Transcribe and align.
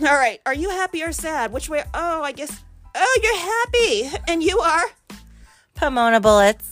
All 0.00 0.14
right. 0.14 0.40
Are 0.44 0.54
you 0.54 0.68
happy 0.68 1.02
or 1.02 1.10
sad? 1.12 1.52
Which 1.52 1.70
way? 1.70 1.82
Oh, 1.94 2.22
I 2.22 2.32
guess. 2.32 2.62
Oh, 2.94 3.20
you're 3.22 3.38
happy. 3.38 4.18
And 4.28 4.42
you 4.42 4.58
are? 4.58 4.84
Pomona 5.74 6.20
Bullets. 6.20 6.70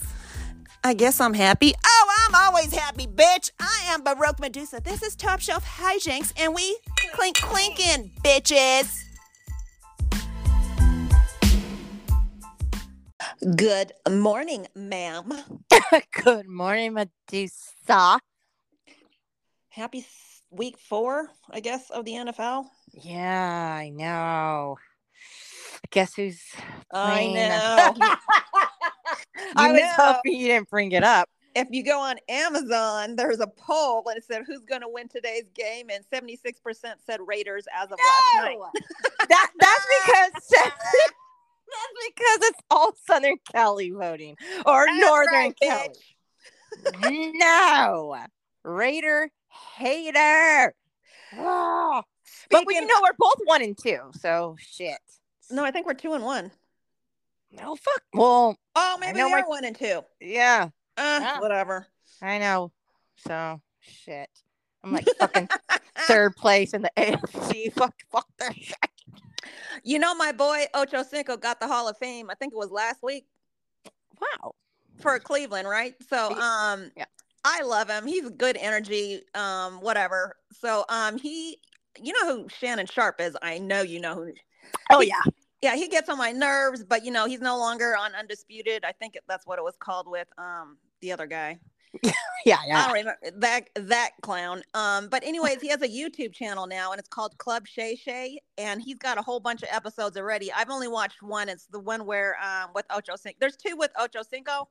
I 0.82 0.92
guess 0.92 1.22
I'm 1.22 1.32
happy. 1.32 1.72
Oh, 1.86 2.26
I'm 2.28 2.34
always 2.34 2.74
happy, 2.74 3.06
bitch. 3.06 3.50
I 3.58 3.84
am 3.86 4.02
Baroque 4.02 4.40
Medusa. 4.40 4.82
This 4.84 5.02
is 5.02 5.16
Top 5.16 5.40
Shelf 5.40 5.64
Hijinks, 5.64 6.34
and 6.36 6.54
we 6.54 6.76
clink 7.14 7.36
clinking, 7.36 8.10
bitches. 8.22 9.04
Good 13.56 13.92
morning, 14.10 14.66
ma'am. 14.74 15.32
Good 16.22 16.46
morning, 16.46 16.92
Medusa. 16.92 18.18
Happy 19.70 20.04
week 20.50 20.78
four, 20.78 21.30
I 21.50 21.60
guess, 21.60 21.88
of 21.88 22.04
the 22.04 22.12
NFL. 22.12 22.66
Yeah, 23.02 23.74
I 23.80 23.90
know. 23.90 24.76
Guess 25.90 26.14
who's 26.14 26.40
I 26.92 27.26
know. 27.26 27.94
I 29.56 29.72
was 29.72 29.80
know. 29.80 29.94
hoping 29.96 30.34
you 30.38 30.46
didn't 30.48 30.70
bring 30.70 30.92
it 30.92 31.02
up. 31.04 31.28
if 31.54 31.68
you 31.70 31.84
go 31.84 32.00
on 32.00 32.16
Amazon, 32.28 33.16
there's 33.16 33.40
a 33.40 33.46
poll 33.46 34.02
and 34.08 34.16
it 34.16 34.24
said 34.24 34.42
who's 34.46 34.64
going 34.64 34.80
to 34.80 34.88
win 34.88 35.08
today's 35.08 35.44
game, 35.54 35.88
and 35.90 36.04
76% 36.12 36.44
said 37.04 37.20
Raiders 37.26 37.64
as 37.74 37.90
of 37.90 37.98
last 37.98 38.44
night. 38.44 38.58
that 39.28 39.50
that's 39.58 39.86
because 40.04 40.32
that's 40.50 41.92
because 42.08 42.38
it's 42.50 42.60
all 42.70 42.92
Southern 43.06 43.36
Cali 43.50 43.90
voting 43.90 44.36
or 44.66 44.86
That's 44.86 45.00
Northern 45.00 45.34
right, 45.34 45.54
Cali. 45.60 47.32
no, 47.34 48.16
Raider 48.64 49.30
hater. 49.76 50.74
Ah. 51.36 52.02
But 52.50 52.64
we, 52.66 52.74
you 52.74 52.86
know 52.86 52.94
we're 53.02 53.12
both 53.18 53.40
one 53.44 53.62
and 53.62 53.76
two, 53.76 53.98
so 54.20 54.56
shit. 54.58 54.98
No, 55.50 55.64
I 55.64 55.70
think 55.70 55.86
we're 55.86 55.94
two 55.94 56.14
and 56.14 56.24
one. 56.24 56.50
No 57.52 57.76
fuck. 57.76 58.02
Well, 58.12 58.56
Oh, 58.76 58.96
maybe 59.00 59.18
know 59.18 59.26
we 59.26 59.32
my- 59.32 59.42
one 59.42 59.64
and 59.64 59.76
two. 59.76 60.02
yeah, 60.20 60.68
Uh, 60.96 61.18
Yeah. 61.22 61.40
Whatever. 61.40 61.86
I 62.22 62.38
know. 62.38 62.72
So 63.16 63.60
shit. 63.80 64.28
I'm 64.82 64.92
like 64.92 65.06
fucking 65.18 65.48
third 66.08 66.36
place 66.36 66.74
in 66.74 66.82
the 66.82 66.90
AFC. 66.96 67.72
Fuck, 67.72 67.94
fuck 68.10 68.26
that 68.38 68.54
shit. 68.56 68.76
You 69.82 69.98
know, 69.98 70.14
my 70.14 70.32
boy 70.32 70.64
Ocho 70.74 71.02
Cinco 71.02 71.36
got 71.36 71.60
the 71.60 71.66
Hall 71.66 71.88
of 71.88 71.96
Fame. 71.98 72.30
I 72.30 72.34
think 72.34 72.52
it 72.52 72.56
was 72.58 72.70
last 72.70 73.02
week 73.02 73.26
Wow. 74.20 74.54
for 75.00 75.18
Cleveland, 75.18 75.68
right? 75.68 75.94
So, 76.08 76.30
um, 76.38 76.90
Yeah. 76.96 77.04
I 77.44 77.62
love 77.62 77.88
him. 77.90 78.06
He's 78.06 78.28
good 78.30 78.56
energy. 78.58 79.22
Um, 79.34 79.80
whatever. 79.80 80.36
So, 80.60 80.84
um, 80.88 81.18
he, 81.18 81.58
you 82.02 82.12
know 82.12 82.36
who 82.36 82.48
Shannon 82.48 82.86
Sharpe 82.86 83.20
is. 83.20 83.36
I 83.42 83.58
know 83.58 83.82
you 83.82 84.00
know 84.00 84.14
who. 84.14 84.32
Oh 84.90 85.00
yeah. 85.00 85.20
Yeah, 85.62 85.76
he 85.76 85.88
gets 85.88 86.10
on 86.10 86.18
my 86.18 86.30
nerves, 86.32 86.84
but 86.84 87.04
you 87.04 87.10
know 87.10 87.26
he's 87.26 87.40
no 87.40 87.56
longer 87.58 87.96
on 87.96 88.14
Undisputed. 88.14 88.84
I 88.84 88.92
think 88.92 89.16
it- 89.16 89.24
that's 89.28 89.46
what 89.46 89.58
it 89.58 89.62
was 89.62 89.76
called 89.78 90.06
with 90.08 90.28
um 90.38 90.78
the 91.00 91.12
other 91.12 91.26
guy. 91.26 91.58
Yeah, 92.46 92.58
yeah. 92.66 92.78
I 92.78 92.84
don't 92.84 92.92
remember 92.92 93.16
that 93.38 93.70
that 93.76 94.10
clown. 94.20 94.62
Um, 94.74 95.08
but 95.08 95.24
anyways, 95.24 95.62
he 95.62 95.68
has 95.68 95.80
a 95.80 95.88
YouTube 95.88 96.34
channel 96.34 96.66
now, 96.66 96.92
and 96.92 96.98
it's 96.98 97.08
called 97.08 97.38
Club 97.38 97.66
Shay 97.66 97.96
Shay, 97.96 98.38
and 98.58 98.82
he's 98.82 98.98
got 98.98 99.16
a 99.16 99.22
whole 99.22 99.40
bunch 99.40 99.62
of 99.62 99.70
episodes 99.72 100.18
already. 100.18 100.52
I've 100.52 100.68
only 100.68 100.86
watched 100.88 101.22
one. 101.22 101.48
It's 101.48 101.64
the 101.68 101.80
one 101.80 102.04
where 102.04 102.36
um 102.44 102.68
with 102.74 102.84
Ocho 102.90 103.16
Cinco. 103.16 103.38
There's 103.40 103.56
two 103.56 103.76
with 103.78 103.92
Ocho 103.98 104.20
Cinco, 104.22 104.68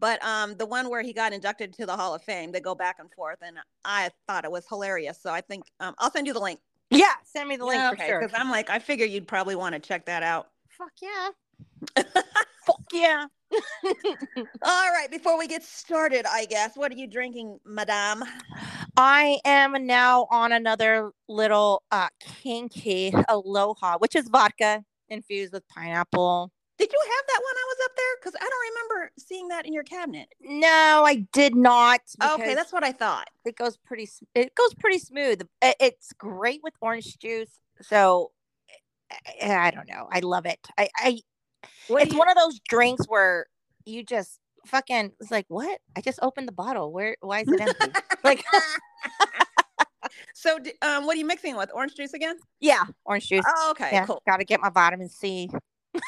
but 0.00 0.24
um 0.24 0.56
the 0.56 0.66
one 0.66 0.90
where 0.90 1.02
he 1.02 1.12
got 1.12 1.32
inducted 1.32 1.72
to 1.74 1.86
the 1.86 1.96
Hall 1.96 2.14
of 2.14 2.22
Fame. 2.22 2.50
They 2.50 2.60
go 2.60 2.74
back 2.74 2.96
and 2.98 3.10
forth, 3.12 3.38
and 3.42 3.58
I 3.84 4.10
thought 4.26 4.44
it 4.44 4.50
was 4.50 4.66
hilarious. 4.68 5.20
So 5.22 5.30
I 5.30 5.40
think 5.40 5.64
um 5.78 5.94
I'll 5.98 6.10
send 6.10 6.26
you 6.26 6.32
the 6.32 6.40
link. 6.40 6.60
Yeah, 6.90 7.12
send 7.24 7.48
me 7.48 7.56
the 7.56 7.66
link 7.66 7.80
Yeah, 7.80 7.90
for 7.90 7.96
sure. 7.98 8.20
Because 8.20 8.34
I'm 8.36 8.50
like, 8.50 8.68
I 8.68 8.80
figure 8.80 9.06
you'd 9.06 9.28
probably 9.28 9.54
want 9.54 9.74
to 9.74 9.78
check 9.78 10.06
that 10.06 10.22
out. 10.24 10.48
Fuck 10.70 10.92
yeah. 11.00 11.28
Fuck 12.66 12.80
yeah. 12.92 13.26
All 14.62 14.90
right, 14.92 15.08
before 15.10 15.38
we 15.38 15.48
get 15.48 15.62
started, 15.62 16.24
I 16.28 16.46
guess, 16.46 16.76
what 16.76 16.92
are 16.92 16.96
you 16.96 17.06
drinking, 17.06 17.58
madame? 17.64 18.22
I 18.96 19.40
am 19.44 19.86
now 19.86 20.26
on 20.30 20.52
another 20.52 21.12
little 21.28 21.82
uh 21.90 22.08
kinky 22.20 23.12
aloha, 23.28 23.98
which 23.98 24.16
is 24.16 24.28
vodka 24.28 24.82
infused 25.08 25.52
with 25.52 25.66
pineapple. 25.68 26.52
Did 26.80 26.90
you 26.90 26.98
have 27.02 27.26
that 27.26 27.40
when 27.44 27.56
I 27.56 27.66
was 27.68 27.76
up 27.84 27.90
there? 27.94 28.06
Because 28.18 28.36
I 28.40 28.48
don't 28.48 28.70
remember 28.70 29.12
seeing 29.18 29.48
that 29.48 29.66
in 29.66 29.74
your 29.74 29.82
cabinet. 29.82 30.28
No, 30.40 31.02
I 31.04 31.26
did 31.30 31.54
not. 31.54 32.00
Okay, 32.24 32.54
that's 32.54 32.72
what 32.72 32.82
I 32.82 32.92
thought. 32.92 33.28
it 33.44 33.54
goes 33.54 33.76
pretty. 33.76 34.08
It 34.34 34.54
goes 34.54 34.72
pretty 34.72 34.98
smooth. 34.98 35.42
It's 35.60 36.14
great 36.14 36.60
with 36.62 36.72
orange 36.80 37.18
juice. 37.18 37.50
So 37.82 38.30
I, 39.42 39.66
I 39.66 39.70
don't 39.72 39.90
know. 39.90 40.08
I 40.10 40.20
love 40.20 40.46
it. 40.46 40.58
I, 40.78 40.88
I 40.96 41.20
What 41.88 42.02
it's 42.02 42.14
one 42.14 42.30
of 42.30 42.36
those 42.36 42.58
drinks 42.66 43.04
where 43.06 43.44
you 43.84 44.02
just 44.02 44.38
fucking 44.64 45.12
it's 45.20 45.30
like 45.30 45.44
what? 45.48 45.80
I 45.94 46.00
just 46.00 46.18
opened 46.22 46.48
the 46.48 46.52
bottle. 46.52 46.94
Where? 46.94 47.14
Why 47.20 47.40
is 47.40 47.48
it 47.48 47.60
empty? 47.60 47.92
like 48.24 48.42
so, 50.34 50.56
um, 50.80 51.04
what 51.04 51.14
are 51.14 51.18
you 51.18 51.26
mixing 51.26 51.56
with? 51.56 51.70
Orange 51.74 51.94
juice 51.94 52.14
again? 52.14 52.36
yeah, 52.58 52.84
orange 53.04 53.28
juice. 53.28 53.44
Oh, 53.46 53.72
okay, 53.72 53.90
yeah, 53.92 54.06
cool. 54.06 54.22
got 54.26 54.38
to 54.38 54.46
get 54.46 54.62
my 54.62 54.70
vitamin 54.70 55.10
C. 55.10 55.50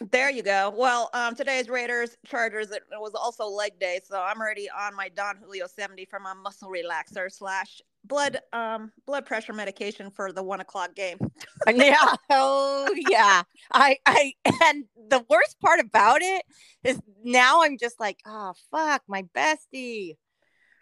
There 0.00 0.30
you 0.30 0.42
go. 0.42 0.72
Well, 0.74 1.10
um, 1.12 1.34
today's 1.34 1.68
Raiders 1.68 2.16
Chargers. 2.26 2.70
It, 2.70 2.82
it 2.90 3.00
was 3.00 3.14
also 3.14 3.44
leg 3.44 3.78
day, 3.78 4.00
so 4.02 4.18
I'm 4.18 4.40
already 4.40 4.68
on 4.70 4.96
my 4.96 5.10
Don 5.10 5.36
Julio 5.36 5.66
70 5.66 6.06
for 6.06 6.18
my 6.18 6.32
muscle 6.32 6.70
relaxer 6.70 7.30
slash 7.30 7.82
blood 8.02 8.38
um 8.54 8.90
blood 9.06 9.26
pressure 9.26 9.52
medication 9.52 10.10
for 10.10 10.32
the 10.32 10.42
one 10.42 10.60
o'clock 10.60 10.94
game. 10.94 11.18
yeah. 11.74 12.14
Oh 12.30 12.94
yeah. 13.10 13.42
I 13.72 13.98
I 14.06 14.32
and 14.64 14.84
the 15.10 15.22
worst 15.28 15.60
part 15.60 15.80
about 15.80 16.22
it 16.22 16.44
is 16.82 16.98
now 17.22 17.62
I'm 17.62 17.76
just 17.76 18.00
like, 18.00 18.20
oh 18.24 18.54
fuck, 18.70 19.02
my 19.06 19.24
bestie. 19.36 20.16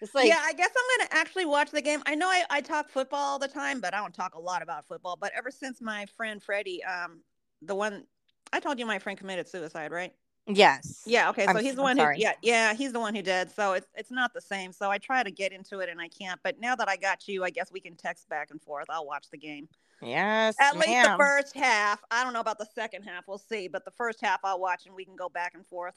It's 0.01 0.15
like 0.15 0.29
yeah, 0.29 0.41
I 0.45 0.53
guess 0.53 0.71
I'm 0.71 0.99
gonna 0.99 1.21
actually 1.21 1.47
watch 1.47 1.73
the 1.73 1.83
game. 1.83 2.05
I 2.07 2.15
know 2.15 2.29
I, 2.29 2.45
I 2.51 2.61
talk 2.61 2.89
football 2.89 3.19
all 3.19 3.39
the 3.41 3.49
time, 3.49 3.81
but 3.81 3.95
I 3.95 3.99
don't 3.99 4.15
talk 4.15 4.37
a 4.37 4.41
lot 4.41 4.63
about 4.63 4.87
football. 4.87 5.19
But 5.21 5.33
ever 5.37 5.51
since 5.51 5.81
my 5.81 6.07
friend 6.17 6.41
Freddie, 6.41 6.85
um, 6.85 7.23
the 7.63 7.75
one 7.75 8.05
I 8.53 8.61
told 8.61 8.79
you 8.79 8.87
my 8.87 8.99
friend 8.99 9.19
committed 9.19 9.49
suicide, 9.49 9.93
right? 9.93 10.13
yes. 10.47 11.03
Yeah, 11.07 11.31
okay. 11.31 11.47
I'm 11.47 11.57
So 11.57 11.63
he's 11.63 11.75
the 11.75 11.83
I'm 11.83 11.97
one 11.97 12.15
who 12.15 12.21
yeah, 12.21 12.33
yeah, 12.43 12.75
he's 12.75 12.93
the 12.93 13.01
one 13.01 13.15
who 13.15 13.23
did. 13.23 13.51
So 13.51 13.75
it's 13.75 13.89
it's 13.95 14.11
not 14.11 14.33
the 14.33 14.41
same. 14.41 14.73
So 14.73 14.91
I 14.91 14.99
try 14.99 15.23
to 15.23 15.31
get 15.31 15.53
into 15.53 15.81
it 15.81 15.89
and 15.89 16.01
I 16.01 16.09
can't. 16.09 16.41
But 16.43 16.59
now 16.59 16.75
that 16.77 16.89
I 16.89 16.97
got 16.97 17.29
you, 17.29 17.45
I 17.45 17.51
guess 17.51 17.71
we 17.71 17.81
can 17.81 17.97
text 17.97 18.29
back 18.29 18.49
and 18.51 18.61
forth. 18.61 18.87
I'll 18.89 19.07
watch 19.07 19.27
the 19.31 19.39
game. 19.39 19.69
Yes. 20.01 20.57
At 20.61 20.77
least 20.77 20.89
the 20.89 21.17
first 21.19 21.57
half. 21.57 22.03
I 22.11 22.25
don't 22.25 22.33
know 22.33 22.41
about 22.41 22.59
the 22.59 22.69
second 22.75 23.03
half. 23.03 23.25
We'll 23.27 23.39
see. 23.39 23.69
But 23.69 23.85
the 23.85 23.91
first 23.93 24.21
half 24.23 24.41
I'll 24.45 24.61
watch 24.61 24.87
and 24.87 24.95
we 24.95 25.05
can 25.05 25.17
go 25.17 25.29
back 25.29 25.53
and 25.55 25.67
forth. 25.67 25.97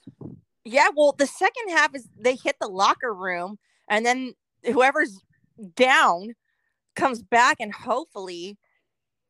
Yeah, 0.64 0.90
well, 0.96 1.16
the 1.18 1.28
second 1.28 1.70
half 1.70 1.96
is 1.96 2.08
they 2.20 2.36
hit 2.36 2.58
the 2.60 2.68
locker 2.68 3.14
room 3.14 3.58
and 3.90 4.06
then 4.06 4.34
whoever's 4.64 5.24
down 5.76 6.36
comes 6.96 7.24
back 7.24 7.58
and 7.60 7.74
hopefully 7.74 8.58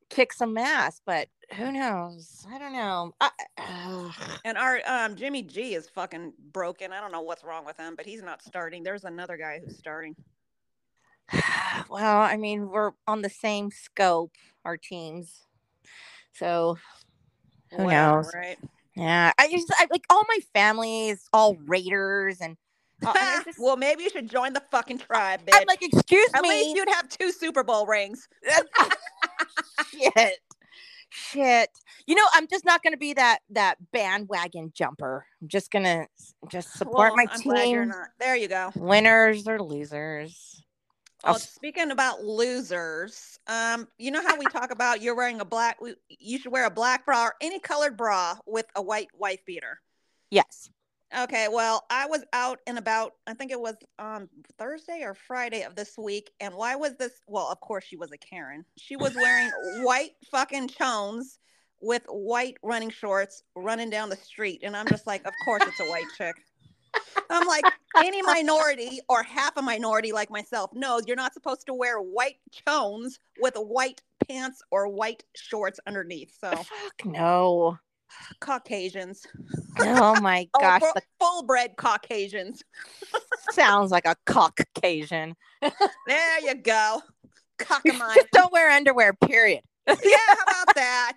kicks 0.09 0.37
some 0.37 0.57
ass, 0.57 1.01
but 1.05 1.27
who 1.55 1.71
knows? 1.71 2.45
I 2.51 2.57
don't 2.57 2.73
know. 2.73 3.13
I, 3.19 3.29
ugh. 3.57 4.13
And 4.45 4.57
our 4.57 4.81
um 4.87 5.15
Jimmy 5.15 5.43
G 5.43 5.73
is 5.75 5.89
fucking 5.89 6.33
broken. 6.51 6.91
I 6.91 6.99
don't 7.01 7.11
know 7.11 7.21
what's 7.21 7.43
wrong 7.43 7.65
with 7.65 7.77
him, 7.77 7.95
but 7.95 8.05
he's 8.05 8.21
not 8.23 8.41
starting. 8.41 8.83
There's 8.83 9.03
another 9.03 9.37
guy 9.37 9.59
who's 9.63 9.77
starting. 9.77 10.15
well, 11.89 12.17
I 12.21 12.37
mean, 12.37 12.69
we're 12.69 12.91
on 13.07 13.21
the 13.21 13.29
same 13.29 13.71
scope, 13.71 14.31
our 14.65 14.77
teams. 14.77 15.41
So 16.33 16.77
Who 17.71 17.83
Whatever, 17.83 18.17
knows? 18.17 18.31
right? 18.33 18.57
yeah, 18.95 19.31
I 19.37 19.49
just 19.49 19.67
I, 19.77 19.87
like 19.91 20.05
all 20.09 20.23
my 20.27 20.39
family 20.53 21.09
is 21.09 21.23
all 21.33 21.55
Raiders 21.65 22.39
and, 22.41 22.57
uh, 23.05 23.13
and 23.19 23.45
just- 23.45 23.59
well, 23.59 23.77
maybe 23.77 24.03
you 24.03 24.09
should 24.09 24.29
join 24.29 24.53
the 24.53 24.63
fucking 24.71 24.99
tribe, 24.99 25.41
bitch. 25.45 25.55
I'm 25.55 25.65
like, 25.67 25.81
excuse 25.81 26.29
At 26.33 26.43
me, 26.43 26.49
least 26.49 26.75
you'd 26.75 26.89
have 26.89 27.09
two 27.09 27.31
Super 27.31 27.63
Bowl 27.63 27.85
rings. 27.85 28.27
shit, 29.91 30.39
shit. 31.11 31.69
You 32.07 32.15
know, 32.15 32.25
I'm 32.33 32.47
just 32.47 32.65
not 32.65 32.81
gonna 32.81 32.97
be 32.97 33.13
that 33.13 33.39
that 33.51 33.75
bandwagon 33.91 34.71
jumper. 34.73 35.25
I'm 35.41 35.47
just 35.47 35.69
gonna 35.71 36.07
just 36.49 36.73
support 36.73 37.13
Well, 37.13 37.15
my 37.15 37.27
I'm 37.31 37.39
team. 37.39 37.93
There 38.19 38.35
you 38.35 38.47
go. 38.47 38.71
Winners 38.75 39.47
or 39.47 39.61
losers. 39.61 40.63
I'll 41.23 41.35
Oh, 41.35 41.37
speaking 41.37 41.91
about 41.91 42.23
losers, 42.23 43.37
um, 43.45 43.87
you 43.99 44.09
know 44.09 44.23
how 44.25 44.37
we 44.37 44.45
talk 44.45 44.71
about 44.71 45.01
you're 45.01 45.15
wearing 45.15 45.39
a 45.39 45.45
black, 45.45 45.77
you 46.09 46.39
should 46.39 46.51
wear 46.51 46.65
a 46.65 46.71
black 46.71 47.05
bra 47.05 47.25
or 47.25 47.35
any 47.41 47.59
colored 47.59 47.95
bra 47.95 48.37
with 48.47 48.65
a 48.75 48.81
white 48.81 49.09
wife 49.15 49.45
beater. 49.45 49.79
yes. 50.31 50.69
Okay, 51.19 51.47
well, 51.51 51.85
I 51.89 52.05
was 52.05 52.23
out 52.31 52.59
and 52.67 52.77
about, 52.77 53.15
I 53.27 53.33
think 53.33 53.51
it 53.51 53.59
was 53.59 53.75
on 53.99 54.29
Thursday 54.57 55.01
or 55.03 55.13
Friday 55.13 55.63
of 55.63 55.75
this 55.75 55.97
week. 55.97 56.31
And 56.39 56.55
why 56.55 56.75
was 56.75 56.95
this? 56.95 57.21
Well, 57.27 57.47
of 57.47 57.59
course, 57.59 57.83
she 57.83 57.97
was 57.97 58.11
a 58.11 58.17
Karen. 58.17 58.63
She 58.77 58.95
was 58.95 59.13
wearing 59.15 59.51
white 59.83 60.11
fucking 60.31 60.69
chones 60.69 61.39
with 61.81 62.03
white 62.07 62.57
running 62.63 62.91
shorts 62.91 63.43
running 63.55 63.89
down 63.89 64.09
the 64.09 64.15
street. 64.15 64.61
And 64.63 64.77
I'm 64.77 64.87
just 64.87 65.05
like, 65.05 65.25
of 65.25 65.33
course, 65.43 65.63
it's 65.65 65.79
a 65.81 65.89
white 65.89 66.07
chick. 66.17 66.35
I'm 67.29 67.47
like, 67.47 67.65
any 67.97 68.21
minority 68.21 68.99
or 69.09 69.23
half 69.23 69.57
a 69.57 69.61
minority 69.61 70.11
like 70.11 70.29
myself 70.29 70.71
knows 70.73 71.03
you're 71.07 71.15
not 71.15 71.33
supposed 71.33 71.65
to 71.67 71.73
wear 71.73 71.99
white 71.99 72.37
chones 72.67 73.19
with 73.39 73.55
white 73.55 74.01
pants 74.27 74.61
or 74.71 74.87
white 74.87 75.23
shorts 75.35 75.79
underneath. 75.87 76.33
So 76.39 76.51
Fuck 76.51 77.05
no. 77.05 77.77
Caucasians. 78.39 79.25
Oh 79.79 80.19
my 80.21 80.47
Oh, 80.53 80.59
gosh, 80.59 80.81
full, 80.81 80.91
the 80.95 81.01
full 81.19 81.43
bred 81.43 81.75
Caucasians. 81.77 82.63
sounds 83.51 83.91
like 83.91 84.05
a 84.05 84.15
Caucasian. 84.25 85.35
There 86.07 86.39
you 86.41 86.55
go. 86.55 87.01
You 87.59 87.65
Caucamine. 87.65 88.15
just 88.15 88.31
don't 88.31 88.51
wear 88.51 88.69
underwear, 88.71 89.13
period. 89.13 89.61
yeah, 89.87 89.95
how 90.27 90.63
about 90.63 90.75
that? 90.75 91.13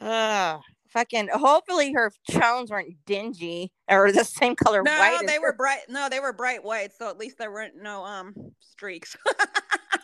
Ugh. 0.00 0.60
Fucking 0.88 1.28
hopefully 1.32 1.92
her 1.92 2.10
chones 2.30 2.70
weren't 2.70 2.94
dingy 3.04 3.70
or 3.88 4.10
the 4.12 4.24
same 4.24 4.56
color 4.56 4.82
No, 4.82 4.90
white. 4.98 5.18
as 5.20 5.26
they 5.26 5.34
her- 5.34 5.40
were 5.42 5.52
bright. 5.52 5.80
No, 5.90 6.08
they 6.08 6.20
were 6.20 6.32
bright 6.32 6.64
white. 6.64 6.92
So 6.98 7.08
at 7.10 7.18
least 7.18 7.36
there 7.38 7.50
weren't 7.52 7.74
no 7.80 8.02
um 8.04 8.34
streaks. 8.60 9.14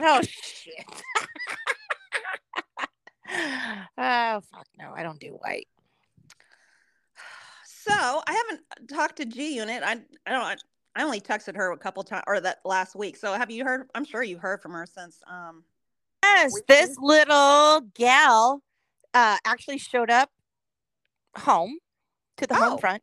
Oh 0.00 0.20
shit. 0.22 1.02
oh 3.98 4.40
fuck 4.50 4.66
no, 4.78 4.92
I 4.94 5.02
don't 5.02 5.20
do 5.20 5.28
white. 5.40 5.68
so 7.66 7.92
I 7.94 8.32
haven't 8.32 8.88
talked 8.88 9.16
to 9.16 9.24
G 9.24 9.56
Unit. 9.56 9.82
I 9.84 10.00
I 10.26 10.30
don't. 10.32 10.62
I 10.94 11.04
only 11.04 11.20
texted 11.20 11.56
her 11.56 11.72
a 11.72 11.78
couple 11.78 12.02
times 12.02 12.24
or 12.26 12.38
that 12.40 12.58
last 12.64 12.94
week. 12.94 13.16
So 13.16 13.32
have 13.32 13.50
you 13.50 13.64
heard? 13.64 13.88
I'm 13.94 14.04
sure 14.04 14.22
you've 14.22 14.40
heard 14.40 14.60
from 14.60 14.72
her 14.72 14.86
since. 14.86 15.22
Um. 15.26 15.64
Yes, 16.22 16.52
this 16.68 16.96
little 17.00 17.80
gal 17.94 18.62
uh 19.14 19.38
actually 19.44 19.78
showed 19.78 20.10
up 20.10 20.30
home 21.36 21.78
to 22.36 22.46
the 22.46 22.54
Oh. 22.56 22.70
home 22.70 22.78
front. 22.78 23.02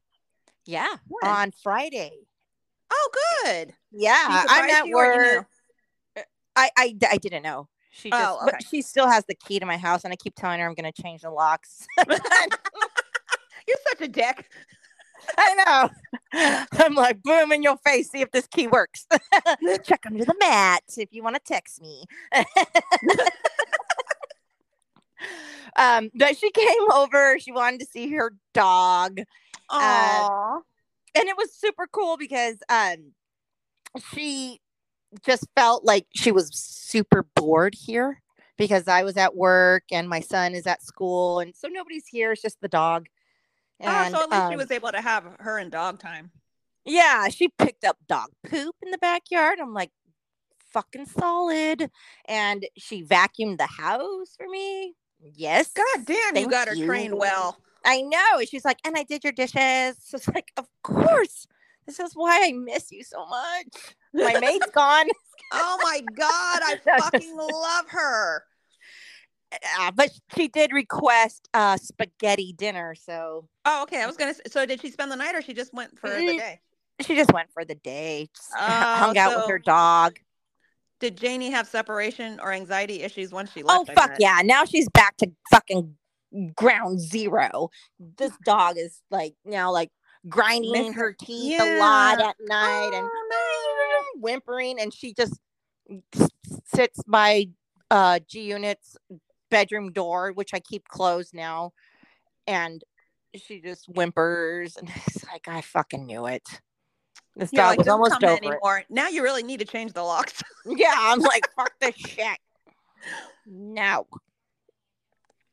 Yeah, 0.66 0.96
When? 1.08 1.32
on 1.32 1.52
Friday. 1.64 2.12
Oh, 2.92 3.10
good. 3.44 3.74
Yeah, 3.92 4.16
I'm 4.50 4.70
at 4.70 4.86
you 4.86 4.96
work. 4.96 5.48
I, 6.56 6.70
I 6.78 6.96
I 7.12 7.18
didn't 7.18 7.44
know. 7.44 7.68
She 8.00 8.10
just, 8.12 8.22
Oh, 8.22 8.40
but 8.46 8.64
she 8.64 8.82
still 8.82 9.08
has 9.08 9.26
the 9.26 9.36
key 9.36 9.60
to 9.60 9.66
my 9.66 9.78
house, 9.78 10.04
and 10.04 10.14
I 10.14 10.16
keep 10.16 10.36
telling 10.36 10.60
her 10.60 10.68
I'm 10.68 10.74
going 10.74 10.92
to 10.92 11.02
change 11.02 11.22
the 11.22 11.32
locks. 11.32 11.86
You're 12.08 12.18
such 13.90 14.02
a 14.02 14.08
dick. 14.08 14.50
I 15.38 15.56
know. 15.56 15.90
I'm 16.84 16.96
like, 16.96 17.22
boom 17.22 17.52
in 17.52 17.62
your 17.62 17.78
face. 17.78 18.10
See 18.10 18.22
if 18.22 18.32
this 18.32 18.48
key 18.48 18.68
works. 18.68 19.06
Check 19.84 20.06
under 20.06 20.24
the 20.24 20.36
mat 20.40 20.84
if 20.98 21.10
you 21.12 21.24
want 21.24 21.36
to 21.36 21.42
text 21.42 21.82
me. 21.82 22.06
um, 25.76 26.10
but 26.16 26.38
she 26.38 26.50
came 26.52 26.92
over. 26.92 27.38
She 27.40 27.52
wanted 27.52 27.82
to 27.82 27.86
see 27.86 28.12
her 28.14 28.34
dog, 28.54 29.20
Aww. 29.70 30.62
and 31.16 31.28
it 31.28 31.38
was 31.38 31.54
super 31.54 31.86
cool 31.92 32.18
because 32.18 32.58
um, 32.70 33.12
she 34.14 34.62
just 35.26 35.48
felt 35.56 35.84
like 35.84 36.06
she 36.16 36.32
was 36.32 36.50
super 36.54 37.26
bored 37.36 37.76
here 37.76 38.22
because 38.58 38.88
I 38.88 39.04
was 39.04 39.18
at 39.18 39.36
work 39.36 39.84
and 39.92 40.10
my 40.10 40.20
son 40.20 40.54
is 40.54 40.68
at 40.68 40.84
school, 40.84 41.40
and 41.40 41.56
so 41.56 41.68
nobody's 41.68 42.08
here. 42.08 42.32
It's 42.32 42.42
just 42.42 42.62
the 42.62 42.68
dog. 42.68 43.08
And, 43.80 44.14
oh, 44.14 44.18
so 44.18 44.24
at 44.24 44.30
least 44.30 44.48
she 44.50 44.54
um, 44.54 44.58
was 44.58 44.72
able 44.72 44.92
to 44.92 45.02
have 45.02 45.24
her 45.40 45.58
and 45.58 45.72
dog 45.72 46.00
time. 46.00 46.32
Yeah, 46.86 47.30
she 47.30 47.50
picked 47.50 47.86
up 47.86 47.98
dog 48.08 48.30
poop 48.46 48.76
in 48.82 48.92
the 48.92 48.98
backyard. 48.98 49.60
I'm 49.62 49.74
like, 49.74 49.92
fucking 50.72 51.06
solid. 51.06 51.90
And 52.26 52.66
she 52.78 53.04
vacuumed 53.04 53.58
the 53.58 53.68
house 53.68 54.36
for 54.38 54.48
me. 54.50 54.96
Yes. 55.20 55.72
God 55.72 56.06
damn, 56.06 56.36
you 56.36 56.50
got 56.50 56.68
her 56.68 56.76
trained 56.76 57.18
well. 57.18 57.58
I 57.86 58.02
know. 58.02 58.44
She's 58.46 58.66
like, 58.66 58.80
and 58.86 58.98
I 58.98 59.04
did 59.04 59.24
your 59.24 59.34
dishes. 59.34 59.98
So 60.04 60.16
it's 60.18 60.28
like, 60.28 60.52
of 60.58 60.68
course. 60.84 61.48
This 61.90 62.00
is 62.00 62.12
why 62.14 62.40
I 62.44 62.52
miss 62.52 62.92
you 62.92 63.04
so 63.04 63.26
much. 63.26 63.96
My 64.14 64.40
mate's 64.40 64.70
gone. 64.76 65.08
Oh 65.52 65.80
my 65.82 66.02
god, 66.02 66.62
I 66.64 66.76
fucking 67.00 67.36
love 67.36 67.86
her. 67.88 68.44
Uh, 69.80 69.90
but 69.90 70.12
she 70.38 70.48
did 70.50 70.72
request 70.72 71.50
uh 71.56 71.78
spaghetti 71.78 72.54
dinner. 72.56 72.94
So 72.94 73.48
Oh, 73.66 73.82
okay. 73.84 74.04
I 74.04 74.06
was 74.06 74.18
gonna. 74.18 74.36
So 74.52 74.68
did 74.68 74.82
she 74.82 74.92
spend 74.92 75.12
the 75.12 75.16
night, 75.16 75.34
or 75.34 75.42
she 75.42 75.56
just 75.56 75.74
went 75.74 75.98
for 75.98 76.10
the 76.10 76.18
Mm, 76.18 76.38
day? 76.38 76.60
she 77.02 77.16
just 77.16 77.34
went 77.34 77.52
for 77.52 77.66
the 77.66 77.74
day. 77.74 78.30
just 78.36 78.54
hung 78.54 79.18
Oh, 79.18 79.22
out 79.22 79.36
with 79.36 79.48
her 79.48 79.58
dog. 79.58 80.20
Did 81.00 81.18
Janie 81.18 81.50
have 81.50 81.68
separation 81.68 82.40
or 82.40 82.52
anxiety 82.52 83.02
issues 83.02 83.32
once 83.32 83.52
she 83.52 83.64
Oh 83.64 83.84
left? 83.88 83.90
Oh 83.90 83.94
fuck 83.96 84.12
yeah! 84.20 84.42
Now 84.44 84.64
she's 84.64 84.88
back 84.90 85.18
to 85.18 85.32
fucking 85.50 85.96
ground 86.56 87.00
zero. 87.00 87.70
This 88.00 88.34
dog 88.46 88.78
is 88.78 89.02
like 89.10 89.34
now 89.44 89.72
like 89.72 89.90
grinding 90.28 90.72
Miss- 90.72 90.96
her 90.96 91.14
teeth 91.14 91.62
a 91.62 91.80
lot 91.80 92.22
at 92.22 92.36
night 92.42 92.92
and 92.94 93.08
Oh, 93.08 94.06
whimpering, 94.16 94.80
and 94.80 94.94
she 94.94 95.14
just 95.14 95.40
sits 96.66 97.02
by 97.08 97.48
uh 97.92 98.20
G 98.28 98.42
Unit's 98.42 98.98
bedroom 99.50 99.92
door, 99.92 100.32
which 100.34 100.54
I 100.54 100.60
keep 100.60 100.88
closed 100.88 101.34
now, 101.34 101.74
and 102.48 102.84
she 103.36 103.62
just 103.62 103.88
whimpers, 103.88 104.78
and 104.78 104.90
it's 105.08 105.26
like 105.26 105.48
I 105.48 105.62
fucking 105.62 106.06
knew 106.06 106.26
it. 106.28 106.44
This 107.36 107.54
You're 107.54 107.64
dog 107.64 107.70
like, 107.70 107.78
was 107.80 107.88
almost 107.88 108.24
over 108.24 108.78
it. 108.78 108.86
Now 108.90 109.08
you 109.08 109.24
really 109.24 109.44
need 109.44 109.60
to 109.60 109.66
change 109.66 109.94
the 109.94 110.04
locks. 110.04 110.42
Yeah, 110.66 110.94
I'm 110.94 111.20
like, 111.20 111.48
fuck 111.56 111.72
this 111.80 111.96
shit. 111.96 112.38
No. 113.48 114.06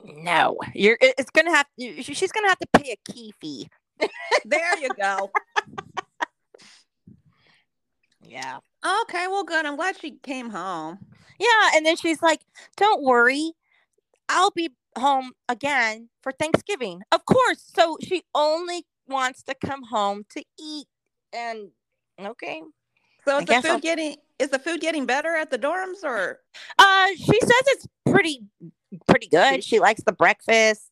No. 0.04 0.58
You're 0.74 0.98
it's 1.00 1.30
gonna 1.30 1.54
have 1.54 1.66
she's 1.78 2.32
gonna 2.32 2.48
have 2.48 2.58
to 2.58 2.66
pay 2.74 2.90
a 2.90 3.12
key 3.12 3.32
fee. 3.40 3.68
there 4.44 4.78
you 4.78 4.88
go. 5.00 5.30
Yeah. 8.22 8.58
Okay, 9.02 9.26
well, 9.28 9.44
good. 9.44 9.64
I'm 9.66 9.76
glad 9.76 9.96
she 9.98 10.12
came 10.22 10.50
home. 10.50 10.98
Yeah. 11.38 11.70
And 11.74 11.84
then 11.86 11.96
she's 11.96 12.22
like, 12.22 12.40
Don't 12.76 13.02
worry, 13.02 13.52
I'll 14.28 14.50
be 14.50 14.70
home 14.98 15.32
again 15.48 16.08
for 16.22 16.32
Thanksgiving. 16.32 17.02
Of 17.12 17.24
course. 17.26 17.70
So 17.74 17.98
she 18.02 18.22
only 18.34 18.84
wants 19.06 19.42
to 19.44 19.54
come 19.54 19.84
home 19.84 20.24
to 20.30 20.42
eat. 20.58 20.86
And 21.32 21.68
okay. 22.20 22.62
So 23.24 23.36
I 23.36 23.40
is 23.40 23.46
the 23.46 23.54
food 23.62 23.70
I'll- 23.70 23.80
getting 23.80 24.16
is 24.38 24.50
the 24.50 24.58
food 24.58 24.80
getting 24.80 25.06
better 25.06 25.34
at 25.36 25.50
the 25.50 25.58
dorms 25.58 26.02
or? 26.04 26.40
Uh 26.78 27.06
she 27.16 27.40
says 27.40 27.62
it's 27.68 27.86
pretty 28.10 28.42
pretty 29.08 29.28
good. 29.28 29.62
She 29.62 29.78
likes 29.78 30.02
the 30.04 30.12
breakfast 30.12 30.90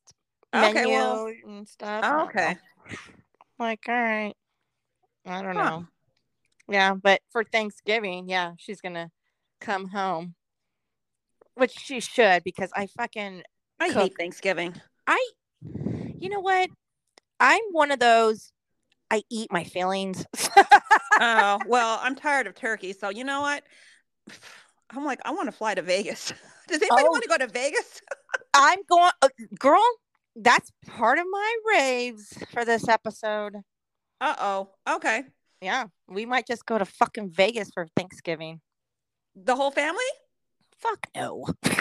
Okay, 0.55 0.73
menu 0.73 0.91
well- 0.95 1.33
and 1.47 1.69
stuff. 1.69 2.05
I. 2.05 2.23
Okay. 2.25 2.57
Like, 3.59 3.81
all 3.89 3.95
right. 3.95 4.35
I 5.27 5.43
don't 5.43 5.55
Huh. 5.57 5.63
know. 5.63 5.87
Yeah, 6.69 6.95
but 6.95 7.21
for 7.31 7.45
Thanksgiving, 7.45 8.29
yeah, 8.29 8.53
she's 8.59 8.81
gonna 8.81 9.11
come 9.61 9.89
home. 9.89 10.35
Which 11.55 11.73
she 11.73 12.01
should 12.01 12.43
because 12.43 12.71
I 12.75 12.87
fucking 12.87 13.43
I 13.79 13.89
Cook. 13.89 14.03
hate 14.03 14.13
Thanksgiving. 14.19 14.75
I 15.07 15.31
you 16.19 16.29
know 16.29 16.41
what? 16.41 16.71
I'm 17.39 17.61
one 17.73 17.91
of 17.91 17.99
those 17.99 18.53
I 19.11 19.23
eat 19.31 19.53
my 19.53 19.65
feelings. 19.65 20.25
oh 21.21 21.61
well, 21.67 22.01
I'm 22.03 22.15
tired 22.15 22.47
of 22.47 22.55
turkey. 22.55 22.93
So 22.93 23.11
you 23.11 23.25
know 23.25 23.41
what? 23.43 23.63
I'm 24.91 25.05
like, 25.05 25.21
I 25.25 25.33
want 25.33 25.47
to 25.49 25.53
fly 25.53 25.75
to 25.75 25.83
Vegas. 25.83 26.33
Does 26.69 26.81
anybody 26.81 27.05
Oh. 27.07 27.11
want 27.11 27.23
to 27.25 27.29
go 27.29 27.39
to 27.39 27.47
Vegas? 27.47 28.01
I'm 28.55 28.81
going 28.89 29.11
uh, 29.23 29.29
girl, 29.59 29.83
that's 30.37 30.73
part 30.87 31.19
of 31.19 31.27
my 31.31 31.57
raves 31.73 32.37
for 32.53 32.65
this 32.65 32.89
episode. 32.89 33.57
Uh 34.21 34.35
oh. 34.39 34.71
Okay. 34.89 35.25
Yeah, 35.61 35.87
we 36.09 36.27
might 36.27 36.47
just 36.47 36.67
go 36.67 36.79
to 36.79 36.85
fucking 36.85 37.31
Vegas 37.31 37.71
for 37.73 37.87
Thanksgiving. 37.97 38.61
The 39.35 39.57
whole 39.57 39.71
family? 39.71 40.05
Fuck 40.79 41.09
no. 41.15 41.47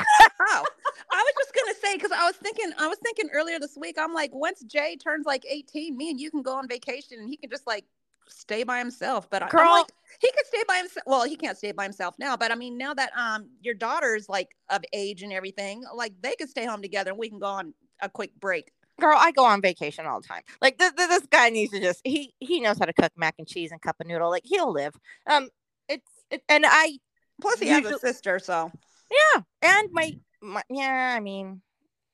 Oh, 0.45 0.65
I 1.11 1.23
was 1.23 1.33
just 1.37 1.53
gonna 1.55 1.75
say 1.81 1.95
because 1.95 2.11
I 2.11 2.25
was 2.25 2.35
thinking, 2.35 2.71
I 2.77 2.87
was 2.87 2.97
thinking 3.03 3.29
earlier 3.31 3.59
this 3.59 3.77
week. 3.79 3.97
I'm 3.97 4.13
like, 4.13 4.33
once 4.33 4.61
Jay 4.63 4.97
turns 4.97 5.25
like 5.25 5.45
18, 5.47 5.95
me 5.95 6.09
and 6.09 6.19
you 6.19 6.29
can 6.29 6.41
go 6.41 6.55
on 6.55 6.67
vacation, 6.67 7.19
and 7.19 7.29
he 7.29 7.37
can 7.37 7.49
just 7.49 7.65
like 7.65 7.85
stay 8.27 8.63
by 8.63 8.79
himself. 8.79 9.29
But 9.29 9.43
I, 9.43 9.47
I'm 9.51 9.69
like, 9.69 9.91
he 10.19 10.31
could 10.31 10.45
stay 10.45 10.63
by 10.67 10.77
himself. 10.77 11.03
Well, 11.05 11.23
he 11.23 11.35
can't 11.35 11.57
stay 11.57 11.71
by 11.71 11.83
himself 11.83 12.15
now. 12.19 12.35
But 12.35 12.51
I 12.51 12.55
mean, 12.55 12.77
now 12.77 12.93
that 12.93 13.11
um 13.17 13.49
your 13.61 13.73
daughter's 13.73 14.27
like 14.27 14.55
of 14.69 14.83
age 14.91 15.23
and 15.23 15.31
everything, 15.31 15.83
like 15.95 16.13
they 16.21 16.35
could 16.35 16.49
stay 16.49 16.65
home 16.65 16.81
together, 16.81 17.11
and 17.11 17.19
we 17.19 17.29
can 17.29 17.39
go 17.39 17.47
on 17.47 17.73
a 18.03 18.09
quick 18.09 18.31
break. 18.39 18.71
girl 18.99 19.17
i 19.17 19.31
go 19.31 19.43
on 19.43 19.61
vacation 19.61 20.05
all 20.05 20.21
the 20.21 20.27
time. 20.27 20.43
Like 20.61 20.77
this, 20.77 20.91
this 20.93 21.25
guy 21.27 21.49
needs 21.49 21.71
to 21.71 21.79
just 21.79 22.01
he 22.03 22.33
he 22.39 22.59
knows 22.59 22.77
how 22.79 22.85
to 22.85 22.93
cook 22.93 23.11
mac 23.15 23.35
and 23.37 23.47
cheese 23.47 23.71
and 23.71 23.81
cup 23.81 23.95
of 23.99 24.07
noodle. 24.07 24.29
Like 24.29 24.43
he'll 24.45 24.71
live. 24.71 24.95
Um 25.27 25.49
it's 25.89 26.11
it, 26.29 26.43
and 26.49 26.65
i 26.67 26.99
Plus, 27.41 27.59
he 27.59 27.67
has 27.69 27.83
a 27.85 27.97
sister, 27.97 28.37
so. 28.37 28.71
Yeah 29.11 29.41
and 29.61 29.89
my, 29.91 30.11
my 30.41 30.61
yeah 30.69 31.13
i 31.15 31.19
mean 31.19 31.61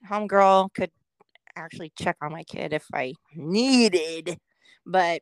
homegirl 0.10 0.74
could 0.74 0.91
actually 1.55 1.91
check 2.00 2.15
on 2.22 2.31
my 2.31 2.43
kid 2.43 2.74
if 2.74 2.86
i 2.93 3.13
needed 3.36 4.38
but 4.86 5.22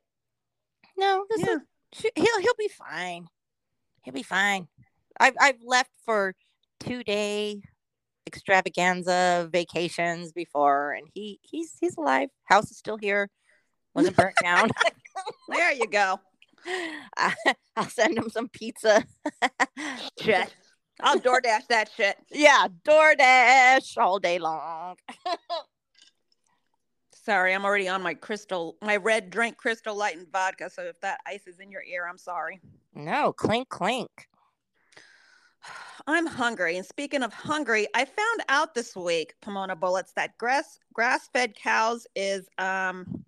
no 0.97 1.25
this 1.29 1.41
yeah. 1.41 1.55
is 1.55 1.61
she, 1.93 2.11
he'll 2.15 2.39
he'll 2.41 2.53
be 2.57 2.69
fine. 2.69 3.27
He'll 4.03 4.13
be 4.13 4.23
fine. 4.23 4.67
I've 5.19 5.35
i've 5.39 5.61
left 5.63 5.91
for 6.05 6.35
two 6.79 7.03
day 7.03 7.61
extravaganza 8.27 9.49
vacations 9.51 10.31
before 10.31 10.91
and 10.91 11.07
he 11.13 11.39
he's 11.41 11.73
he's 11.79 11.97
alive 11.97 12.29
house 12.43 12.69
is 12.69 12.77
still 12.77 12.97
here 12.97 13.29
wasn't 13.95 14.15
burnt 14.15 14.35
down 14.43 14.69
There 15.49 15.71
you 15.71 15.87
go. 15.87 16.19
I'll 17.75 17.89
send 17.89 18.17
him 18.17 18.29
some 18.29 18.49
pizza 18.49 19.03
Shit. 20.19 20.53
I'll 20.99 21.19
DoorDash 21.19 21.67
that 21.69 21.91
shit. 21.95 22.17
Yeah, 22.31 22.67
DoorDash 22.83 23.97
all 23.97 24.17
day 24.17 24.39
long. 24.39 24.95
Sorry, 27.13 27.53
I'm 27.53 27.65
already 27.65 27.87
on 27.87 28.01
my 28.01 28.15
crystal, 28.15 28.77
my 28.81 28.97
red 28.97 29.29
drink 29.29 29.57
crystal 29.57 29.95
light 29.95 30.17
and 30.17 30.27
vodka. 30.31 30.71
So 30.71 30.81
if 30.83 30.99
that 31.01 31.19
ice 31.27 31.45
is 31.45 31.59
in 31.59 31.69
your 31.69 31.83
ear, 31.83 32.07
I'm 32.09 32.17
sorry. 32.17 32.59
No, 32.95 33.31
clink 33.31 33.69
clink. 33.69 34.09
I'm 36.07 36.25
hungry. 36.25 36.77
And 36.77 36.85
speaking 36.85 37.23
of 37.23 37.33
hungry, 37.33 37.87
I 37.93 38.05
found 38.05 38.41
out 38.47 38.73
this 38.73 38.95
week, 38.95 39.33
Pomona 39.41 39.75
Bullets, 39.75 40.13
that 40.13 40.37
grass 40.37 40.79
grass 40.93 41.29
fed 41.33 41.55
cows 41.55 42.07
is 42.15 42.47
um 42.57 43.25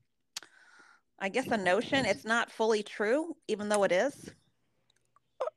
I 1.19 1.29
guess 1.29 1.47
a 1.47 1.57
notion. 1.57 2.05
It's 2.05 2.25
not 2.25 2.51
fully 2.51 2.81
true, 2.81 3.35
even 3.47 3.67
though 3.67 3.83
it 3.83 3.91
is. 3.91 4.31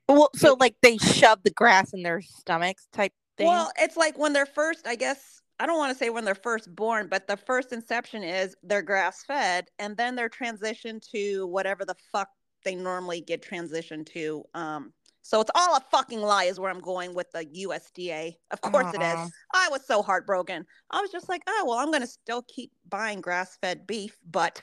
Well, 0.08 0.30
so 0.34 0.56
like 0.58 0.74
they 0.82 0.98
shove 0.98 1.42
the 1.44 1.50
grass 1.50 1.92
in 1.92 2.02
their 2.02 2.20
stomachs 2.20 2.88
type 2.92 3.12
thing. 3.38 3.46
Well, 3.46 3.70
it's 3.78 3.96
like 3.96 4.18
when 4.18 4.32
they're 4.32 4.46
first, 4.46 4.86
I 4.86 4.96
guess 4.96 5.40
I 5.60 5.66
don't 5.66 5.78
want 5.78 5.92
to 5.92 5.98
say 5.98 6.10
when 6.10 6.24
they're 6.24 6.34
first 6.34 6.74
born, 6.74 7.06
but 7.08 7.28
the 7.28 7.36
first 7.36 7.72
inception 7.72 8.24
is 8.24 8.56
they're 8.64 8.82
grass 8.82 9.22
fed 9.24 9.68
and 9.78 9.96
then 9.96 10.16
they're 10.16 10.28
transitioned 10.28 11.08
to 11.12 11.46
whatever 11.46 11.84
the 11.84 11.94
fuck 12.10 12.28
they 12.64 12.74
normally 12.74 13.20
get 13.20 13.42
transitioned 13.42 14.06
to. 14.06 14.44
Um, 14.54 14.92
so 15.22 15.40
it's 15.40 15.50
all 15.54 15.76
a 15.76 15.80
fucking 15.90 16.20
lie, 16.20 16.44
is 16.44 16.58
where 16.58 16.70
I'm 16.70 16.80
going 16.80 17.14
with 17.14 17.30
the 17.30 17.44
USDA. 17.44 18.34
Of 18.50 18.60
course 18.60 18.92
it 18.92 19.00
is. 19.00 19.32
I 19.54 19.68
was 19.70 19.86
so 19.86 20.02
heartbroken. 20.02 20.66
I 20.90 21.00
was 21.00 21.10
just 21.10 21.28
like, 21.28 21.42
oh, 21.46 21.64
well, 21.66 21.78
I'm 21.78 21.90
going 21.90 22.02
to 22.02 22.08
still 22.08 22.42
keep 22.48 22.72
buying 22.88 23.20
grass 23.20 23.56
fed 23.60 23.86
beef, 23.86 24.16
but 24.30 24.60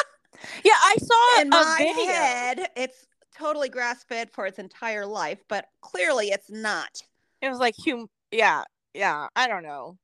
yeah, 0.64 0.72
I 0.74 0.96
saw 0.98 1.40
in 1.42 1.48
a 1.48 1.50
my 1.50 1.76
video. 1.78 2.12
head, 2.12 2.70
it's 2.74 3.06
totally 3.36 3.68
grass 3.68 4.02
fed 4.04 4.30
for 4.30 4.46
its 4.46 4.58
entire 4.58 5.06
life, 5.06 5.38
but 5.48 5.66
clearly 5.82 6.28
it's 6.28 6.50
not. 6.50 7.02
It 7.42 7.48
was 7.48 7.58
like 7.58 7.74
hum. 7.86 8.08
Yeah, 8.32 8.64
yeah. 8.94 9.28
I 9.36 9.46
don't 9.46 9.62
know. 9.62 9.98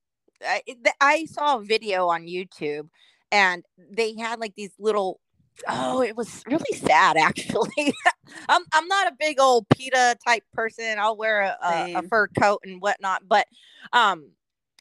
I, 0.47 0.63
I 1.01 1.25
saw 1.25 1.59
a 1.59 1.65
video 1.65 2.09
on 2.09 2.27
YouTube, 2.27 2.89
and 3.33 3.65
they 3.79 4.15
had 4.17 4.39
like 4.39 4.55
these 4.55 4.73
little. 4.79 5.21
Oh, 5.69 6.03
it 6.03 6.17
was 6.17 6.43
really 6.47 6.77
sad 6.77 7.17
actually. 7.19 7.93
I'm 8.49 8.63
I'm 8.73 8.89
not 8.89 9.09
a 9.09 9.17
big 9.19 9.41
old 9.41 9.69
PETA 9.69 10.17
type 10.27 10.43
person. 10.53 10.99
I'll 10.99 11.17
wear 11.17 11.43
a, 11.43 11.57
a, 11.63 11.95
a 11.97 12.03
fur 12.03 12.29
coat 12.29 12.61
and 12.65 12.81
whatnot, 12.81 13.23
but 13.29 13.47
um, 13.93 14.31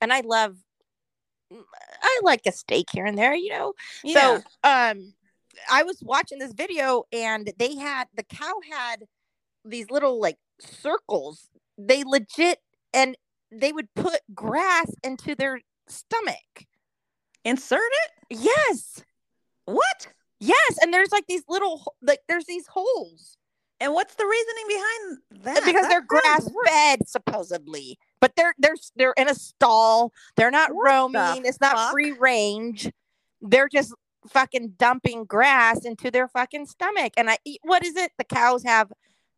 and 0.01 0.11
I 0.11 0.21
love. 0.21 0.57
I 2.01 2.19
like 2.23 2.41
a 2.47 2.51
steak 2.51 2.87
here 2.91 3.05
and 3.05 3.15
there, 3.17 3.35
you 3.35 3.51
know. 3.51 3.73
Yeah. 4.03 4.39
So 4.41 4.43
um 4.63 5.13
I 5.71 5.83
was 5.83 5.99
watching 6.01 6.39
this 6.39 6.53
video 6.53 7.03
and 7.11 7.51
they 7.57 7.75
had 7.75 8.07
the 8.15 8.23
cow 8.23 8.59
had 8.71 9.03
these 9.63 9.89
little 9.91 10.19
like 10.19 10.37
circles. 10.59 11.49
They 11.77 12.03
legit 12.03 12.59
and 12.93 13.15
they 13.51 13.71
would 13.71 13.93
put 13.95 14.21
grass 14.33 14.91
into 15.03 15.35
their 15.35 15.61
stomach. 15.87 16.65
Insert 17.45 17.81
it? 17.81 18.39
Yes. 18.39 19.03
What? 19.65 20.07
Yes, 20.45 20.77
and 20.81 20.93
there's 20.93 21.11
like 21.11 21.25
these 21.27 21.43
little 21.47 21.93
like 22.01 22.19
there's 22.27 22.45
these 22.45 22.67
holes 22.67 23.37
And 23.79 23.93
what's 23.93 24.15
the 24.15 24.25
reasoning 24.25 24.65
behind 24.67 25.45
that? 25.45 25.65
because 25.65 25.81
That 25.83 25.89
they're 25.89 26.01
grass 26.01 26.49
fed 26.67 27.07
supposedly. 27.07 27.97
But 28.19 28.35
they're 28.35 28.53
they're 28.57 28.75
they're 28.95 29.13
in 29.17 29.29
a 29.29 29.35
stall. 29.35 30.11
They're 30.35 30.51
not 30.51 30.73
What 30.73 30.83
the 30.85 30.89
roaming. 31.19 31.45
It's 31.45 31.61
not 31.61 31.75
fuck? 31.75 31.91
free 31.91 32.11
range. 32.13 32.89
They're 33.41 33.69
just 33.69 33.93
fucking 34.29 34.75
dumping 34.77 35.25
grass 35.25 35.83
into 35.85 36.09
their 36.09 36.27
fucking 36.29 36.65
stomach. 36.67 37.13
And 37.17 37.29
I 37.29 37.37
eat 37.45 37.59
what 37.63 37.83
is 37.85 37.95
it? 37.95 38.11
The 38.17 38.23
cows 38.23 38.63
have 38.63 38.91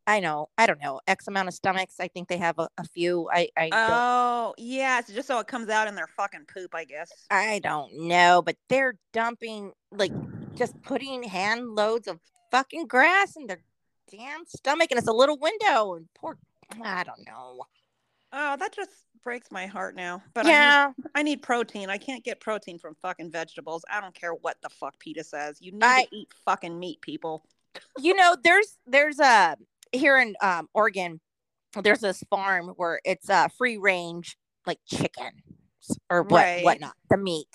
I 0.07 0.19
know, 0.19 0.49
I 0.55 0.67
don't 0.67 0.79
know, 0.79 1.01
X 1.07 1.27
amount 1.27 1.47
of 1.47 1.55
stomachs. 1.55 1.95
I 1.99 2.07
think 2.09 2.27
they 2.27 2.37
have 2.37 2.59
a, 2.59 2.69
a 2.77 2.83
few. 2.83 3.27
I 3.33 3.49
I 3.57 3.69
don't 3.69 3.89
Oh, 3.91 4.53
yeah. 4.59 4.99
It's 4.99 5.11
just 5.11 5.27
so 5.27 5.39
it 5.39 5.47
comes 5.47 5.69
out 5.69 5.87
in 5.87 5.95
their 5.95 6.05
fucking 6.15 6.45
poop, 6.53 6.75
I 6.75 6.83
guess. 6.85 7.11
I 7.31 7.57
don't 7.63 7.91
know, 8.07 8.43
but 8.45 8.55
they're 8.69 8.93
dumping 9.13 9.71
like 9.91 10.11
just 10.55 10.81
putting 10.83 11.23
hand 11.23 11.75
loads 11.75 12.07
of 12.07 12.19
fucking 12.51 12.87
grass 12.87 13.35
in 13.35 13.47
their 13.47 13.61
damn 14.11 14.45
stomach 14.45 14.89
and 14.91 14.97
it's 14.99 15.07
a 15.07 15.13
little 15.13 15.37
window 15.39 15.95
and 15.95 16.07
poor 16.15 16.37
I 16.83 17.03
don't 17.03 17.25
know. 17.27 17.59
Oh, 18.33 18.55
that 18.57 18.73
just 18.73 18.89
breaks 19.23 19.51
my 19.51 19.65
heart 19.67 19.95
now. 19.95 20.21
But 20.33 20.45
I, 20.45 20.49
yeah. 20.49 20.91
need, 20.97 21.07
I 21.15 21.23
need 21.23 21.41
protein. 21.41 21.89
I 21.89 21.97
can't 21.97 22.23
get 22.23 22.39
protein 22.39 22.79
from 22.79 22.95
fucking 23.01 23.31
vegetables. 23.31 23.85
I 23.89 24.01
don't 24.01 24.13
care 24.15 24.33
what 24.33 24.57
the 24.61 24.69
fuck 24.69 24.97
PETA 24.99 25.23
says. 25.23 25.57
You 25.61 25.71
need 25.73 25.83
I- 25.83 26.03
to 26.03 26.15
eat 26.15 26.27
fucking 26.45 26.77
meat, 26.77 27.01
people. 27.01 27.45
you 27.99 28.13
know 28.15 28.35
there's 28.43 28.77
there's 28.87 29.19
a 29.19 29.57
here 29.91 30.17
in 30.17 30.33
um 30.41 30.69
oregon 30.73 31.19
there's 31.83 31.99
this 31.99 32.23
farm 32.29 32.69
where 32.77 33.01
it's 33.03 33.29
uh 33.29 33.49
free 33.57 33.75
range 33.77 34.37
like 34.65 34.79
chicken 34.87 35.31
or 36.09 36.23
what 36.23 36.31
Right. 36.41 36.63
whatnot 36.63 36.93
the 37.09 37.17
meat 37.17 37.49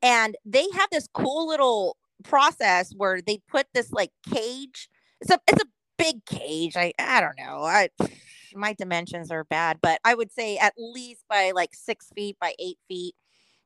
and 0.00 0.36
they 0.46 0.66
have 0.74 0.88
this 0.90 1.06
cool 1.12 1.46
little 1.46 1.97
process 2.24 2.92
where 2.96 3.20
they 3.20 3.38
put 3.48 3.66
this 3.74 3.92
like 3.92 4.10
cage 4.28 4.88
it's 5.20 5.30
a 5.30 5.38
it's 5.48 5.62
a 5.62 5.66
big 5.98 6.24
cage 6.26 6.76
i 6.76 6.92
i 6.98 7.20
don't 7.20 7.38
know 7.38 7.62
i 7.62 7.88
my 8.54 8.72
dimensions 8.72 9.30
are 9.30 9.44
bad 9.44 9.78
but 9.82 10.00
i 10.04 10.14
would 10.14 10.32
say 10.32 10.56
at 10.58 10.74
least 10.78 11.22
by 11.28 11.52
like 11.54 11.70
six 11.74 12.08
feet 12.14 12.36
by 12.40 12.54
eight 12.58 12.78
feet 12.88 13.14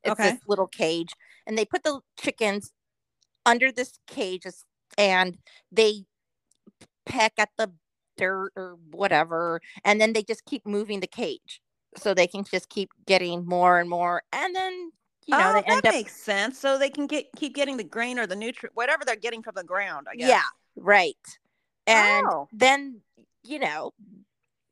it's 0.04 0.12
Okay. 0.12 0.32
this 0.32 0.40
little 0.48 0.66
cage 0.66 1.10
and 1.46 1.56
they 1.56 1.64
put 1.64 1.82
the 1.84 2.00
chickens 2.18 2.72
under 3.46 3.70
this 3.72 3.98
cage 4.06 4.44
and 4.98 5.38
they 5.70 6.04
peck 7.06 7.32
at 7.38 7.50
the 7.58 7.72
dirt 8.16 8.52
or 8.56 8.76
whatever 8.90 9.60
and 9.84 10.00
then 10.00 10.12
they 10.12 10.22
just 10.22 10.44
keep 10.44 10.66
moving 10.66 11.00
the 11.00 11.06
cage 11.06 11.60
so 11.96 12.14
they 12.14 12.26
can 12.26 12.44
just 12.44 12.68
keep 12.68 12.90
getting 13.06 13.44
more 13.46 13.78
and 13.80 13.88
more 13.88 14.22
and 14.32 14.54
then 14.54 14.92
you 15.26 15.36
know 15.36 15.50
oh, 15.50 15.52
they 15.54 15.62
that 15.62 15.86
up 15.86 15.94
makes 15.94 16.16
sense. 16.16 16.58
So 16.58 16.78
they 16.78 16.90
can 16.90 17.06
get 17.06 17.26
keep 17.36 17.54
getting 17.54 17.76
the 17.76 17.84
grain 17.84 18.18
or 18.18 18.26
the 18.26 18.36
nutrient, 18.36 18.74
whatever 18.76 19.04
they're 19.04 19.16
getting 19.16 19.42
from 19.42 19.54
the 19.56 19.64
ground. 19.64 20.06
I 20.10 20.16
guess. 20.16 20.28
yeah 20.28 20.42
right 20.76 21.16
and 21.86 22.26
Oh. 22.30 22.48
then 22.52 23.00
you 23.42 23.58
know 23.58 23.92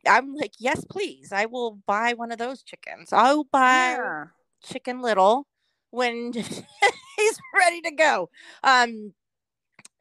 i'm 0.06 0.34
like 0.34 0.52
yes 0.58 0.82
please 0.88 1.30
i 1.32 1.44
will 1.44 1.72
buy 1.86 2.14
one 2.14 2.32
of 2.32 2.38
those 2.38 2.62
chickens 2.62 3.12
i'll 3.12 3.44
buy 3.44 3.90
Yeah. 3.98 4.24
chicken 4.62 5.02
little 5.02 5.46
when 5.90 6.32
he's 6.32 7.40
ready 7.54 7.80
to 7.82 7.90
go 7.90 8.30
um 8.64 9.12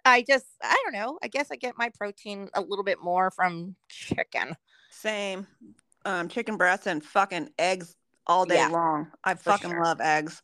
i 0.05 0.21
just 0.21 0.45
i 0.63 0.73
don't 0.85 0.93
know 0.93 1.19
i 1.21 1.27
guess 1.27 1.51
i 1.51 1.57
get 1.57 1.73
my 1.77 1.89
protein 1.89 2.47
a 2.53 2.61
little 2.61 2.85
bit 2.85 3.01
more 3.03 3.29
from 3.31 3.75
chicken 3.89 4.55
Same. 4.91 5.45
Um, 6.05 6.29
chicken 6.29 6.55
breasts 6.55 6.87
and 6.87 7.03
fucking 7.03 7.49
eggs 7.59 7.95
all 8.29 8.45
day 8.45 8.55
Yeah, 8.55 8.69
long. 8.69 9.11
I 9.25 9.33
fucking 9.33 9.71
sure. 9.71 9.83
love 9.83 9.99
eggs. 9.99 10.41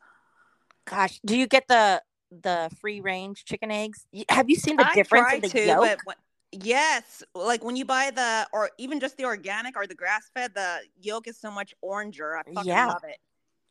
gosh 0.86 1.20
do 1.26 1.38
you 1.38 1.48
get 1.48 1.68
the 1.70 2.02
the 2.32 2.70
free 2.82 3.00
range 3.00 3.46
chicken 3.46 3.72
eggs 3.72 4.06
have 4.30 4.50
you 4.50 4.56
seen 4.58 4.76
the 4.76 4.84
I 4.84 4.94
difference 4.96 5.28
try 5.28 5.36
in 5.36 5.42
the 5.42 5.48
to, 5.50 5.66
yolk 5.68 5.80
but 5.80 6.00
when, 6.04 6.16
yes, 6.52 7.24
like 7.34 7.64
when 7.64 7.76
you 7.78 7.86
buy 7.86 8.12
the 8.14 8.48
or 8.52 8.72
even 8.78 9.00
just 9.00 9.16
the 9.18 9.26
organic 9.26 9.78
or 9.78 9.88
the 9.88 9.96
grass 9.96 10.30
fed, 10.34 10.54
the 10.54 10.80
yolk 11.00 11.28
is 11.28 11.40
so 11.40 11.50
much 11.52 11.74
oranger. 11.84 12.38
I 12.38 12.44
fucking 12.54 12.66
Yeah. 12.66 12.88
love 12.88 13.04
it. 13.08 13.18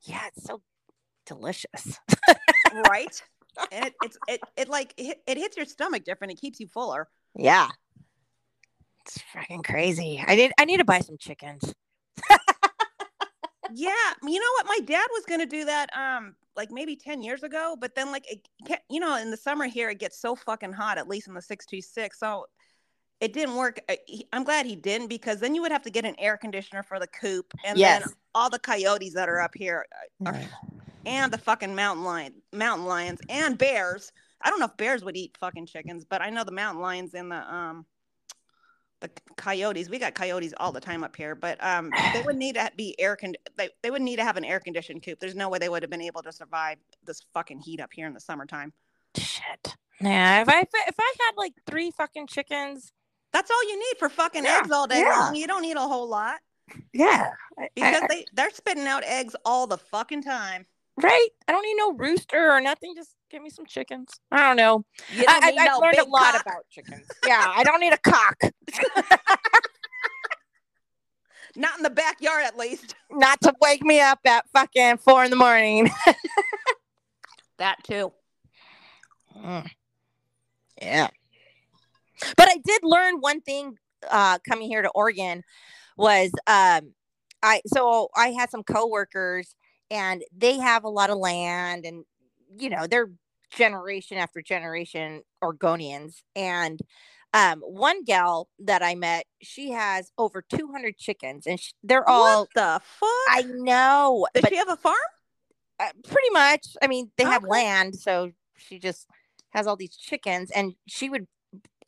yeah 0.03 0.27
it's 0.29 0.45
so 0.45 0.63
delicious 1.27 1.99
Right? 2.73 3.23
and 3.73 3.87
it, 3.87 3.95
it's 4.03 4.19
it 4.27 4.41
it 4.57 4.69
like 4.69 4.95
it, 4.97 5.21
it 5.27 5.37
hits 5.37 5.57
your 5.57 5.67
stomach 5.67 6.05
different. 6.05 6.33
It 6.33 6.41
keeps 6.41 6.61
you 6.61 6.67
fuller. 6.69 7.09
yeah 7.37 7.69
it's 9.05 9.19
freaking 9.35 9.63
crazy 9.65 10.23
i 10.27 10.35
need 10.35 10.53
i 10.59 10.65
need 10.65 10.79
to 10.79 10.85
buy 10.85 11.01
some 11.01 11.19
chickens 11.19 11.75
Yeah, 13.73 13.93
you 14.23 14.39
know 14.39 14.53
what? 14.57 14.67
My 14.67 14.79
dad 14.85 15.07
was 15.13 15.25
gonna 15.27 15.47
do 15.47 15.65
that, 15.65 15.89
um, 15.97 16.35
like 16.57 16.71
maybe 16.71 16.97
ten 16.97 17.23
years 17.23 17.43
ago, 17.43 17.77
but 17.81 17.95
then 17.95 18.13
like 18.13 18.25
it, 18.31 18.47
you 18.91 19.01
know, 19.01 19.17
in 19.17 19.31
the 19.31 19.37
summer 19.37 19.67
here 19.67 19.91
it 19.91 19.99
gets 19.99 20.19
so 20.21 20.35
fucking 20.37 20.73
hot, 20.73 20.99
at 20.99 21.09
least 21.09 21.29
in 21.29 21.35
the 21.35 21.43
six 21.43 21.65
two 21.67 21.81
six, 21.81 22.19
so 22.19 22.47
it 23.21 23.33
didn't 23.33 23.57
work. 23.57 23.81
Uh, 23.89 23.95
I'm 24.33 24.45
glad 24.45 24.67
he 24.67 24.77
didn't 24.77 25.09
because 25.09 25.41
then 25.41 25.55
you 25.55 25.63
would 25.63 25.73
have 25.73 25.83
to 25.85 25.91
get 25.91 26.05
an 26.05 26.15
air 26.19 26.37
conditioner 26.37 26.83
for 26.83 26.99
the 26.99 27.07
coop, 27.07 27.53
and 27.65 27.79
then 28.01 28.09
all 28.35 28.51
the 28.51 28.59
coyotes 28.59 29.15
that 29.15 29.29
are 29.29 29.41
up 29.41 29.55
here, 29.55 29.87
uh, 30.27 30.29
are- 30.31 30.41
and 31.07 31.33
the 31.33 31.39
fucking 31.39 31.75
mountain 31.75 32.05
lion, 32.05 32.35
mountain 32.53 32.87
lions, 32.87 33.21
and 33.29 33.57
bears. 33.59 34.11
I 34.43 34.51
don't 34.51 34.59
know 34.59 34.67
if 34.67 34.77
bears 34.77 35.05
would 35.05 35.17
eat 35.17 35.37
fucking 35.39 35.67
chickens, 35.67 36.05
but 36.05 36.21
I 36.23 36.31
know 36.31 36.45
the 36.45 36.53
mountain 36.53 36.83
lions 36.83 37.15
and 37.15 37.31
the 37.31 37.37
um 37.55 37.87
the 39.05 39.11
coyotes. 39.37 39.89
We 39.89 39.99
got 39.99 40.15
coyotes 40.15 40.53
all 40.59 40.73
the 40.73 40.81
time 40.81 41.05
up 41.05 41.15
here, 41.15 41.35
but 41.35 41.63
um 41.65 41.91
they 42.13 42.23
would 42.27 42.37
need 42.37 42.55
to 42.57 42.71
be 42.77 42.99
air 42.99 43.17
con 43.17 43.35
they, 43.57 43.69
they 43.83 43.91
would 43.91 44.03
need 44.03 44.17
to 44.17 44.25
have 44.25 44.37
an 44.37 44.45
air 44.45 44.59
conditioned 44.61 45.03
coop. 45.05 45.21
There's 45.21 45.35
no 45.35 45.49
way 45.49 45.59
they 45.59 45.69
would 45.69 45.83
have 45.83 45.91
been 45.91 46.03
able 46.03 46.23
to 46.23 46.33
survive 46.33 46.79
this 47.05 47.23
fucking 47.35 47.61
heat 47.61 47.81
up 47.81 47.91
here 47.93 48.07
in 48.07 48.15
the 48.15 48.21
summertime. 48.21 48.73
shit 49.17 49.77
yeah 50.01 50.43
if 50.43 50.49
i 50.49 50.61
if 50.61 50.95
i 50.99 51.15
had 51.21 51.33
like 51.37 51.53
three 51.69 51.93
fucking 51.93 52.27
chickens 52.27 52.93
That's 53.33 53.49
all 53.51 53.63
you 53.71 53.79
need 53.79 53.97
for 53.99 54.09
fucking 54.09 54.43
Yeah, 54.45 54.59
eggs 54.61 54.73
all 54.73 54.89
day 54.89 55.01
yeah. 55.01 55.21
long. 55.21 55.37
You 55.37 55.47
don't 55.47 55.63
need 55.63 55.77
a 55.77 55.81
whole 55.87 56.09
lot 56.09 56.39
yeah 56.93 57.31
I- 57.59 57.69
because 57.77 58.03
I- 58.03 58.07
they 58.09 58.25
they're 58.33 58.51
spitting 58.51 58.87
out 58.89 59.05
eggs 59.05 59.37
all 59.45 59.67
the 59.69 59.79
fucking 59.79 60.23
time. 60.23 60.67
Right? 61.03 61.29
I 61.49 61.53
don't 61.53 61.65
need 61.65 61.77
no 61.77 61.93
rooster 61.93 62.53
or 62.53 62.61
nothing. 62.61 62.95
Just 62.95 63.17
give 63.31 63.43
me 63.43 63.51
some 63.51 63.67
chickens. 63.67 64.11
I 64.31 64.47
don't 64.49 64.57
know. 64.57 64.85
I, 65.11 65.51
don't 65.51 65.59
I, 65.59 65.65
no 65.65 65.79
learned 65.81 65.99
a 65.99 66.05
lot 66.05 66.33
cock. 66.35 66.43
about 66.43 66.69
chickens. 66.71 67.07
Yeah, 67.27 67.53
I 67.55 67.65
don't 67.65 67.81
need 67.81 67.93
a 67.93 67.99
cock. 67.99 68.37
Not 71.57 71.77
in 71.77 71.83
the 71.83 71.91
backyard, 71.91 72.45
at 72.45 72.57
least. 72.57 72.95
Not 73.11 73.41
to 73.43 73.53
wake 73.61 73.83
me 73.83 74.01
up 74.01 74.21
at 74.25 74.45
fucking 74.53 74.99
four 74.99 75.25
in 75.25 75.31
the 75.31 75.37
morning. 75.37 75.91
That 77.59 77.83
too. 77.85 78.13
Mm. 79.37 79.69
Yeah. 80.81 81.09
But 82.37 82.49
I 82.49 82.57
did 82.65 82.81
learn 82.83 83.17
one 83.21 83.41
thing 83.41 83.77
uh 84.11 84.39
coming 84.47 84.69
here 84.69 84.83
to 84.83 84.91
Oregon 84.91 85.43
was 85.97 86.31
um 86.47 86.93
I 87.43 87.63
so 87.67 88.09
I 88.15 88.29
had 88.29 88.51
some 88.51 88.63
coworkers 88.63 89.55
and 89.91 90.23
they 90.37 90.59
have 90.59 90.85
a 90.85 90.89
lot 90.89 91.11
of 91.11 91.19
land 91.19 91.85
and 91.85 92.05
you 92.57 92.71
know 92.71 92.87
they're 92.87 93.11
generation 93.51 94.19
after 94.19 94.43
generation 94.43 95.23
Oregonians 95.43 96.23
and 96.35 96.81
um 97.33 97.61
one 97.61 98.03
gal 98.05 98.49
that 98.59 98.83
I 98.83 98.95
met 98.95 99.27
she 99.43 99.71
has 99.71 100.11
over 100.19 100.43
200 100.43 100.97
chickens 100.97 101.47
and 101.47 101.61
sh- 101.61 101.73
they're 101.83 102.09
all 102.09 102.41
what 102.43 102.49
the 102.55 102.81
fuck? 102.85 103.09
I 103.29 103.43
know 103.47 104.27
Does 104.35 104.43
but 104.43 104.51
she 104.51 104.57
have 104.57 104.69
a 104.69 104.77
farm? 104.77 104.97
uh, 105.81 105.89
pretty 106.09 106.31
much. 106.31 106.69
I 106.81 106.87
mean, 106.87 107.11
they 107.17 107.25
have 107.25 107.43
Okay. 107.43 107.51
land, 107.51 107.97
so 107.97 108.31
she 108.57 108.79
just 108.79 109.09
has 109.51 109.67
all 109.67 109.75
these 109.77 109.97
chickens, 109.97 110.53
and 110.53 110.75
she 110.87 111.09
would 111.11 111.27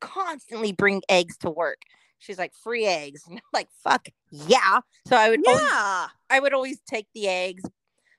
constantly 0.01 0.73
bring 0.73 1.03
eggs 1.09 1.37
to 1.39 1.51
work. 1.51 1.79
She's 2.19 2.37
like, 2.39 2.53
free 2.53 2.85
eggs. 2.87 3.23
And 3.29 3.37
I'm 3.39 3.43
like, 3.53 3.69
fuck 3.85 4.09
yeah. 4.33 4.81
So 5.07 5.17
I 5.17 5.31
would 5.31 5.41
always, 5.47 5.63
Yeah. 5.73 6.07
I 6.31 6.41
would 6.41 6.53
always 6.53 6.81
take 6.81 7.07
the 7.15 7.29
eggs. 7.29 7.63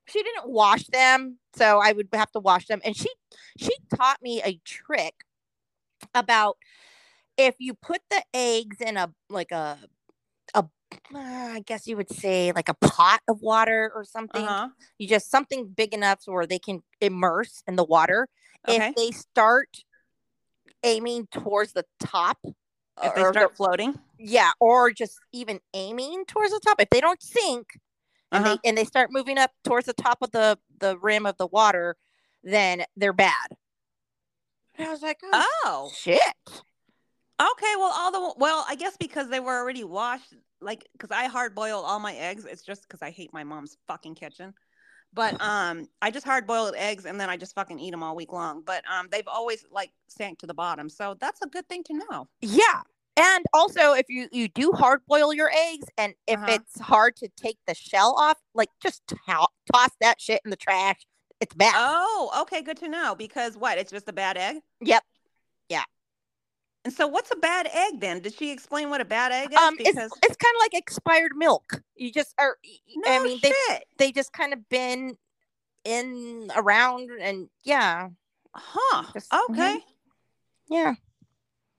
She 0.10 0.24
didn't 0.24 0.50
wash 0.50 0.86
them, 0.88 1.38
so 1.56 1.80
I 1.80 1.92
would 1.92 2.08
have 2.14 2.32
to 2.32 2.40
wash 2.40 2.68
them. 2.68 2.82
And 2.84 2.96
she 2.96 3.10
she 3.58 3.72
taught 3.96 4.22
me 4.22 4.42
a 4.44 4.60
trick 4.64 5.16
about 6.16 6.58
if 7.38 7.56
you 7.60 7.74
put 7.74 8.02
the 8.10 8.24
eggs 8.34 8.78
in 8.82 8.98
a 8.98 9.14
like 9.30 9.52
a 9.52 9.78
a 10.54 10.60
uh, 11.14 11.18
I 11.18 11.64
guess 11.66 11.88
you 11.88 11.98
would 11.98 12.10
say 12.12 12.52
like 12.54 12.70
a 12.70 12.74
pot 12.74 13.22
of 13.28 13.42
water 13.42 13.92
or 13.94 14.04
something 14.06 14.46
Uh-huh. 14.46 14.70
you 14.98 15.08
just 15.08 15.30
something 15.30 15.68
big 15.68 15.94
enough 15.94 16.22
so 16.22 16.32
where 16.32 16.48
they 16.48 16.60
can 16.60 16.84
immerse 17.02 17.62
in 17.68 17.76
the 17.76 17.84
water. 17.84 18.28
Okay. 18.68 18.90
If 18.90 18.96
they 18.96 19.12
start 19.12 19.84
aiming 20.84 21.28
towards 21.32 21.74
the 21.74 21.86
top, 22.00 22.38
If 23.04 23.14
they 23.16 23.22
start 23.24 23.56
floating. 23.58 23.96
yeah, 24.18 24.52
or 24.60 24.92
just 24.92 25.20
even 25.34 25.60
aiming 25.74 26.26
towards 26.28 26.52
the 26.52 26.60
top, 26.64 26.82
if 26.82 26.90
they 26.90 27.02
don't 27.02 27.22
sink 27.22 27.68
and 28.32 28.46
Uh-huh. 28.46 28.58
they 28.64 28.70
and 28.70 28.78
they 28.78 28.84
start 28.86 29.12
moving 29.12 29.38
up 29.38 29.52
towards 29.64 29.86
the 29.86 29.94
top 29.94 30.20
of 30.22 30.32
the 30.32 30.58
the 30.80 30.98
rim 31.00 31.26
of 31.26 31.38
the 31.38 31.48
water, 31.48 31.96
then 32.44 32.84
they're 32.96 33.14
bad. 33.14 33.48
And 34.76 34.88
I 34.88 34.92
was 34.92 35.02
like, 35.02 35.20
oh, 35.24 35.46
Oh. 35.66 35.92
shit. 35.96 36.22
Okay, 37.40 37.74
well, 37.78 37.92
all 37.96 38.12
the 38.12 38.34
well, 38.38 38.66
I 38.68 38.76
guess 38.76 38.98
because 38.98 39.30
they 39.30 39.40
were 39.40 39.58
already 39.60 39.84
washed, 39.84 40.34
like 40.60 40.88
because 40.94 41.12
I 41.12 41.26
hard 41.26 41.54
boil 41.56 41.80
all 41.82 42.00
my 42.00 42.14
eggs. 42.16 42.46
It's 42.46 42.64
just 42.64 42.82
because 42.84 43.02
I 43.02 43.12
hate 43.12 43.32
my 43.34 43.44
mom's 43.44 43.78
fucking 43.88 44.16
kitchen. 44.16 44.54
But 45.14 45.40
um, 45.42 45.88
I 46.02 46.10
just 46.12 46.26
hard 46.26 46.48
boiled 46.48 46.76
eggs 46.76 47.06
and 47.06 47.20
then 47.20 47.30
I 47.30 47.38
just 47.38 47.54
fucking 47.56 47.80
eat 47.80 47.92
them 47.92 48.02
all 48.04 48.16
week 48.16 48.32
long. 48.34 48.64
But 48.66 48.84
um, 48.92 49.08
they've 49.12 49.28
always 49.28 49.66
like 49.72 49.92
sank 50.08 50.40
to 50.40 50.48
the 50.48 50.54
bottom, 50.54 50.90
so 50.90 51.16
that's 51.20 51.42
a 51.44 51.48
good 51.48 51.68
thing 51.70 51.84
to 51.86 51.94
know. 52.10 52.28
Yeah. 52.42 52.82
And 53.18 53.46
also, 53.54 53.94
if 53.94 54.06
you 54.10 54.28
you 54.32 54.48
do 54.48 54.72
hard 54.74 55.02
boil 55.08 55.34
your 55.34 55.50
eggs, 55.52 55.88
and 55.98 56.14
if 56.28 56.38
Uh-huh. 56.40 56.52
it's 56.52 56.80
hard 56.80 57.16
to 57.18 57.28
take 57.36 57.58
the 57.68 57.74
shell 57.74 58.14
off, 58.18 58.38
like 58.54 58.70
just 58.82 59.02
to- 59.08 59.18
toss 59.74 59.90
that 60.02 60.22
shit 60.22 60.42
in 60.46 60.52
the 60.52 60.56
trash. 60.58 61.06
It's 61.40 61.54
bad. 61.56 61.74
Oh, 61.76 62.32
okay, 62.44 62.62
good 62.62 62.78
to 62.78 62.88
know. 62.88 63.16
Because 63.16 63.58
what? 63.58 63.78
It's 63.78 63.92
just 63.92 64.08
a 64.08 64.14
bad 64.14 64.38
egg. 64.38 64.58
Yep. 64.82 65.04
Yeah. 65.70 65.84
And 66.86 66.94
so, 66.94 67.06
what's 67.08 67.32
a 67.32 67.36
bad 67.36 67.68
egg 67.74 68.00
then? 68.00 68.22
Did 68.22 68.34
she 68.34 68.52
explain 68.52 68.90
what 68.90 69.02
a 69.02 69.06
bad 69.06 69.32
egg 69.32 69.52
is? 69.52 69.58
um 69.60 69.76
it's 69.80 69.90
because 69.90 70.12
it's 70.24 70.38
kind 70.38 70.56
of 70.56 70.62
like 70.62 70.74
expired 70.74 71.32
milk 71.36 71.82
you 71.96 72.12
just 72.12 72.34
are 72.40 72.58
no 72.96 73.12
i 73.12 73.20
mean 73.24 73.40
they 73.44 73.52
shit. 73.68 73.84
they 73.98 74.12
just 74.12 74.32
kind 74.32 74.54
of 74.54 74.68
been 74.70 75.18
in 75.84 76.50
around 76.56 77.10
and 77.20 77.50
yeah 77.64 78.08
huh? 78.56 79.04
just- 79.14 79.30
mhm. 79.32 79.50
Okay. 79.50 79.80
yeah 80.70 80.94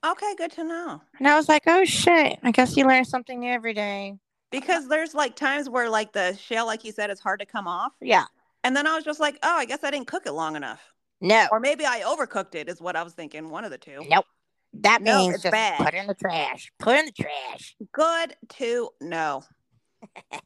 Okay, 0.07 0.35
good 0.37 0.53
to 0.53 0.65
know. 0.65 1.03
and 1.19 1.27
i 1.27 1.35
was 1.37 1.49
like 1.49 1.65
oh 1.67 1.85
shit 1.85 2.39
i 2.43 2.51
guess 2.53 2.77
you 2.77 2.87
learn 2.87 3.05
something 3.05 3.41
new 3.41 3.51
every 3.51 3.75
day 3.75 4.17
Because 4.51 4.87
there's 4.89 5.13
like 5.15 5.35
times 5.37 5.69
where 5.69 5.91
like 5.91 6.13
the 6.13 6.37
shell, 6.37 6.67
like 6.67 6.85
you 6.85 6.93
said, 6.93 7.11
is 7.11 7.21
hard 7.21 7.41
to 7.41 7.47
come 7.47 7.67
off. 7.69 7.93
yeah 8.01 8.25
And 8.65 8.75
then 8.77 8.87
I 8.87 8.95
was 8.95 9.05
just 9.05 9.21
like, 9.21 9.39
oh, 9.43 9.57
I 9.57 9.65
guess 9.67 9.83
I 9.85 9.91
didn't 9.91 10.07
cook 10.07 10.25
it 10.27 10.33
long 10.33 10.57
enough. 10.57 10.81
no 11.21 11.47
Or 11.51 11.61
maybe 11.61 11.85
I 11.85 12.01
overcooked 12.01 12.55
it, 12.55 12.69
is 12.69 12.81
what 12.81 12.97
I 12.97 13.03
was 13.03 13.13
thinking. 13.15 13.51
One 13.51 13.65
of 13.65 13.71
the 13.71 13.79
two. 13.79 14.05
nope 14.09 14.25
that 14.75 15.03
No, 15.03 15.15
means 15.17 15.43
just 15.43 15.51
bad. 15.53 15.79
put 15.85 15.95
it 15.95 15.99
in 15.99 16.07
the 16.07 16.15
trash 16.15 16.71
put 16.79 16.95
it 16.97 17.01
in 17.01 17.07
the 17.07 17.13
trash 17.13 17.77
Good 17.93 18.37
to 18.61 18.91
know. 19.01 19.43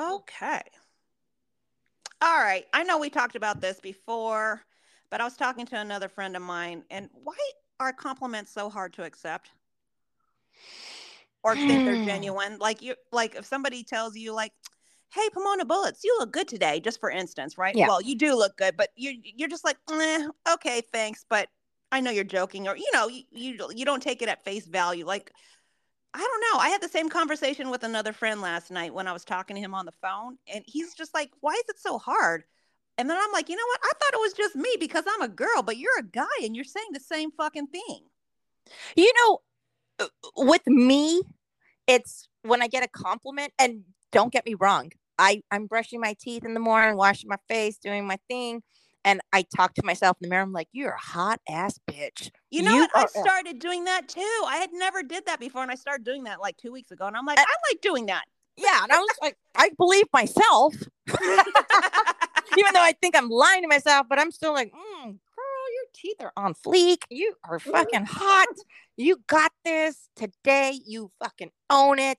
okay. 0.00 0.62
All 2.20 2.38
right. 2.38 2.64
I 2.72 2.82
know 2.84 2.98
we 2.98 3.10
talked 3.10 3.36
about 3.36 3.60
this 3.60 3.80
before, 3.80 4.62
but 5.12 5.20
I 5.20 5.24
was 5.24 5.36
talking 5.36 5.66
to 5.66 5.78
another 5.78 6.08
friend 6.08 6.34
of 6.34 6.42
mine, 6.42 6.84
and 6.90 7.10
why 7.12 7.36
are 7.78 7.92
compliments 7.92 8.50
so 8.50 8.70
hard 8.70 8.94
to 8.94 9.04
accept? 9.04 9.50
Or 11.44 11.56
think 11.56 11.84
they're 11.84 11.96
Hmm. 11.96 12.04
genuine? 12.06 12.58
Like 12.58 12.82
you 12.82 12.94
like 13.12 13.34
if 13.34 13.44
somebody 13.44 13.84
tells 13.84 14.16
you 14.16 14.32
like 14.32 14.52
hey 15.14 15.28
pomona 15.34 15.66
bullets 15.66 16.02
you 16.04 16.16
look 16.18 16.32
good 16.32 16.48
today 16.48 16.80
just 16.80 16.98
for 16.98 17.10
instance 17.10 17.58
right 17.58 17.76
Yeah. 17.76 17.86
well 17.86 18.00
you 18.00 18.16
do 18.16 18.34
look 18.34 18.56
good 18.56 18.76
but 18.78 18.88
you 18.96 19.12
you're 19.22 19.48
just 19.48 19.64
like 19.64 19.76
eh, 19.90 20.26
okay 20.54 20.80
thanks 20.92 21.24
but 21.28 21.48
i 21.90 22.00
know 22.00 22.10
you're 22.10 22.24
joking 22.24 22.66
or 22.66 22.76
you 22.76 22.90
know 22.94 23.08
you, 23.08 23.22
you 23.30 23.58
you 23.74 23.84
don't 23.84 24.02
take 24.02 24.22
it 24.22 24.28
at 24.30 24.42
face 24.42 24.66
value 24.66 25.04
like 25.04 25.30
i 26.14 26.18
don't 26.18 26.40
know 26.52 26.60
i 26.60 26.70
had 26.70 26.80
the 26.82 26.88
same 26.88 27.10
conversation 27.10 27.70
with 27.70 27.84
another 27.84 28.14
friend 28.14 28.40
last 28.40 28.70
night 28.70 28.94
when 28.94 29.06
i 29.06 29.12
was 29.12 29.24
talking 29.24 29.56
to 29.56 29.62
him 29.62 29.74
on 29.74 29.84
the 29.84 29.92
phone 29.92 30.38
and 30.52 30.64
he's 30.66 30.94
just 30.94 31.12
like 31.14 31.30
why 31.40 31.52
is 31.52 31.68
it 31.68 31.78
so 31.78 31.98
hard 31.98 32.44
and 33.02 33.10
then 33.10 33.18
i'm 33.20 33.32
like 33.32 33.48
you 33.48 33.56
know 33.56 33.66
what 33.66 33.80
i 33.82 33.90
thought 33.98 34.14
it 34.14 34.20
was 34.20 34.32
just 34.32 34.54
me 34.54 34.70
because 34.78 35.02
i'm 35.12 35.22
a 35.22 35.28
girl 35.28 35.60
but 35.66 35.76
you're 35.76 35.98
a 35.98 36.04
guy 36.04 36.24
and 36.44 36.54
you're 36.54 36.64
saying 36.64 36.86
the 36.92 37.00
same 37.00 37.32
fucking 37.32 37.66
thing 37.66 37.98
you 38.96 39.12
know 39.18 39.38
uh, 39.98 40.06
with 40.36 40.64
me 40.68 41.20
it's 41.88 42.28
when 42.42 42.62
i 42.62 42.68
get 42.68 42.84
a 42.84 42.88
compliment 42.88 43.52
and 43.58 43.82
don't 44.12 44.32
get 44.32 44.46
me 44.46 44.54
wrong 44.54 44.88
i 45.18 45.42
i'm 45.50 45.66
brushing 45.66 46.00
my 46.00 46.14
teeth 46.20 46.44
in 46.44 46.54
the 46.54 46.60
morning 46.60 46.96
washing 46.96 47.28
my 47.28 47.36
face 47.48 47.76
doing 47.76 48.06
my 48.06 48.16
thing 48.30 48.62
and 49.04 49.20
i 49.32 49.44
talk 49.56 49.74
to 49.74 49.82
myself 49.84 50.16
in 50.20 50.28
the 50.28 50.30
mirror 50.30 50.44
i'm 50.44 50.52
like 50.52 50.68
you're 50.70 50.92
a 50.92 51.00
hot 51.00 51.40
ass 51.48 51.80
bitch 51.90 52.30
You 52.52 52.62
know 52.62 52.72
You 52.72 52.82
what? 52.82 52.90
I 52.94 53.06
started 53.06 53.58
doing 53.58 53.84
that 53.86 54.06
too. 54.08 54.44
I 54.46 54.58
had 54.58 54.70
never 54.72 55.02
did 55.02 55.26
that 55.26 55.40
before, 55.40 55.62
and 55.62 55.72
I 55.72 55.74
started 55.74 56.04
doing 56.04 56.24
that 56.24 56.38
like 56.40 56.56
two 56.56 56.70
weeks 56.70 56.90
ago. 56.92 57.06
And 57.06 57.16
I'm 57.16 57.26
like, 57.26 57.38
Uh, 57.38 57.44
I 57.48 57.54
like 57.72 57.80
doing 57.80 58.06
that. 58.06 58.24
yeah 58.56 58.82
and 58.84 58.92
i 58.92 58.98
was 58.98 59.16
like 59.22 59.36
i 59.56 59.70
believe 59.76 60.06
myself 60.12 60.74
even 62.58 62.72
though 62.74 62.80
i 62.82 62.92
think 63.00 63.16
i'm 63.16 63.28
lying 63.28 63.62
to 63.62 63.68
myself 63.68 64.06
but 64.08 64.18
i'm 64.18 64.30
still 64.30 64.52
like 64.52 64.72
mm, 64.72 65.04
girl 65.04 65.66
your 65.74 65.86
teeth 65.94 66.16
are 66.20 66.32
on 66.36 66.54
fleek. 66.54 67.02
You 67.10 67.34
are 67.48 67.58
fucking 67.58 68.04
hot. 68.06 68.48
You 68.98 69.22
got 69.26 69.52
this 69.64 70.10
today. 70.16 70.78
You 70.84 71.10
fucking 71.18 71.50
own 71.70 71.98
it. 71.98 72.18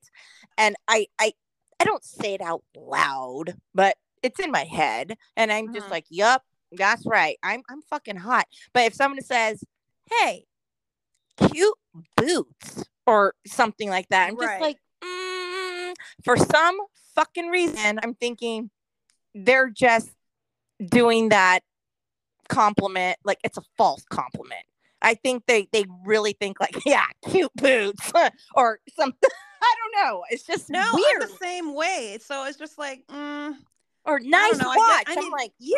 And 0.57 0.75
i 0.87 1.05
i 1.19 1.31
i 1.79 1.83
don't 1.83 2.03
say 2.03 2.33
it 2.33 2.41
out 2.41 2.63
loud 2.75 3.55
but 3.75 3.95
it's 4.23 4.39
in 4.39 4.49
my 4.51 4.63
head. 4.63 5.15
And 5.37 5.51
i'm 5.51 5.71
just 5.71 5.87
Mhm. 5.87 5.91
like 5.91 6.05
yup 6.09 6.43
that's 6.71 7.05
right. 7.05 7.37
I'm 7.43 7.61
i'm 7.69 7.81
fucking 7.83 8.15
hot. 8.17 8.45
But 8.73 8.85
if 8.87 8.95
someone 8.95 9.21
says 9.21 9.63
hey 10.09 10.45
cute 11.37 11.77
boots 12.17 12.83
or 13.05 13.33
something 13.45 13.89
like 13.89 14.07
that 14.09 14.29
i'm 14.29 14.35
Right. 14.35 14.47
just 14.49 14.61
like 14.61 14.77
mm, 15.03 15.93
for 16.23 16.37
some 16.37 16.77
fucking 17.15 17.47
reason 17.49 17.99
i'm 18.03 18.13
thinking 18.15 18.69
they're 19.35 19.69
just 19.69 20.09
doing 20.89 21.29
that 21.29 21.59
compliment 22.49 23.17
like 23.23 23.39
it's 23.43 23.57
a 23.57 23.63
false 23.77 24.03
compliment 24.09 24.65
i 25.01 25.13
think 25.13 25.43
they 25.47 25.67
they 25.71 25.85
really 26.05 26.33
think 26.33 26.59
like 26.59 26.75
yeah 26.85 27.05
cute 27.29 27.51
boots 27.55 28.11
or 28.55 28.79
something 28.95 29.29
i 29.61 29.75
don't 29.81 30.05
know 30.05 30.23
it's 30.29 30.43
just 30.43 30.69
no, 30.69 30.83
weird 30.93 31.23
I'm 31.23 31.29
the 31.29 31.35
same 31.41 31.73
way. 31.73 32.17
So 32.21 32.45
it's 32.45 32.57
just 32.57 32.77
like, 32.77 33.05
mm, 33.07 33.53
or 34.05 34.19
nice 34.19 34.57
know, 34.57 34.69
I 34.69 34.75
watch 34.75 35.05
get- 35.05 35.17
I 35.17 35.21
i'm 35.21 35.31
like 35.31 35.51
yeah, 35.59 35.77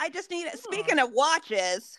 I 0.00 0.10
just 0.12 0.30
need 0.30 0.46
it. 0.46 0.58
Speaking 0.58 0.98
of 0.98 1.10
watches, 1.12 1.98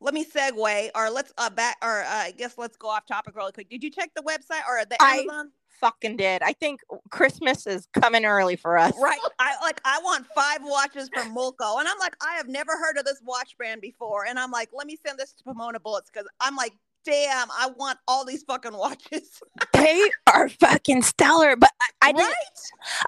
let 0.00 0.14
me 0.14 0.24
segue, 0.24 0.90
or 0.94 1.10
let's 1.10 1.32
uh 1.38 1.50
back, 1.50 1.76
or 1.82 2.02
uh, 2.02 2.08
I 2.08 2.32
guess 2.36 2.56
let's 2.58 2.76
go 2.76 2.88
off 2.88 3.06
topic 3.06 3.36
really 3.36 3.52
quick. 3.52 3.68
Did 3.70 3.82
you 3.84 3.90
check 3.90 4.10
the 4.16 4.22
website 4.22 4.62
or 4.68 4.84
the 4.84 4.96
I- 5.00 5.18
Amazon? 5.18 5.52
Fucking 5.80 6.16
did 6.16 6.42
i 6.42 6.52
think 6.52 6.80
christmas 7.10 7.66
is 7.66 7.86
coming 7.92 8.24
early 8.24 8.56
for 8.56 8.76
us 8.78 8.92
Right. 9.00 9.18
I 9.38 9.54
like 9.62 9.80
I 9.84 10.00
want 10.02 10.26
five 10.34 10.58
watches 10.62 11.08
from 11.12 11.32
Mulco. 11.32 11.78
And 11.78 11.86
I'm 11.88 11.98
like, 11.98 12.16
I 12.20 12.34
have 12.36 12.48
never 12.48 12.72
heard 12.72 12.98
of 12.98 13.04
this 13.04 13.20
watch 13.24 13.56
brand 13.56 13.80
before. 13.80 14.26
And 14.26 14.38
I'm 14.38 14.50
like, 14.50 14.70
let 14.72 14.86
me 14.86 14.96
send 15.06 15.18
this 15.18 15.32
to 15.34 15.44
Pomona 15.44 15.78
Bullets 15.80 16.10
because 16.12 16.28
I'm 16.40 16.56
like, 16.56 16.72
damn, 17.04 17.48
I 17.50 17.70
want 17.76 17.98
all 18.08 18.24
these 18.24 18.42
fucking 18.42 18.76
watches. 18.76 19.40
they 19.72 20.10
are 20.32 20.48
fucking 20.48 21.02
stellar 21.02 21.56
but 21.56 21.70
i, 22.02 22.08
I 22.08 22.12
didn't 22.12 22.34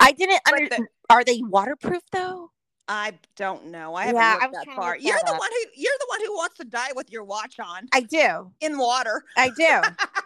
i 0.00 0.12
didn't 0.12 0.40
under, 0.52 0.68
the- 0.68 0.87
are 1.11 1.24
they 1.24 1.40
waterproof 1.42 2.02
though 2.12 2.50
I 2.92 3.12
don't 3.37 3.66
know. 3.66 3.94
I 3.94 4.07
haven't 4.07 4.20
Yeah, 4.20 4.35
looked 4.42 4.53
that 4.53 4.66
far. 4.74 4.98
You're 4.98 5.14
that 5.14 5.26
the 5.26 5.33
up. 5.35 5.38
one 5.38 5.50
who 5.53 5.81
you're 5.81 5.92
the 6.00 6.07
one 6.09 6.20
who 6.26 6.33
wants 6.33 6.57
to 6.57 6.64
die 6.64 6.88
with 6.96 7.09
your 7.12 7.22
watch 7.22 7.61
on 7.61 7.88
I 7.92 8.00
do. 8.00 8.50
in 8.61 8.79
water. 8.79 9.22
I 9.37 9.50
do. 9.50 9.81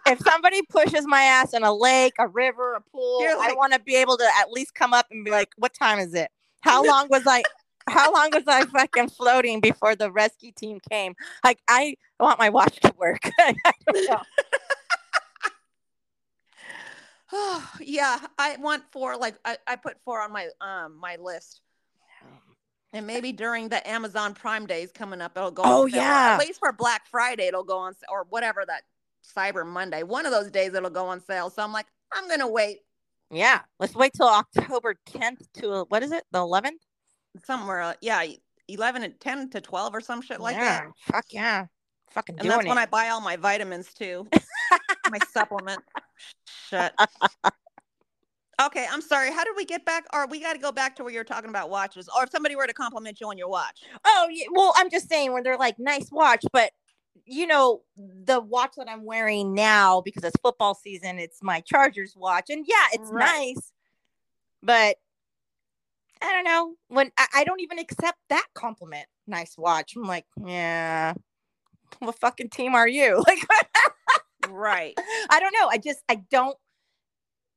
if 0.06 0.18
somebody 0.26 0.62
pushes 0.62 1.06
my 1.06 1.20
ass 1.20 1.52
in 1.52 1.62
a 1.62 1.74
lake, 1.74 2.14
a 2.18 2.26
river, 2.26 2.74
a 2.74 2.80
pool, 2.80 3.20
You're 3.20 3.38
I 3.38 3.52
want 3.52 3.74
to 3.74 3.80
be 3.80 3.96
able 3.96 4.16
to 4.16 4.26
at 4.38 4.50
least 4.50 4.74
come 4.74 4.94
up 4.94 5.08
and 5.10 5.26
be 5.26 5.30
like, 5.30 5.50
"What 5.58 5.74
time 5.74 5.98
is 5.98 6.14
it? 6.14 6.30
How 6.62 6.82
long 6.86 7.08
was 7.10 7.26
I? 7.26 7.42
How 7.86 8.10
long 8.10 8.30
was 8.32 8.44
I 8.46 8.64
fucking 8.64 9.10
floating 9.10 9.60
before 9.60 9.94
the 9.94 10.10
rescue 10.10 10.50
team 10.52 10.80
came? 10.90 11.14
Like, 11.44 11.58
I 11.68 11.96
want 12.18 12.38
my 12.38 12.48
watch 12.48 12.80
to 12.80 12.94
work. 12.96 13.28
I 13.38 13.54
don't 13.92 14.08
know. 14.08 14.22
yeah, 17.80 18.18
I 18.38 18.56
want 18.56 18.84
four. 18.90 19.18
Like 19.18 19.34
I, 19.44 19.58
I 19.66 19.76
put 19.76 19.98
four 20.02 20.22
on 20.22 20.32
my 20.32 20.48
um 20.62 20.96
my 20.98 21.16
list. 21.16 21.60
And 22.94 23.06
maybe 23.06 23.32
during 23.32 23.68
the 23.68 23.86
Amazon 23.88 24.32
Prime 24.34 24.66
days 24.66 24.90
coming 24.92 25.20
up, 25.20 25.36
it'll 25.36 25.50
go. 25.50 25.62
on 25.62 25.68
Oh. 25.70 25.86
Yeah. 25.86 26.38
At 26.40 26.46
least 26.46 26.60
for 26.60 26.72
Black 26.72 27.06
Friday, 27.06 27.48
it'll 27.48 27.64
go 27.64 27.76
on, 27.78 27.94
or 28.08 28.24
whatever 28.30 28.64
that 28.66 28.82
Cyber 29.36 29.66
Monday. 29.66 30.02
One 30.02 30.24
of 30.26 30.32
those 30.32 30.50
days, 30.50 30.74
it'll 30.74 30.90
go 30.90 31.06
on 31.06 31.20
sale. 31.20 31.50
So 31.50 31.62
I'm 31.62 31.72
like, 31.72 31.86
I'm 32.12 32.28
gonna 32.28 32.48
wait 32.48 32.78
Yeah, 33.30 33.60
let's 33.80 33.94
wait 33.94 34.12
till 34.14 34.28
October 34.28 34.94
10th 35.10 35.40
to 35.54 35.70
uh, 35.72 35.84
what 35.88 36.02
is 36.02 36.12
it? 36.12 36.24
The 36.30 36.38
11th? 36.38 36.78
somewhere. 37.44 37.82
uh, 37.82 37.94
Yeah, 38.00 38.24
eleven 38.68 39.02
and 39.02 39.18
ten 39.20 39.50
to 39.50 39.60
twelve 39.60 39.94
or 39.94 40.00
some 40.00 40.22
shit 40.22 40.40
like 40.40 40.56
yeah, 40.56 40.64
that. 40.84 40.86
Fuck 41.12 41.24
yeah, 41.30 41.66
fucking 42.10 42.38
And 42.38 42.48
that's 42.48 42.66
when. 42.66 42.78
I 42.78 42.86
buy 42.86 43.08
all 43.08 43.20
my 43.20 43.36
vitamins 43.36 43.92
too. 43.92 44.26
my 45.10 45.18
supplement. 45.32 45.82
Shut. 46.68 46.94
Okay, 48.60 48.86
I'm 48.90 49.00
sorry. 49.00 49.30
How 49.32 49.44
did 49.44 49.54
we 49.56 49.64
get 49.64 49.84
back? 49.84 50.04
Or 50.12 50.26
we 50.26 50.40
got 50.40 50.52
to 50.54 50.58
go 50.58 50.72
back 50.72 50.96
to 50.96 51.04
where 51.04 51.12
you're 51.12 51.24
talking 51.24 51.50
about 51.50 51.70
watches. 51.70 52.08
Or 52.16 52.24
if 52.24 52.30
somebody 52.30 52.56
were 52.56 52.66
to 52.66 52.72
compliment 52.72 53.20
you 53.20 53.28
on 53.28 53.38
your 53.38 53.48
watch. 53.48 53.82
Oh, 54.04 54.28
yeah. 54.30 54.46
Well, 54.52 54.72
I'm 54.76 54.90
just 54.90 55.08
saying 55.08 55.32
when 55.32 55.42
they're 55.42 55.56
like 55.58 55.78
nice 55.78 56.10
watch, 56.10 56.44
but 56.52 56.72
you 57.26 57.46
know 57.46 57.82
the 57.96 58.40
watch 58.40 58.72
that 58.76 58.88
I'm 58.88 59.04
wearing 59.04 59.54
now 59.54 60.00
because 60.00 60.24
it's 60.24 60.36
football 60.42 60.74
season. 60.74 61.18
It's 61.18 61.42
my 61.42 61.60
Chargers 61.60 62.14
watch, 62.16 62.50
and 62.50 62.64
yeah, 62.68 62.86
it's 62.92 63.10
Right. 63.10 63.54
nice, 63.54 63.72
but 64.62 64.96
I 66.20 66.32
don't 66.32 66.44
know 66.44 66.74
when 66.88 67.12
I, 67.18 67.26
I 67.34 67.44
don't 67.44 67.60
even 67.60 67.78
accept 67.78 68.18
that 68.30 68.46
compliment. 68.54 69.06
Nice 69.26 69.56
watch. 69.56 69.94
I'm 69.96 70.02
like, 70.02 70.26
yeah. 70.44 71.14
What 72.00 72.18
fucking 72.18 72.50
team 72.50 72.74
are 72.74 72.88
you? 72.88 73.22
Like, 73.26 73.38
Right. 74.50 74.94
I 75.30 75.40
don't 75.40 75.54
know. 75.58 75.68
I 75.68 75.78
just 75.78 76.00
I 76.08 76.16
don't 76.30 76.56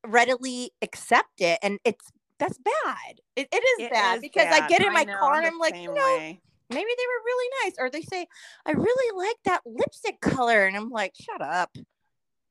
readily 0.08 0.72
accept 0.82 1.41
it, 1.41 1.60
and 1.62 1.80
it's 1.84 2.12
that's 2.39 2.58
bad. 2.58 3.22
It, 3.36 3.48
it 3.52 3.58
is 3.63 3.86
It 3.86 3.91
bad 3.91 4.15
is 4.15 4.22
because 4.22 4.48
I 4.48 4.67
get 4.67 4.82
in 4.82 4.93
my 4.93 5.04
know, 5.04 5.17
car 5.17 5.38
and 5.38 5.48
I'm 5.48 5.58
like, 5.58 5.76
you 5.76 5.88
know, 5.93 6.17
way. 6.17 6.39
maybe 6.70 6.80
they 6.98 7.08
were 7.08 7.24
really 7.26 7.50
nice 7.63 7.74
or 7.80 7.89
they 7.89 8.02
say 8.02 8.28
i 8.65 8.72
really 8.72 9.26
like 9.28 9.38
that 9.46 9.62
lipstick 9.65 10.20
color 10.20 10.65
and 10.65 10.76
i'm 10.76 10.89
like 10.89 11.13
shut 11.20 11.41
up 11.41 11.76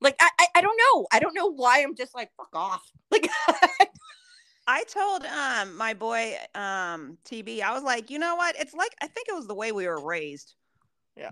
like 0.01 0.17
i 0.21 0.31
i, 0.41 0.47
I 0.57 0.61
don't 0.63 0.79
know 0.79 1.07
i 1.13 1.19
don't 1.19 1.35
know 1.35 1.53
why 1.53 1.83
i'm 1.83 1.95
just 1.95 2.15
like 2.15 2.31
fuck 2.37 2.49
off 2.55 2.91
like 3.11 3.29
I 4.69 4.83
told 4.85 5.25
um 5.25 5.77
my 5.77 5.95
boy 5.95 6.35
um 6.55 7.19
TB, 7.25 7.63
I 7.63 7.73
was 7.73 7.85
like, 7.85 8.11
you 8.11 8.19
know 8.19 8.35
what? 8.35 8.57
It's 8.59 8.75
like 8.75 8.95
I 9.01 9.07
think 9.07 9.29
it 9.29 9.35
was 9.35 9.47
the 9.47 9.55
way 9.55 9.71
we 9.71 9.87
were 9.87 10.05
raised. 10.05 10.55
Yeah. 11.17 11.31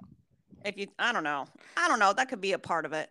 If 0.65 0.79
you, 0.79 0.87
I 0.99 1.13
don't 1.13 1.25
know, 1.25 1.47
I 1.77 1.89
don't 1.89 1.99
know. 1.99 2.13
That 2.13 2.29
could 2.29 2.41
be 2.41 2.53
a 2.53 2.59
part 2.59 2.87
of 2.87 2.93
it. 2.93 3.11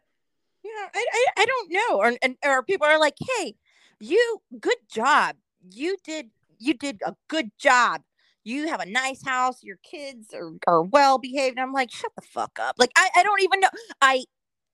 Yeah 0.64 0.88
I, 0.94 1.06
I 1.14 1.26
i 1.38 1.46
don't 1.46 1.72
know 1.72 1.98
or 1.98 2.14
and 2.22 2.36
or 2.44 2.64
people 2.64 2.88
are 2.88 3.00
like 3.00 3.16
hey 3.38 3.56
you 4.00 4.42
good 4.60 4.78
job 4.90 5.36
you 5.70 5.98
did 6.04 6.30
you 6.60 6.74
did 6.74 7.02
a 7.06 7.16
good 7.28 7.52
job 7.58 8.02
you 8.44 8.68
have 8.68 8.80
a 8.82 8.86
nice 8.86 9.24
house 9.26 9.64
your 9.64 9.78
kids 9.84 10.34
are, 10.34 10.52
are 10.68 10.82
well 10.82 11.18
behaved 11.18 11.60
i'm 11.60 11.74
like 11.74 11.92
shut 11.92 12.12
the 12.16 12.22
fuck 12.22 12.58
up 12.60 12.76
like 12.78 12.92
I, 12.96 13.10
I 13.18 13.24
don't 13.24 13.42
even 13.42 13.60
know 13.60 13.70
i 14.02 14.26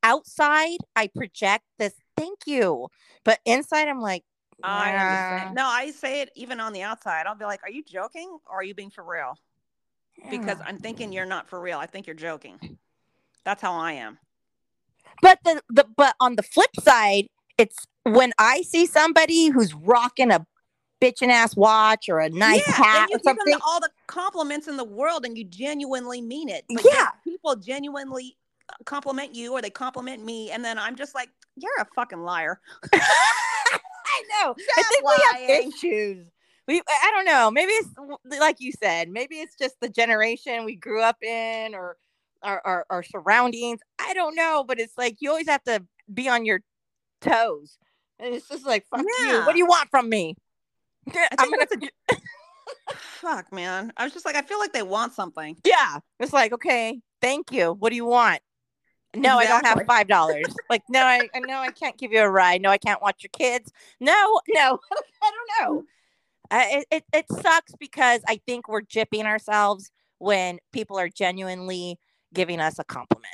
outside 0.04 0.80
i 0.95 1.08
project 1.08 1.65
this 1.78 1.93
thank 2.15 2.39
you 2.45 2.88
but 3.23 3.39
inside 3.45 3.88
i'm 3.88 4.02
like 4.02 4.23
I 4.63 4.95
understand. 4.95 5.56
No, 5.56 5.65
I 5.65 5.91
say 5.91 6.21
it 6.21 6.32
even 6.36 6.60
on 6.60 6.73
the 6.73 6.82
outside. 6.82 7.25
I'll 7.25 7.36
be 7.36 7.45
like, 7.45 7.63
"Are 7.63 7.69
you 7.69 7.84
joking 7.84 8.38
or 8.45 8.58
are 8.58 8.63
you 8.63 8.73
being 8.73 8.89
for 8.89 9.04
real?" 9.04 9.38
Because 10.30 10.58
I'm 10.65 10.78
thinking 10.78 11.13
you're 11.13 11.25
not 11.25 11.47
for 11.47 11.62
real. 11.62 11.80
I 11.80 11.86
think 11.86 12.08
you're 12.08 12.15
joking. 12.15 12.60
That's 13.45 13.62
how 13.62 13.73
I 13.73 13.93
am. 13.93 14.19
But 15.21 15.39
the, 15.43 15.62
the 15.69 15.86
but 15.95 16.15
on 16.19 16.36
the 16.36 16.43
flip 16.43 16.69
side, 16.79 17.27
it's 17.58 17.86
when 18.03 18.32
I 18.38 18.62
see 18.62 18.86
somebody 18.86 19.47
who's 19.49 19.73
rocking 19.73 20.32
a 20.32 20.45
bitchin' 21.01 21.29
ass 21.29 21.55
watch 21.55 22.10
or 22.10 22.19
a 22.19 22.29
nice 22.29 22.62
yeah, 22.67 22.75
hat 22.75 23.01
and 23.01 23.10
you 23.10 23.15
or 23.15 23.19
give 23.19 23.45
them 23.45 23.62
all 23.65 23.79
the 23.79 23.89
compliments 24.08 24.67
in 24.67 24.77
the 24.77 24.84
world, 24.84 25.25
and 25.25 25.38
you 25.38 25.43
genuinely 25.45 26.21
mean 26.21 26.49
it. 26.49 26.65
Like, 26.69 26.86
Yeah. 26.86 27.10
people 27.23 27.55
genuinely 27.55 28.38
uh, 28.69 28.73
compliment 28.86 29.34
you, 29.36 29.53
or 29.53 29.62
they 29.62 29.69
compliment 29.69 30.23
me, 30.23 30.51
and 30.51 30.63
then 30.63 30.77
I'm 30.77 30.95
just 30.95 31.15
like, 31.15 31.29
"You're 31.55 31.71
a 31.79 31.86
fucking 31.95 32.21
liar." 32.21 32.60
I 32.93 34.23
know. 34.29 34.55
I 34.77 34.84
think 34.84 35.03
we 35.05 35.49
have 35.49 35.63
issues. 35.65 36.27
We 36.67 36.82
I 36.88 37.12
don't 37.15 37.25
know. 37.25 37.49
Maybe 37.49 37.71
it's 37.71 37.89
like 38.39 38.58
you 38.60 38.71
said. 38.71 39.10
Maybe 39.10 39.38
it's 39.38 39.55
just 39.55 39.79
the 39.79 39.89
generation 39.89 40.65
we 40.65 40.75
grew 40.75 41.01
up 41.01 41.17
in 41.23 41.73
or 41.73 41.97
our, 42.43 42.62
our, 42.63 42.86
our 42.89 43.04
surroundings. 43.04 43.82
I 43.99 44.13
don't 44.13 44.36
know, 44.36 44.63
but 44.67 44.80
it's 44.80 44.97
like 44.97 45.17
you 45.19 45.30
always 45.30 45.47
have 45.49 45.63
to 45.63 45.84
be 46.13 46.30
on 46.30 46.45
your 46.45 46.62
toes. 47.21 47.78
And 48.19 48.34
it's 48.34 48.47
just 48.49 48.65
like, 48.65 48.86
fuck 48.89 49.06
you. 49.21 49.41
What 49.45 49.54
do 49.54 49.58
you 49.58 49.65
want 49.65 49.89
from 49.89 50.10
me? 50.10 50.36
I'm 51.38 51.49
gonna 51.49 51.65
a 52.10 52.15
fuck, 52.93 53.52
man. 53.54 53.93
I 53.97 54.04
was 54.04 54.13
just 54.13 54.25
like, 54.25 54.36
I 54.36 54.41
feel 54.41 54.60
like 54.60 54.73
they 54.73 54.84
want 54.84 55.13
something. 55.13 55.56
Yeah. 55.65 55.99
It's 56.19 56.34
like, 56.34 56.54
okay, 56.54 56.99
thank 57.21 57.52
you. 57.52 57.73
What 57.73 57.89
do 57.89 57.95
you 57.95 58.06
want? 58.06 58.41
No, 59.15 59.38
I 59.39 59.47
don't 59.47 59.65
have 59.65 59.82
five 59.88 60.08
dollars. 60.08 60.45
like, 60.69 60.84
no, 60.88 61.02
I 61.02 61.28
no, 61.36 61.58
I 61.58 61.71
can't 61.71 61.97
give 61.97 62.12
you 62.12 62.21
a 62.21 62.30
ride. 62.30 62.62
No, 62.62 62.69
I 62.69 62.78
can't 62.78 63.02
watch 63.02 63.23
your 63.23 63.32
kids. 63.34 63.71
No, 63.99 64.39
no, 64.49 64.80
I 65.23 65.32
don't 65.32 65.67
know. 65.73 65.84
It 66.91 67.04
it 67.12 67.25
sucks 67.41 67.73
because 67.80 68.21
I 68.28 68.39
think 68.45 68.67
we're 68.67 68.82
jipping 68.82 69.25
ourselves 69.25 69.89
when 70.19 70.60
people 70.73 70.99
are 70.99 71.10
genuinely 71.10 71.97
giving 72.33 72.59
us 72.59 72.79
a 72.79 72.83
compliment. 72.83 73.25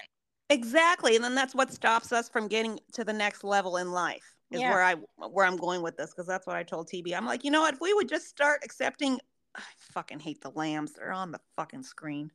Exactly, 0.50 1.16
and 1.16 1.24
then 1.24 1.34
that's 1.36 1.56
what 1.56 1.74
stops 1.74 2.12
us 2.12 2.30
from 2.30 2.48
getting 2.48 2.80
to 2.94 3.04
the 3.04 3.14
next 3.14 3.44
level 3.44 3.78
in 3.78 3.92
life. 3.92 4.24
Is 4.52 4.62
Yeah. 4.62 4.70
where 4.72 4.84
I 4.84 4.96
where 5.18 5.46
I'm 5.46 5.58
going 5.58 5.82
with 5.82 5.98
this 5.98 6.12
because 6.12 6.28
that's 6.28 6.46
what 6.46 6.56
I 6.56 6.62
told 6.64 6.88
TB. 6.88 7.16
I'm 7.16 7.26
like, 7.26 7.44
you 7.44 7.50
know 7.50 7.62
what? 7.62 7.74
If 7.74 7.82
we 7.82 7.94
would 7.96 8.08
just 8.08 8.28
start 8.28 8.62
accepting, 8.64 9.20
I 9.56 9.62
fucking 9.92 10.20
hate 10.20 10.42
the 10.42 10.52
lambs. 10.52 10.94
They're 10.94 11.12
on 11.12 11.32
the 11.32 11.40
fucking 11.56 11.82
screen. 11.84 12.32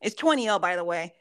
It's 0.00 0.16
20 0.16 0.48
by 0.58 0.74
the 0.74 0.84
way. 0.84 1.12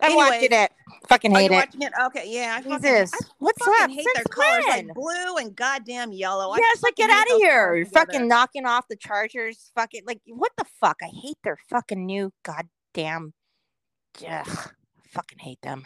I'm 0.00 0.12
Anyways, 0.12 0.30
watching 0.30 0.52
it. 0.52 0.72
Fucking 1.08 1.34
hate 1.34 1.50
it. 1.50 1.54
watching 1.54 1.82
it? 1.82 1.92
Okay, 2.06 2.24
yeah. 2.26 2.54
I 2.58 2.62
fucking, 2.62 2.78
Jesus, 2.78 3.12
I 3.12 3.26
what's 3.40 3.62
fucking 3.62 3.82
up? 3.84 3.90
hate 3.90 4.04
their 4.14 4.24
Since 4.24 4.28
colors 4.28 4.64
when? 4.66 4.86
like 4.86 4.94
blue 4.94 5.36
and 5.36 5.54
goddamn 5.54 6.12
yellow. 6.12 6.56
Yes, 6.56 6.82
like 6.82 6.94
get 6.94 7.10
out 7.10 7.30
of 7.30 7.36
here. 7.36 7.74
You're 7.76 7.84
fucking 7.84 8.26
knocking 8.26 8.64
off 8.64 8.86
the 8.88 8.96
Chargers. 8.96 9.70
Fucking 9.74 10.04
like 10.06 10.20
what 10.26 10.52
the 10.56 10.64
fuck? 10.80 10.96
I 11.02 11.08
hate 11.08 11.36
their 11.44 11.58
fucking 11.68 12.06
new 12.06 12.32
goddamn. 12.42 13.34
Ugh, 14.28 14.70
fucking 15.10 15.38
hate 15.38 15.60
them. 15.62 15.84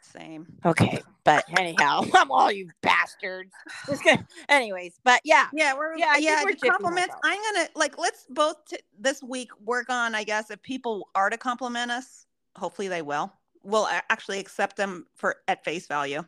Same. 0.00 0.46
Okay, 0.64 1.02
but 1.24 1.44
anyhow, 1.58 2.02
I'm 2.14 2.30
all 2.30 2.50
you 2.50 2.70
bastards. 2.82 3.52
Just 3.86 4.02
kidding. 4.04 4.26
Anyways, 4.48 4.98
but 5.04 5.20
yeah, 5.24 5.48
Yeah, 5.52 5.74
we're 5.76 5.96
Yeah, 5.96 6.12
I 6.12 6.18
yeah. 6.18 6.42
we're 6.44 6.54
compliments. 6.70 7.14
ourselves. 7.14 7.20
I'm 7.24 7.54
gonna 7.54 7.68
like 7.76 7.98
let's 7.98 8.26
both 8.30 8.56
t- 8.70 8.78
this 8.98 9.22
week 9.22 9.50
work 9.64 9.90
on. 9.90 10.14
I 10.14 10.24
guess 10.24 10.50
if 10.50 10.62
people 10.62 11.08
are 11.14 11.28
to 11.28 11.36
compliment 11.36 11.90
us, 11.90 12.26
hopefully 12.56 12.88
they 12.88 13.02
will. 13.02 13.32
We'll 13.62 13.86
actually 14.08 14.38
accept 14.38 14.76
them 14.76 15.06
for 15.16 15.36
at 15.46 15.62
face 15.64 15.86
value. 15.86 16.22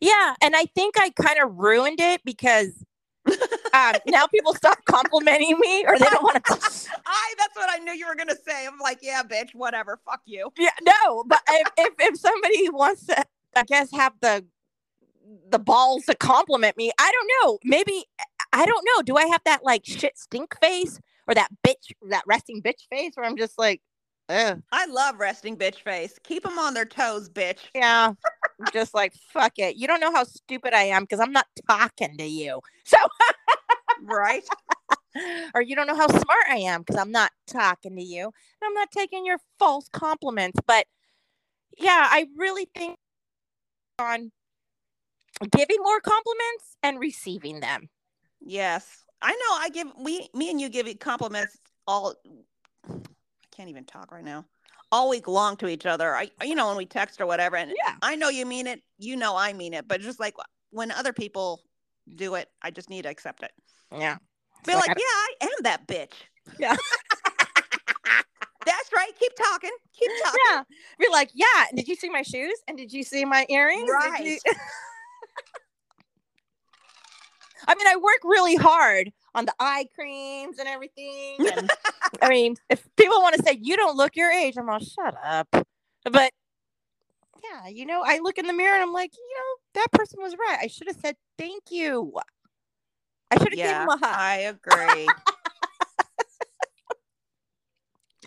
yeah, 0.00 0.34
and 0.42 0.56
I 0.56 0.64
think 0.74 0.96
I 0.98 1.10
kind 1.10 1.38
of 1.40 1.56
ruined 1.58 2.00
it 2.00 2.22
because 2.24 2.70
um, 3.74 3.94
now 4.06 4.26
people 4.26 4.54
stop 4.54 4.78
complimenting 4.84 5.58
me 5.58 5.84
or 5.86 5.98
they 5.98 6.06
don't 6.06 6.22
want 6.22 6.44
to. 6.44 6.52
I 7.06 7.34
that's 7.38 7.56
what 7.56 7.68
I 7.70 7.78
knew 7.78 7.92
you 7.92 8.06
were 8.06 8.14
gonna 8.14 8.36
say. 8.46 8.66
I'm 8.66 8.78
like, 8.78 8.98
yeah, 9.02 9.22
bitch, 9.22 9.50
whatever, 9.54 9.98
fuck 10.04 10.20
you. 10.26 10.50
Yeah, 10.58 10.70
no, 10.82 11.24
but 11.26 11.40
if, 11.48 11.68
if 11.78 11.94
if 11.98 12.18
somebody 12.18 12.70
wants 12.70 13.06
to, 13.06 13.24
I 13.54 13.62
guess 13.64 13.90
have 13.92 14.14
the 14.20 14.44
the 15.48 15.58
balls 15.58 16.04
to 16.04 16.14
compliment 16.14 16.76
me, 16.76 16.92
I 16.98 17.12
don't 17.12 17.30
know. 17.42 17.58
Maybe 17.64 18.04
I 18.52 18.66
don't 18.66 18.86
know. 18.96 19.02
Do 19.02 19.16
I 19.16 19.26
have 19.26 19.42
that 19.44 19.64
like 19.64 19.84
shit 19.84 20.16
stink 20.16 20.54
face 20.62 21.00
or 21.26 21.34
that 21.34 21.48
bitch 21.66 21.92
that 22.10 22.24
resting 22.26 22.62
bitch 22.62 22.86
face 22.90 23.12
where 23.14 23.26
I'm 23.26 23.36
just 23.36 23.58
like, 23.58 23.82
Ugh. 24.28 24.60
I 24.72 24.86
love 24.86 25.16
resting 25.18 25.56
bitch 25.56 25.82
face. 25.82 26.18
Keep 26.24 26.42
them 26.42 26.58
on 26.58 26.74
their 26.74 26.84
toes, 26.84 27.28
bitch. 27.28 27.60
yeah, 27.74 28.12
just 28.72 28.94
like 28.94 29.14
fuck 29.32 29.58
it. 29.58 29.76
You 29.76 29.86
don't 29.86 30.00
know 30.00 30.12
how 30.12 30.24
stupid 30.24 30.72
I 30.74 30.84
am 30.84 31.02
because 31.02 31.20
I'm 31.20 31.32
not 31.32 31.46
talking 31.68 32.16
to 32.18 32.26
you. 32.26 32.60
So 32.84 32.96
Right? 34.02 34.44
or 35.54 35.62
you 35.62 35.74
don't 35.74 35.86
know 35.86 35.96
how 35.96 36.08
smart 36.08 36.46
I 36.48 36.56
am 36.58 36.82
because 36.82 37.00
I'm 37.00 37.10
not 37.10 37.32
talking 37.46 37.96
to 37.96 38.02
you. 38.02 38.24
And 38.24 38.66
I'm 38.66 38.74
not 38.74 38.90
taking 38.90 39.26
your 39.26 39.38
false 39.58 39.88
compliments. 39.88 40.60
But 40.66 40.86
yeah, 41.76 42.08
I 42.10 42.26
really 42.36 42.68
think 42.74 42.98
on 43.98 44.30
giving 45.50 45.78
more 45.82 46.00
compliments 46.00 46.76
and 46.82 47.00
receiving 47.00 47.60
them. 47.60 47.88
yes. 48.40 49.02
I 49.22 49.32
know 49.32 49.56
I 49.58 49.70
give 49.70 49.88
we 49.98 50.28
me 50.34 50.50
and 50.50 50.60
you 50.60 50.68
give 50.68 50.86
compliments 50.98 51.58
all 51.86 52.14
I 52.88 52.94
can't 53.50 53.70
even 53.70 53.84
talk 53.84 54.12
right 54.12 54.24
now. 54.24 54.44
All 54.92 55.08
week 55.08 55.26
long 55.26 55.56
to 55.58 55.68
each 55.68 55.84
other. 55.86 56.14
I 56.14 56.30
you 56.42 56.54
know 56.54 56.68
when 56.68 56.76
we 56.76 56.86
text 56.86 57.20
or 57.20 57.26
whatever 57.26 57.56
and 57.56 57.70
Yeah. 57.70 57.96
I 58.02 58.16
know 58.16 58.28
you 58.28 58.46
mean 58.46 58.66
it, 58.66 58.82
you 58.98 59.16
know 59.16 59.36
I 59.36 59.52
mean 59.52 59.74
it, 59.74 59.88
but 59.88 60.00
just 60.00 60.20
like 60.20 60.34
when 60.70 60.90
other 60.90 61.12
people 61.12 61.62
do 62.14 62.34
it, 62.36 62.48
I 62.62 62.70
just 62.70 62.88
need 62.90 63.02
to 63.02 63.08
accept 63.08 63.42
it. 63.42 63.52
Yeah. 63.92 64.18
Be 64.64 64.74
like, 64.74 64.88
like, 64.88 64.98
yeah, 64.98 65.04
I 65.04 65.34
am 65.42 65.62
that 65.62 65.86
bitch. 65.86 66.12
Yeah. 66.58 66.76
That's 68.66 68.92
right. 68.92 69.10
Keep 69.18 69.32
talking. 69.36 69.70
Keep 69.98 70.10
talking. 70.24 70.40
Yeah. 70.50 70.62
Be 70.98 71.06
like, 71.10 71.30
yeah. 71.34 71.66
Did 71.74 71.86
you 71.86 71.94
see 71.94 72.10
my 72.10 72.22
shoes? 72.22 72.58
And 72.66 72.76
did 72.76 72.92
you 72.92 73.04
see 73.04 73.24
my 73.24 73.46
earrings? 73.48 73.88
Did 73.88 74.24
you-" 74.26 74.32
Right. 74.32 74.40
I 77.68 77.74
mean, 77.74 77.86
I 77.86 77.96
work 77.96 78.20
really 78.24 78.56
hard 78.56 79.12
on 79.36 79.44
the 79.44 79.54
eye 79.60 79.86
creams 79.94 80.58
and 80.58 80.68
everything. 80.68 81.38
And 81.52 81.70
I 82.22 82.28
mean, 82.28 82.56
if 82.70 82.88
people 82.96 83.20
want 83.20 83.36
to 83.36 83.42
say 83.42 83.58
you 83.60 83.76
don't 83.76 83.96
look 83.96 84.16
your 84.16 84.30
age, 84.30 84.56
I'm 84.58 84.68
all 84.68 84.80
shut 84.80 85.14
up. 85.22 85.48
But 86.10 86.32
yeah, 87.44 87.68
you 87.68 87.86
know, 87.86 88.02
I 88.04 88.18
look 88.20 88.38
in 88.38 88.46
the 88.46 88.52
mirror 88.52 88.74
and 88.74 88.82
I'm 88.82 88.92
like, 88.92 89.12
you 89.14 89.36
know, 89.36 89.80
that 89.82 89.92
person 89.92 90.20
was 90.22 90.34
right. 90.34 90.58
I 90.62 90.66
should 90.68 90.88
have 90.88 90.96
said 91.00 91.16
thank 91.38 91.64
you. 91.70 92.12
I 93.30 93.36
should 93.38 93.52
have 93.52 93.60
given 93.60 93.68
Yeah, 93.76 93.82
him 93.82 93.88
a 93.88 93.96
hug. 93.98 94.16
I 94.16 94.36
agree. 94.38 95.08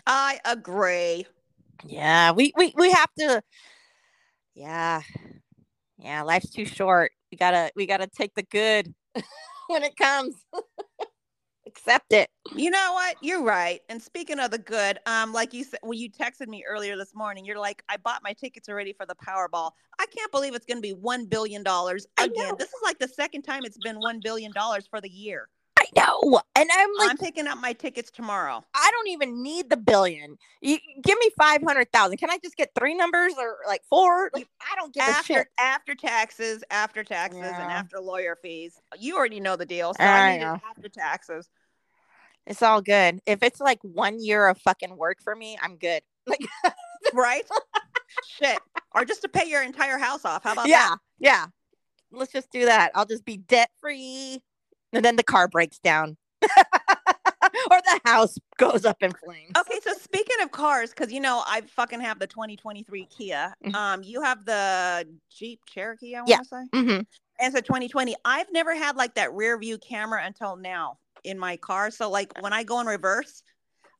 I 0.06 0.40
agree. 0.44 1.26
Yeah, 1.86 2.32
we 2.32 2.52
we 2.56 2.72
we 2.76 2.90
have 2.92 3.10
to. 3.18 3.42
Yeah, 4.54 5.02
yeah. 5.98 6.22
Life's 6.22 6.50
too 6.50 6.64
short. 6.66 7.12
We 7.32 7.38
gotta 7.38 7.72
we 7.76 7.86
gotta 7.86 8.06
take 8.06 8.34
the 8.34 8.42
good 8.42 8.94
when 9.68 9.82
it 9.82 9.96
comes. 9.96 10.34
Accept 11.70 12.12
it. 12.12 12.28
You 12.56 12.68
know 12.68 12.92
what? 12.94 13.16
You're 13.22 13.44
right. 13.44 13.80
And 13.88 14.02
speaking 14.02 14.40
of 14.40 14.50
the 14.50 14.58
good, 14.58 14.98
um, 15.06 15.32
like 15.32 15.54
you 15.54 15.62
said, 15.62 15.78
when 15.82 15.98
you 15.98 16.10
texted 16.10 16.48
me 16.48 16.64
earlier 16.68 16.96
this 16.96 17.14
morning, 17.14 17.44
you're 17.44 17.60
like, 17.60 17.84
I 17.88 17.96
bought 17.96 18.22
my 18.24 18.32
tickets 18.32 18.68
already 18.68 18.92
for 18.92 19.06
the 19.06 19.14
Powerball. 19.14 19.70
I 20.00 20.06
can't 20.06 20.32
believe 20.32 20.56
it's 20.56 20.66
going 20.66 20.78
to 20.78 20.82
be 20.82 20.92
one 20.92 21.26
billion 21.26 21.62
dollars 21.62 22.08
again. 22.18 22.54
This 22.58 22.68
is 22.68 22.80
like 22.82 22.98
the 22.98 23.06
second 23.06 23.42
time 23.42 23.64
it's 23.64 23.78
been 23.78 24.00
one 24.00 24.18
billion 24.20 24.50
dollars 24.50 24.88
for 24.88 25.00
the 25.00 25.08
year. 25.08 25.48
I 25.78 25.84
know, 25.96 26.40
and 26.56 26.68
I'm 26.70 26.90
like, 26.98 27.10
I'm 27.10 27.16
picking 27.16 27.46
up 27.46 27.58
my 27.58 27.72
tickets 27.72 28.10
tomorrow. 28.10 28.62
I 28.74 28.90
don't 28.92 29.08
even 29.08 29.42
need 29.42 29.70
the 29.70 29.78
billion. 29.78 30.36
You 30.60 30.78
give 31.02 31.18
me 31.18 31.30
five 31.38 31.62
hundred 31.62 31.90
thousand. 31.92 32.18
Can 32.18 32.30
I 32.30 32.38
just 32.42 32.56
get 32.56 32.70
three 32.78 32.94
numbers 32.94 33.32
or 33.38 33.58
like 33.66 33.82
four? 33.88 34.30
Like 34.34 34.46
I 34.60 34.76
don't 34.76 34.92
give 34.92 35.04
a 35.04 35.10
After 35.10 35.34
shit. 35.34 35.46
after 35.58 35.94
taxes, 35.94 36.62
after 36.70 37.02
taxes, 37.02 37.40
and 37.42 37.72
after 37.72 37.98
lawyer 37.98 38.36
fees. 38.42 38.78
You 38.98 39.16
already 39.16 39.40
know 39.40 39.56
the 39.56 39.64
deal. 39.64 39.94
So 39.94 40.02
I 40.04 40.18
I, 40.18 40.36
need 40.36 40.44
after 40.44 40.88
taxes. 40.90 41.48
It's 42.50 42.62
all 42.62 42.82
good. 42.82 43.20
If 43.26 43.44
it's 43.44 43.60
like 43.60 43.78
one 43.82 44.20
year 44.20 44.48
of 44.48 44.58
fucking 44.58 44.96
work 44.96 45.18
for 45.22 45.36
me, 45.36 45.56
I'm 45.62 45.76
good. 45.76 46.02
Like 46.26 46.40
Right? 47.14 47.44
Shit. 48.26 48.58
Or 48.92 49.04
just 49.04 49.22
to 49.22 49.28
pay 49.28 49.48
your 49.48 49.62
entire 49.62 49.98
house 49.98 50.24
off. 50.24 50.42
How 50.42 50.52
about 50.52 50.68
yeah, 50.68 50.88
that? 50.88 50.98
yeah. 51.20 51.30
Yeah. 51.30 51.46
Let's 52.18 52.32
just 52.32 52.50
do 52.50 52.64
that. 52.64 52.90
I'll 52.96 53.06
just 53.06 53.24
be 53.24 53.36
debt 53.36 53.70
free, 53.80 54.42
and 54.92 55.04
then 55.04 55.14
the 55.14 55.22
car 55.22 55.46
breaks 55.46 55.78
down, 55.78 56.16
or 56.42 56.48
the 57.80 58.00
house 58.04 58.36
goes 58.58 58.84
up 58.84 58.96
in 59.00 59.12
flames. 59.12 59.52
Okay, 59.56 59.78
so 59.84 59.92
speaking 59.92 60.36
of 60.42 60.50
cars, 60.50 60.90
because 60.90 61.12
you 61.12 61.20
know 61.20 61.44
I 61.46 61.60
fucking 61.60 62.00
have 62.00 62.18
the 62.18 62.26
2023 62.26 63.06
Kia. 63.06 63.54
Mhm. 63.64 63.74
Um, 63.74 64.02
you 64.02 64.22
have 64.22 64.44
the 64.44 65.06
Jeep 65.30 65.60
Cherokee. 65.66 66.16
I 66.16 66.20
want 66.22 66.28
Yeah. 66.30 66.38
to 66.38 66.44
say, 66.44 66.64
hmm 66.72 67.00
and 67.40 67.54
it's 67.54 67.56
a 67.56 67.62
2020. 67.62 68.16
I've 68.24 68.52
never 68.52 68.74
had 68.74 68.96
like 68.96 69.14
that 69.14 69.32
rear 69.32 69.56
view 69.56 69.78
camera 69.78 70.24
until 70.24 70.56
now 70.56 70.98
in 71.24 71.38
my 71.38 71.56
car. 71.56 71.90
So 71.90 72.10
like 72.10 72.32
when 72.40 72.52
I 72.52 72.62
go 72.62 72.80
in 72.80 72.86
reverse, 72.86 73.42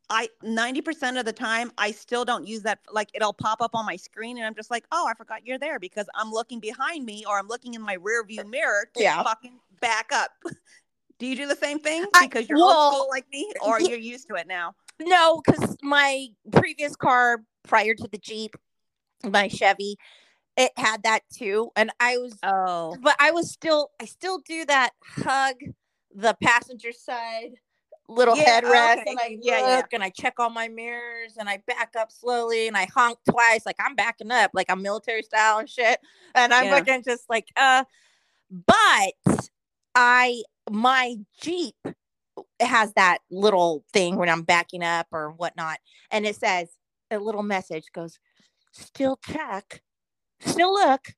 I 0.09 0.29
90% 0.45 1.19
of 1.19 1.25
the 1.25 1.33
time 1.33 1.71
I 1.79 1.93
still 1.93 2.25
don't 2.25 2.47
use 2.47 2.63
that. 2.63 2.81
Like 2.93 3.11
it'll 3.15 3.33
pop 3.33 3.61
up 3.61 3.75
on 3.75 3.87
my 3.87 3.97
screen, 3.97 4.39
and 4.39 4.47
I'm 4.47 4.55
just 4.55 4.71
like, 4.71 4.85
oh, 4.91 5.07
I 5.07 5.15
forgot 5.15 5.47
you're 5.47 5.59
there 5.59 5.79
because 5.79 6.07
I'm 6.15 6.33
looking 6.33 6.59
behind 6.59 7.05
me 7.05 7.25
or 7.29 7.39
I'm 7.39 7.47
looking 7.49 7.75
in 7.75 7.83
my 7.83 7.95
rear 7.95 8.25
view 8.25 8.45
mirror 8.45 8.89
to 8.95 9.03
Yeah. 9.03 9.23
fucking 9.23 9.59
back 9.81 10.11
up. 10.13 10.31
Do 11.19 11.27
you 11.27 11.37
do 11.37 11.47
the 11.47 11.57
same 11.57 11.79
thing 11.81 12.07
because 12.19 12.49
you're 12.49 12.59
well, 12.59 12.87
old 12.87 12.95
school 12.95 13.09
like 13.11 13.27
me, 13.31 13.53
or 13.63 13.79
ye- 13.79 13.91
you're 13.91 13.99
used 13.99 14.27
to 14.29 14.37
it 14.37 14.47
now? 14.47 14.75
No, 15.01 15.43
because 15.45 15.77
my 15.83 16.29
previous 16.51 16.97
car 16.97 17.43
prior 17.63 17.95
to 17.95 18.09
the 18.11 18.17
Jeep, 18.17 18.57
my 19.23 19.47
Chevy, 19.49 19.99
it 20.57 20.73
had 20.79 21.03
that 21.03 21.21
too, 21.31 21.73
and 21.77 21.93
I 22.01 22.17
was, 22.17 22.39
Oh, 22.43 22.97
but 23.03 23.17
I 23.21 23.33
was 23.33 23.51
still, 23.53 23.91
I 24.01 24.07
still 24.07 24.39
do 24.39 24.65
that 24.65 24.93
hug 25.05 25.57
the 26.21 26.37
passenger 26.43 26.93
side 26.93 27.53
little 28.09 28.35
Yeah, 28.35 28.61
headrest, 28.61 28.99
okay. 28.99 29.11
and 29.11 29.19
I 29.21 29.39
Yeah, 29.41 29.61
yeah. 29.61 29.77
look 29.77 29.87
and 29.93 30.03
I 30.03 30.11
check 30.11 30.35
all 30.39 30.51
my 30.51 30.69
mirrors 30.69 31.37
and 31.39 31.49
I 31.49 31.63
back 31.67 31.95
up 31.99 32.11
slowly 32.11 32.67
and 32.67 32.77
I 32.77 32.87
honk 32.95 33.19
twice, 33.29 33.65
like 33.65 33.77
I'm 33.79 33.95
backing 33.95 34.31
up, 34.33 34.51
like 34.53 34.67
I'm 34.69 34.83
military 34.83 35.23
style 35.23 35.59
and 35.59 35.69
shit, 35.69 35.99
and 36.35 36.53
I'm 36.53 36.65
Yeah. 36.65 36.77
looking 36.77 37.03
just 37.03 37.25
like, 37.31 37.47
uh, 37.57 37.85
but 38.67 39.49
I 39.95 40.43
my 40.71 41.17
Jeep 41.41 41.77
has 42.61 42.93
that 42.95 43.19
little 43.31 43.85
thing 43.93 44.17
when 44.17 44.29
I'm 44.29 44.43
backing 44.43 44.83
up 44.83 45.07
or 45.13 45.31
whatnot, 45.31 45.79
and 46.11 46.27
it 46.27 46.37
says 46.37 46.69
a 47.11 47.19
little 47.19 47.43
message 47.43 47.87
goes, 47.93 48.19
"Still 48.73 49.19
check, 49.25 49.83
still 50.41 50.73
look, 50.75 51.15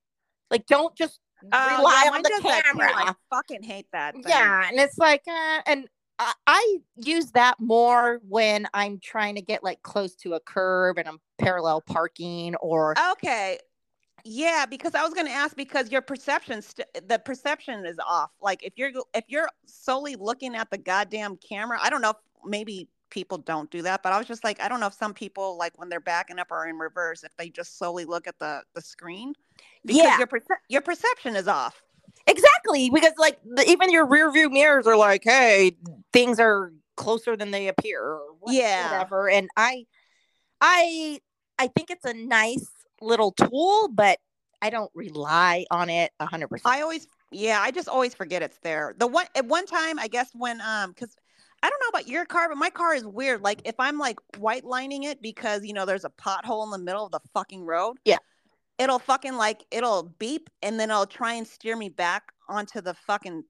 like 0.51 0.67
don't 0.67 0.95
just 0.95 1.21
Oh, 1.50 1.78
rely 1.78 2.02
yeah, 2.05 2.11
on 2.11 2.22
the 2.22 2.28
does 2.28 2.42
that 2.42 2.64
too. 2.64 2.78
camera." 2.78 2.90
I 2.94 3.14
fucking 3.31 3.62
hate 3.62 3.87
that. 3.92 4.14
thing. 4.14 4.24
Yeah, 4.26 4.68
and 4.68 4.78
it's 4.78 4.98
like, 4.98 5.22
uh, 5.26 5.61
and 5.66 5.88
I, 6.18 6.33
I 6.46 6.76
use 6.96 7.33
that 7.33 7.59
more 7.59 8.20
when 8.28 8.66
I'm 8.74 9.00
trying 9.00 9.35
to 9.37 9.42
get 9.42 9.64
like 9.64 9.83
close 9.83 10.14
to 10.16 10.35
a 10.35 10.40
curb 10.40 10.98
and 10.98 11.09
I'm 11.09 11.18
parallel 11.38 11.81
parking 11.81 12.55
or 12.57 12.94
Okay. 13.12 13.59
Yeah, 14.24 14.66
because 14.66 14.94
I 14.94 15.02
was 15.02 15.14
going 15.14 15.26
to 15.26 15.33
ask 15.33 15.57
because 15.57 15.90
your 15.90 16.00
perception, 16.00 16.62
st- 16.62 16.87
the 17.09 17.18
perception 17.18 17.85
is 17.85 17.98
off. 18.07 18.31
Like 18.40 18.62
if 18.62 18.74
you're 18.76 18.92
if 19.14 19.24
you're 19.26 19.48
solely 19.66 20.14
looking 20.14 20.55
at 20.55 20.70
the 20.70 20.78
goddamn 20.78 21.38
camera, 21.38 21.78
I 21.83 21.90
don't 21.90 22.02
know 22.02 22.11
if 22.11 22.16
maybe 22.44 22.88
people 23.11 23.38
don't 23.38 23.70
do 23.70 23.83
that, 23.83 24.02
but 24.02 24.12
I 24.12 24.18
was 24.18 24.26
just 24.28 24.44
like, 24.44 24.62
I 24.62 24.68
don't 24.68 24.78
know 24.78 24.87
if 24.87 24.94
some 24.94 25.12
people 25.12 25.59
like 25.59 25.76
when 25.76 25.88
they're 25.88 26.00
backing 26.00 26.38
up 26.38 26.52
or 26.52 26.66
in 26.68 26.76
reverse, 26.78 27.24
if 27.24 27.37
they 27.37 27.48
just 27.48 27.78
solely 27.78 28.05
look 28.05 28.28
at 28.28 28.38
the 28.38 28.62
the 28.74 28.81
screen. 28.81 29.35
Because 29.85 30.03
Yeah. 30.03 30.18
your 30.18 30.27
perce- 30.27 30.61
your 30.68 30.81
perception 30.83 31.37
is 31.37 31.49
off. 31.49 31.83
exactly 32.27 32.88
because 32.88 33.12
like 33.18 33.38
the, 33.45 33.68
even 33.68 33.90
your 33.90 34.07
rear 34.07 34.31
view 34.31 34.49
mirrors 34.49 34.87
are 34.87 34.97
like, 34.97 35.23
hey, 35.25 35.77
things 36.12 36.38
are 36.38 36.73
closer 36.97 37.37
than 37.37 37.51
they 37.51 37.66
appear 37.66 38.21
Yeah. 38.47 38.92
whatever. 38.92 39.29
And 39.29 39.49
I, 39.57 39.87
I, 40.61 41.18
I 41.59 41.66
think 41.68 41.90
it's 41.90 42.05
a 42.05 42.14
nice 42.14 42.66
little 43.01 43.33
tool, 43.33 43.88
but 43.88 44.18
I 44.61 44.71
don't 44.71 44.90
rely 44.95 45.66
on 45.73 45.90
it 45.90 46.12
a 46.21 46.27
hundred 46.27 46.49
percent. 46.49 46.73
I 46.73 46.83
always, 46.83 47.09
yeah, 47.33 47.59
I 47.61 47.73
just 47.73 47.88
always 47.88 48.14
forget 48.14 48.42
it's 48.42 48.59
there. 48.62 48.95
The 48.97 49.09
one 49.09 49.27
at 49.35 49.47
one 49.47 49.66
time, 49.66 49.99
I 49.99 50.07
guess 50.07 50.31
when 50.35 50.61
um, 50.61 50.90
because 50.92 51.16
I 51.64 51.68
don't 51.71 51.81
know 51.81 51.88
about 51.99 52.07
your 52.09 52.25
car, 52.25 52.49
but 52.49 52.57
my 52.59 52.71
car 52.71 52.95
is 52.95 53.05
weird. 53.05 53.42
Like 53.42 53.62
if 53.64 53.75
I'm 53.81 53.99
like 53.99 54.18
white 54.38 54.64
lining 54.64 55.03
it 55.03 55.21
because 55.21 55.64
you 55.64 55.73
know 55.73 55.85
there's 55.87 56.05
a 56.05 56.11
pothole 56.11 56.64
in 56.64 56.71
the 56.71 56.79
middle 56.79 57.05
of 57.05 57.11
the 57.11 57.21
fucking 57.35 57.64
road. 57.64 57.97
Yeah. 58.05 58.18
It'll 58.83 58.99
fucking 58.99 59.37
like 59.37 59.64
it'll 59.71 60.03
beep 60.18 60.51
and 60.61 60.81
then 60.81 60.90
it'll 60.90 61.07
try 61.07 61.35
and 61.35 61.47
steer 61.47 61.77
me 61.77 61.88
back 61.88 62.33
onto 62.49 62.81
the 62.81 62.95
fucking 62.95 63.45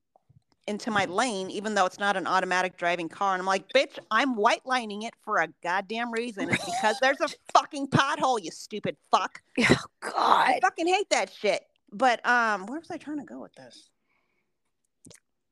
into 0.67 0.91
my 0.91 1.07
lane, 1.07 1.51
even 1.51 1.75
though 1.75 1.87
it's 1.87 1.99
not 1.99 2.19
an 2.19 2.27
automatic 2.27 2.77
driving 2.77 3.09
car. 3.09 3.33
And 3.33 3.41
I'm 3.41 3.47
like, 3.47 3.65
bitch, 3.75 3.99
I'm 4.11 4.37
white 4.37 4.61
lining 4.67 5.03
it 5.03 5.15
for 5.25 5.39
a 5.39 5.49
goddamn 5.63 6.13
reason. 6.13 6.51
It's 6.51 6.65
because 6.65 6.97
there's 7.01 7.21
a 7.23 7.29
fucking 7.55 7.89
pothole, 7.89 8.43
you 8.43 8.51
stupid 8.51 8.99
fuck. 9.11 9.41
Oh 9.59 9.77
god. 10.01 10.49
I 10.49 10.61
fucking 10.61 10.87
hate 10.87 11.09
that 11.09 11.33
shit. 11.33 11.63
But 11.91 12.25
um, 12.27 12.67
where 12.67 12.79
was 12.79 12.91
I 12.91 12.99
trying 12.99 13.19
to 13.19 13.25
go 13.25 13.41
with 13.41 13.55
this? 13.55 13.89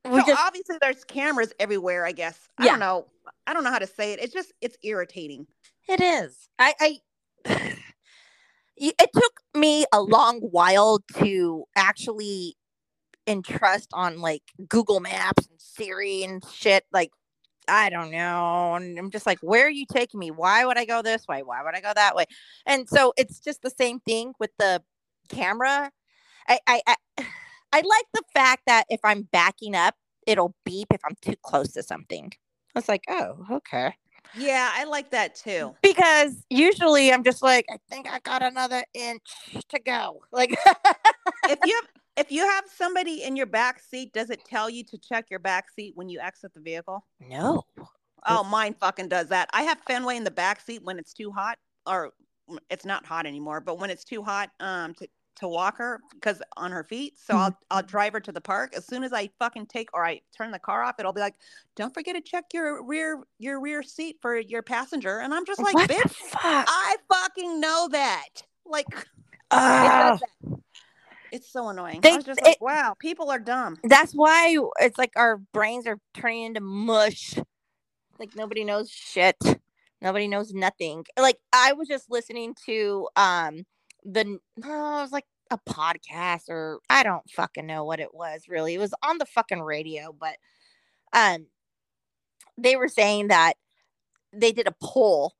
We 0.04 0.20
so 0.20 0.26
just 0.26 0.42
obviously 0.44 0.76
there's 0.82 1.04
cameras 1.04 1.54
everywhere. 1.58 2.04
I 2.04 2.12
guess 2.12 2.48
I 2.58 2.66
don't 2.66 2.80
know. 2.80 3.06
I 3.46 3.54
don't 3.54 3.64
know 3.64 3.70
how 3.70 3.78
to 3.78 3.86
say 3.86 4.12
it. 4.12 4.20
It's 4.20 4.32
just 4.32 4.52
it's 4.60 4.76
irritating. 4.82 5.46
It 5.88 6.02
is. 6.02 6.48
I, 6.58 7.00
I 7.46 7.76
it 8.80 9.10
took 9.14 9.40
me 9.54 9.84
a 9.92 10.00
long 10.00 10.40
while 10.40 11.00
to 11.18 11.64
actually 11.76 12.56
entrust 13.26 13.88
on 13.92 14.20
like 14.20 14.42
Google 14.68 15.00
Maps 15.00 15.46
and 15.46 15.60
Siri 15.60 16.24
and 16.24 16.42
shit. 16.52 16.84
Like, 16.92 17.10
I 17.68 17.90
don't 17.90 18.10
know. 18.10 18.74
And 18.74 18.98
I'm 18.98 19.10
just 19.10 19.26
like, 19.26 19.38
where 19.42 19.66
are 19.66 19.70
you 19.70 19.84
taking 19.90 20.18
me? 20.18 20.30
Why 20.30 20.64
would 20.64 20.78
I 20.78 20.86
go 20.86 21.02
this 21.02 21.28
way? 21.28 21.42
Why 21.42 21.62
would 21.62 21.76
I 21.76 21.80
go 21.80 21.92
that 21.94 22.16
way? 22.16 22.24
And 22.66 22.88
so 22.88 23.12
it's 23.16 23.38
just 23.38 23.62
the 23.62 23.70
same 23.70 24.00
thing 24.00 24.32
with 24.40 24.50
the 24.58 24.82
camera. 25.28 25.90
I 26.48 26.58
I 26.66 26.82
I, 26.86 26.96
I 27.72 27.76
like 27.76 28.06
the 28.14 28.22
fact 28.34 28.62
that 28.66 28.86
if 28.88 29.00
I'm 29.04 29.28
backing 29.30 29.76
up, 29.76 29.94
it'll 30.26 30.54
beep 30.64 30.88
if 30.92 31.00
I'm 31.04 31.16
too 31.20 31.36
close 31.42 31.72
to 31.74 31.82
something. 31.82 32.32
It's 32.74 32.88
like, 32.88 33.04
oh, 33.08 33.46
okay 33.50 33.94
Yeah, 34.36 34.70
I 34.72 34.84
like 34.84 35.10
that 35.10 35.34
too. 35.34 35.74
because 35.82 36.44
usually 36.50 37.12
I'm 37.12 37.24
just 37.24 37.42
like, 37.42 37.66
I 37.70 37.76
think 37.88 38.08
I 38.08 38.18
got 38.20 38.42
another 38.42 38.84
inch 38.94 39.22
to 39.68 39.78
go. 39.80 40.20
Like, 40.32 40.56
if 41.48 41.58
you 41.64 41.74
have 41.82 41.88
If 42.16 42.30
you 42.32 42.46
have 42.46 42.64
somebody 42.74 43.22
in 43.22 43.34
your 43.36 43.46
back 43.46 43.80
seat, 43.80 44.12
does 44.12 44.30
it 44.30 44.44
tell 44.44 44.68
you 44.70 44.84
to 44.84 44.98
check 44.98 45.26
your 45.30 45.40
back 45.40 45.70
seat 45.70 45.92
when 45.96 46.08
you 46.08 46.20
exit 46.20 46.52
the 46.54 46.60
vehicle? 46.60 47.04
No. 47.20 47.62
Oh, 48.26 48.44
mine 48.44 48.74
fucking 48.78 49.08
does 49.08 49.28
that. 49.28 49.48
I 49.52 49.62
have 49.62 49.78
Fenway 49.86 50.16
in 50.16 50.24
the 50.24 50.30
back 50.30 50.60
seat 50.60 50.82
when 50.84 50.98
it's 50.98 51.14
too 51.14 51.30
hot, 51.32 51.56
or 51.86 52.10
mm, 52.50 52.58
it's 52.68 52.84
not 52.84 53.06
hot 53.06 53.26
anymore, 53.26 53.60
but 53.60 53.78
when 53.78 53.90
it's 53.90 54.04
too 54.04 54.22
hot 54.22 54.50
um 54.60 54.94
to, 54.94 55.08
to 55.36 55.48
walk 55.48 55.78
her 55.78 56.00
because 56.14 56.42
on 56.56 56.70
her 56.72 56.84
feet. 56.84 57.14
So 57.18 57.36
I'll 57.36 57.56
I'll 57.70 57.82
drive 57.82 58.12
her 58.12 58.20
to 58.20 58.32
the 58.32 58.40
park. 58.40 58.74
As 58.76 58.86
soon 58.86 59.04
as 59.04 59.12
I 59.12 59.30
fucking 59.38 59.66
take 59.66 59.88
or 59.94 60.04
I 60.04 60.20
turn 60.36 60.50
the 60.50 60.58
car 60.58 60.82
off, 60.82 60.96
it'll 60.98 61.12
be 61.12 61.20
like, 61.20 61.34
don't 61.76 61.94
forget 61.94 62.14
to 62.14 62.20
check 62.20 62.46
your 62.52 62.84
rear 62.84 63.22
your 63.38 63.60
rear 63.60 63.82
seat 63.82 64.16
for 64.20 64.36
your 64.38 64.62
passenger. 64.62 65.20
And 65.20 65.32
I'm 65.32 65.46
just 65.46 65.62
like, 65.62 65.74
what 65.74 65.88
bitch? 65.90 66.14
I 66.42 66.96
fucking 67.10 67.60
know 67.60 67.88
that. 67.92 68.28
Like 68.66 68.86
it 68.92 69.06
Ah. 69.52 70.18
that. 70.20 70.58
It's 71.32 71.50
so 71.52 71.68
annoying. 71.68 72.00
They- 72.00 72.12
I 72.12 72.16
was 72.16 72.24
just 72.24 72.42
like, 72.42 72.56
it- 72.56 72.60
wow, 72.60 72.96
people 72.98 73.30
are 73.30 73.38
dumb. 73.38 73.76
That's 73.84 74.12
why 74.12 74.58
it's 74.80 74.98
like 74.98 75.12
our 75.16 75.36
brains 75.52 75.86
are 75.86 75.98
turning 76.12 76.42
into 76.46 76.60
mush. 76.60 77.38
Like 78.18 78.34
nobody 78.36 78.64
knows 78.64 78.90
shit. 78.90 79.36
Nobody 80.02 80.28
knows 80.28 80.52
nothing. 80.52 81.04
Like 81.18 81.38
I 81.52 81.72
was 81.72 81.88
just 81.88 82.10
listening 82.10 82.54
to 82.66 83.08
um 83.16 83.64
the 84.04 84.38
oh, 84.64 84.98
it 84.98 85.02
was 85.02 85.12
like 85.12 85.26
a 85.50 85.58
podcast 85.68 86.48
or 86.48 86.80
I 86.88 87.02
don't 87.02 87.28
fucking 87.30 87.66
know 87.66 87.84
what 87.84 88.00
it 88.00 88.14
was 88.14 88.44
really. 88.48 88.74
It 88.74 88.78
was 88.78 88.94
on 89.02 89.18
the 89.18 89.26
fucking 89.26 89.62
radio, 89.62 90.14
but 90.18 90.36
um 91.12 91.46
they 92.56 92.76
were 92.76 92.88
saying 92.88 93.28
that 93.28 93.54
they 94.32 94.52
did 94.52 94.66
a 94.68 94.74
poll 94.82 95.34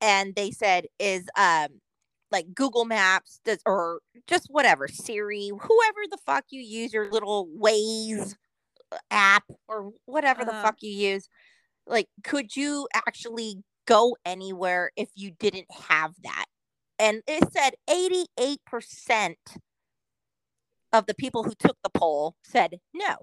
and 0.00 0.34
they 0.34 0.50
said 0.50 0.86
is 0.98 1.26
um 1.38 1.68
like 2.30 2.54
Google 2.54 2.84
Maps 2.84 3.40
does 3.44 3.58
or 3.66 4.00
just 4.26 4.48
whatever 4.50 4.88
Siri, 4.88 5.48
whoever 5.48 6.00
the 6.10 6.18
fuck 6.26 6.44
you 6.50 6.60
use 6.60 6.92
your 6.92 7.10
little 7.10 7.48
Waze 7.58 8.34
uh, 8.92 8.98
app 9.10 9.44
or 9.68 9.92
whatever 10.06 10.44
the 10.44 10.52
Uh-huh. 10.52 10.62
fuck 10.62 10.76
you 10.80 10.90
use, 10.90 11.28
like 11.86 12.08
could 12.24 12.56
you 12.56 12.88
actually 12.94 13.62
go 13.86 14.16
anywhere 14.24 14.92
if 14.96 15.10
you 15.14 15.30
didn't 15.32 15.70
have 15.70 16.14
that? 16.24 16.46
And 16.98 17.22
it 17.26 17.52
said 17.52 17.74
88% 17.88 19.34
of 20.92 21.06
the 21.06 21.14
people 21.14 21.42
who 21.42 21.54
took 21.58 21.76
the 21.82 21.90
poll 21.90 22.36
said 22.42 22.78
no. 22.94 23.16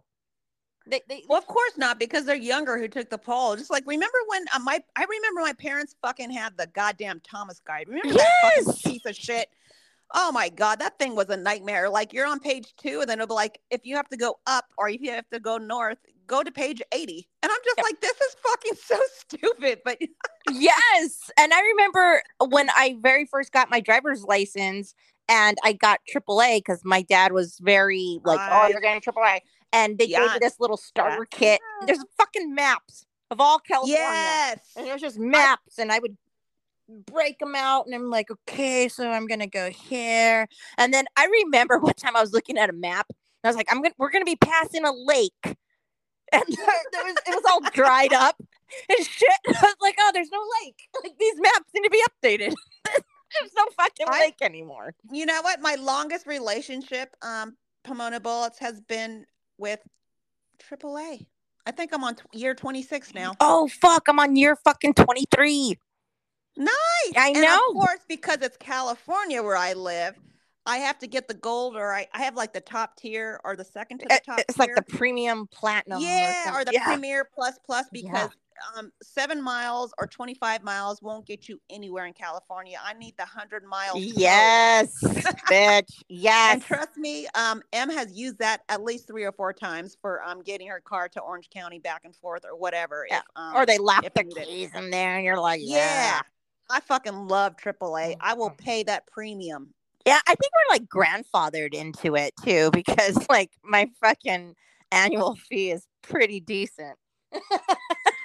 They, 0.87 1.01
they, 1.07 1.23
Well, 1.29 1.37
of 1.37 1.45
course 1.45 1.77
not, 1.77 1.99
because 1.99 2.25
they're 2.25 2.35
younger 2.35 2.77
who 2.77 2.87
took 2.87 3.09
the 3.09 3.17
poll. 3.17 3.55
Just 3.55 3.71
like 3.71 3.83
remember 3.85 4.17
when 4.27 4.45
uh, 4.53 4.59
my 4.59 4.79
I 4.95 5.03
remember 5.03 5.41
my 5.41 5.53
parents 5.53 5.95
fucking 6.01 6.31
had 6.31 6.57
the 6.57 6.67
goddamn 6.67 7.21
Thomas 7.21 7.59
guide. 7.59 7.87
Remember 7.87 8.13
that 8.13 8.63
fucking 8.65 8.73
piece 8.91 9.05
of 9.05 9.15
shit? 9.15 9.47
Oh 10.13 10.31
my 10.31 10.49
god, 10.49 10.79
that 10.79 10.97
thing 10.99 11.15
was 11.15 11.29
a 11.29 11.37
nightmare. 11.37 11.89
Like 11.89 12.13
you're 12.13 12.27
on 12.27 12.39
page 12.39 12.73
two, 12.77 13.01
and 13.01 13.09
then 13.09 13.19
it'll 13.19 13.27
be 13.27 13.35
like 13.35 13.59
if 13.69 13.85
you 13.85 13.95
have 13.95 14.09
to 14.09 14.17
go 14.17 14.39
up 14.47 14.65
or 14.77 14.89
if 14.89 15.01
you 15.01 15.11
have 15.11 15.29
to 15.29 15.39
go 15.39 15.57
north, 15.57 15.99
go 16.31 16.41
to 16.43 16.51
page 16.51 16.81
80. 16.93 17.27
And 17.43 17.51
I'm 17.51 17.57
just 17.65 17.77
Yep. 17.77 17.85
like, 17.85 18.01
this 18.01 18.19
is 18.19 18.35
fucking 18.41 18.75
so 18.83 18.99
stupid. 19.19 19.79
But 19.83 19.97
yes. 20.49 21.29
And 21.37 21.53
I 21.53 21.61
remember 21.61 22.23
when 22.47 22.69
I 22.69 22.95
very 22.99 23.25
first 23.25 23.51
got 23.51 23.69
my 23.69 23.81
driver's 23.81 24.23
license 24.23 24.95
and 25.27 25.57
I 25.63 25.73
got 25.73 25.99
AAA 26.11 26.59
because 26.59 26.81
my 26.83 27.01
dad 27.03 27.33
was 27.33 27.57
very 27.61 28.19
like, 28.23 28.39
oh, 28.41 28.67
you're 28.67 28.81
getting 28.81 29.01
AAA. 29.01 29.39
And 29.73 29.97
they 29.97 30.07
gave 30.07 30.19
me 30.19 30.39
this 30.41 30.59
little 30.59 30.77
starter 30.77 31.25
kit. 31.29 31.59
There's 31.85 32.03
fucking 32.17 32.53
maps 32.55 33.05
of 33.29 33.39
all 33.39 33.59
California. 33.59 33.97
yes. 33.97 34.59
And 34.75 34.87
it 34.87 34.91
was 34.91 35.01
just 35.01 35.17
maps, 35.17 35.79
and 35.79 35.91
I 35.91 35.99
would 35.99 36.17
break 37.05 37.39
them 37.39 37.55
out, 37.55 37.85
and 37.85 37.95
I'm 37.95 38.09
like, 38.09 38.29
okay, 38.29 38.89
so 38.89 39.09
I'm 39.09 39.27
gonna 39.27 39.47
go 39.47 39.69
here. 39.69 40.47
And 40.77 40.93
then 40.93 41.05
I 41.15 41.25
remember 41.45 41.77
one 41.79 41.93
time 41.93 42.17
I 42.17 42.21
was 42.21 42.33
looking 42.33 42.57
at 42.57 42.69
a 42.69 42.73
map, 42.73 43.05
and 43.09 43.15
I 43.45 43.47
was 43.47 43.55
like, 43.55 43.67
I'm 43.71 43.81
gonna, 43.81 43.95
we're 43.97 44.11
gonna 44.11 44.25
be 44.25 44.35
passing 44.35 44.83
a 44.83 44.91
lake, 44.91 45.55
and 46.31 46.43
there, 46.47 46.75
there 46.91 47.03
was, 47.05 47.15
it 47.27 47.35
was 47.35 47.43
all 47.49 47.61
dried 47.71 48.13
up 48.13 48.35
and 48.89 49.05
shit. 49.05 49.29
I 49.47 49.51
was 49.61 49.75
like, 49.81 49.95
oh, 49.99 50.11
there's 50.13 50.31
no 50.31 50.43
lake. 50.63 50.79
Like 51.03 51.13
these 51.19 51.35
maps 51.37 51.69
need 51.73 51.83
to 51.83 51.89
be 51.89 52.03
updated. 52.09 52.53
there's 52.85 53.53
no 53.55 53.65
fucking 53.77 54.07
I- 54.09 54.19
lake 54.21 54.37
anymore. 54.41 54.93
You 55.11 55.25
know 55.25 55.41
what? 55.41 55.61
My 55.61 55.75
longest 55.75 56.27
relationship, 56.27 57.15
um, 57.21 57.55
Pomona 57.83 58.19
Bullets, 58.19 58.59
has 58.59 58.79
been 58.81 59.25
with 59.57 59.79
AAA. 60.71 61.25
I 61.65 61.71
think 61.71 61.91
I'm 61.93 62.03
on 62.03 62.15
t- 62.15 62.23
year 62.33 62.55
26 62.55 63.13
now. 63.13 63.33
Oh 63.39 63.67
fuck, 63.67 64.07
I'm 64.07 64.19
on 64.19 64.35
year 64.35 64.55
fucking 64.55 64.95
23. 64.95 65.77
Nice. 66.57 66.69
I 67.15 67.29
And 67.29 67.41
know. 67.41 67.65
of 67.69 67.75
course, 67.75 67.99
because 68.07 68.37
it's 68.41 68.57
California 68.57 69.41
where 69.43 69.55
I 69.55 69.73
live, 69.73 70.15
I 70.65 70.77
have 70.77 70.99
to 70.99 71.07
get 71.07 71.27
the 71.27 71.33
gold, 71.33 71.75
or 71.75 71.93
I, 71.93 72.07
I 72.13 72.21
have 72.23 72.35
like 72.35 72.53
the 72.53 72.61
top 72.61 72.95
tier 72.95 73.39
or 73.43 73.55
the 73.55 73.65
second 73.65 73.99
to 73.99 74.05
the 74.07 74.19
top. 74.25 74.39
it's 74.39 74.59
like 74.59 74.75
the 74.75 74.83
premium 74.83 75.47
platinum. 75.47 76.01
yeah, 76.01 76.41
or 76.41 76.53
something. 76.53 76.65
the 76.65 76.71
yeah. 76.73 76.85
premier 76.85 77.27
plus 77.33 77.59
plus 77.65 77.85
Yeah. 77.91 78.01
because 78.03 78.29
um 78.77 78.91
seven 79.01 79.41
miles 79.41 79.91
or 79.97 80.05
25 80.05 80.63
miles 80.63 81.01
won't 81.01 81.25
get 81.25 81.49
you 81.49 81.59
anywhere 81.71 82.05
in 82.05 82.13
California. 82.13 82.77
I 82.83 82.93
need 82.93 83.15
the 83.17 83.25
hundred 83.25 83.63
miles. 83.63 83.97
Yes, 83.99 84.93
bitch. 85.03 86.03
Yes. 86.09 86.53
And 86.53 86.63
trust 86.63 86.95
me, 86.95 87.27
um, 87.33 87.63
M 87.73 87.89
has 87.89 88.13
used 88.13 88.37
that 88.37 88.61
at 88.69 88.83
least 88.83 89.07
three 89.07 89.23
or 89.23 89.31
four 89.31 89.53
times 89.53 89.97
for 89.99 90.23
um 90.23 90.43
getting 90.43 90.67
her 90.67 90.79
car 90.79 91.09
to 91.09 91.19
Orange 91.21 91.49
County 91.49 91.79
back 91.79 92.01
and 92.05 92.15
forth 92.15 92.45
or 92.45 92.55
whatever. 92.55 93.07
Yeah, 93.09 93.17
If, 93.19 93.23
um, 93.35 93.55
or 93.55 93.65
they 93.65 93.79
lock 93.79 94.03
the 94.03 94.23
keys 94.23 94.69
in 94.75 94.91
there, 94.91 95.15
and 95.15 95.25
you're 95.25 95.39
like, 95.39 95.61
yeah. 95.63 95.77
yeah. 95.77 96.21
I 96.69 96.79
fucking 96.81 97.27
love 97.27 97.57
AAA. 97.57 98.15
I 98.21 98.33
will 98.33 98.51
pay 98.51 98.83
that 98.83 99.07
premium. 99.07 99.73
Yeah, 100.05 100.19
I 100.27 100.35
think 100.35 100.51
we're 100.53 100.75
like 100.75 100.85
grandfathered 100.87 101.73
into 101.73 102.15
it 102.15 102.33
too 102.43 102.71
because 102.71 103.17
like 103.29 103.51
my 103.63 103.87
fucking 104.01 104.55
annual 104.91 105.35
fee 105.35 105.71
is 105.71 105.85
pretty 106.01 106.39
decent. 106.39 106.97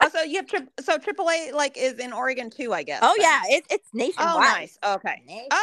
Oh, 0.03 0.11
so 0.11 0.23
you 0.23 0.37
have 0.37 0.47
tri- 0.47 0.67
so 0.81 0.99
AAA 0.99 1.53
like 1.53 1.77
is 1.77 1.95
in 1.95 2.13
Oregon 2.13 2.51
too, 2.51 2.73
I 2.73 2.83
guess. 2.83 3.01
Oh 3.03 3.15
yeah, 3.19 3.41
it, 3.47 3.65
it's 3.71 3.89
oh, 3.95 3.97
nationwide. 3.97 4.35
Oh, 4.35 4.41
nice. 4.41 4.79
Okay. 4.85 5.23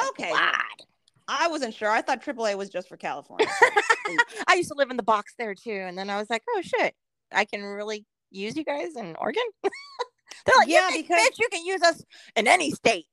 Okay. 0.09 0.23
Nationwide. 0.23 0.83
I 1.27 1.47
wasn't 1.47 1.73
sure. 1.73 1.89
I 1.89 2.01
thought 2.01 2.21
AAA 2.23 2.57
was 2.57 2.69
just 2.69 2.89
for 2.89 2.97
California. 2.97 3.47
I 4.47 4.55
used 4.55 4.69
to 4.69 4.75
live 4.75 4.89
in 4.91 4.97
the 4.97 5.03
box 5.03 5.33
there 5.37 5.55
too, 5.55 5.71
and 5.71 5.97
then 5.97 6.09
I 6.09 6.17
was 6.17 6.29
like, 6.29 6.43
oh 6.49 6.61
shit, 6.61 6.95
I 7.31 7.45
can 7.45 7.61
really 7.61 8.05
use 8.31 8.57
you 8.57 8.63
guys 8.65 8.95
in 8.95 9.15
Oregon. 9.19 9.43
They're 9.61 10.57
like, 10.57 10.67
Yeah, 10.67 10.89
yeah, 10.89 10.97
because- 10.97 11.21
bitch, 11.21 11.39
you 11.39 11.47
can 11.51 11.65
use 11.65 11.81
us 11.81 12.03
in 12.35 12.47
any 12.47 12.71
state. 12.71 13.05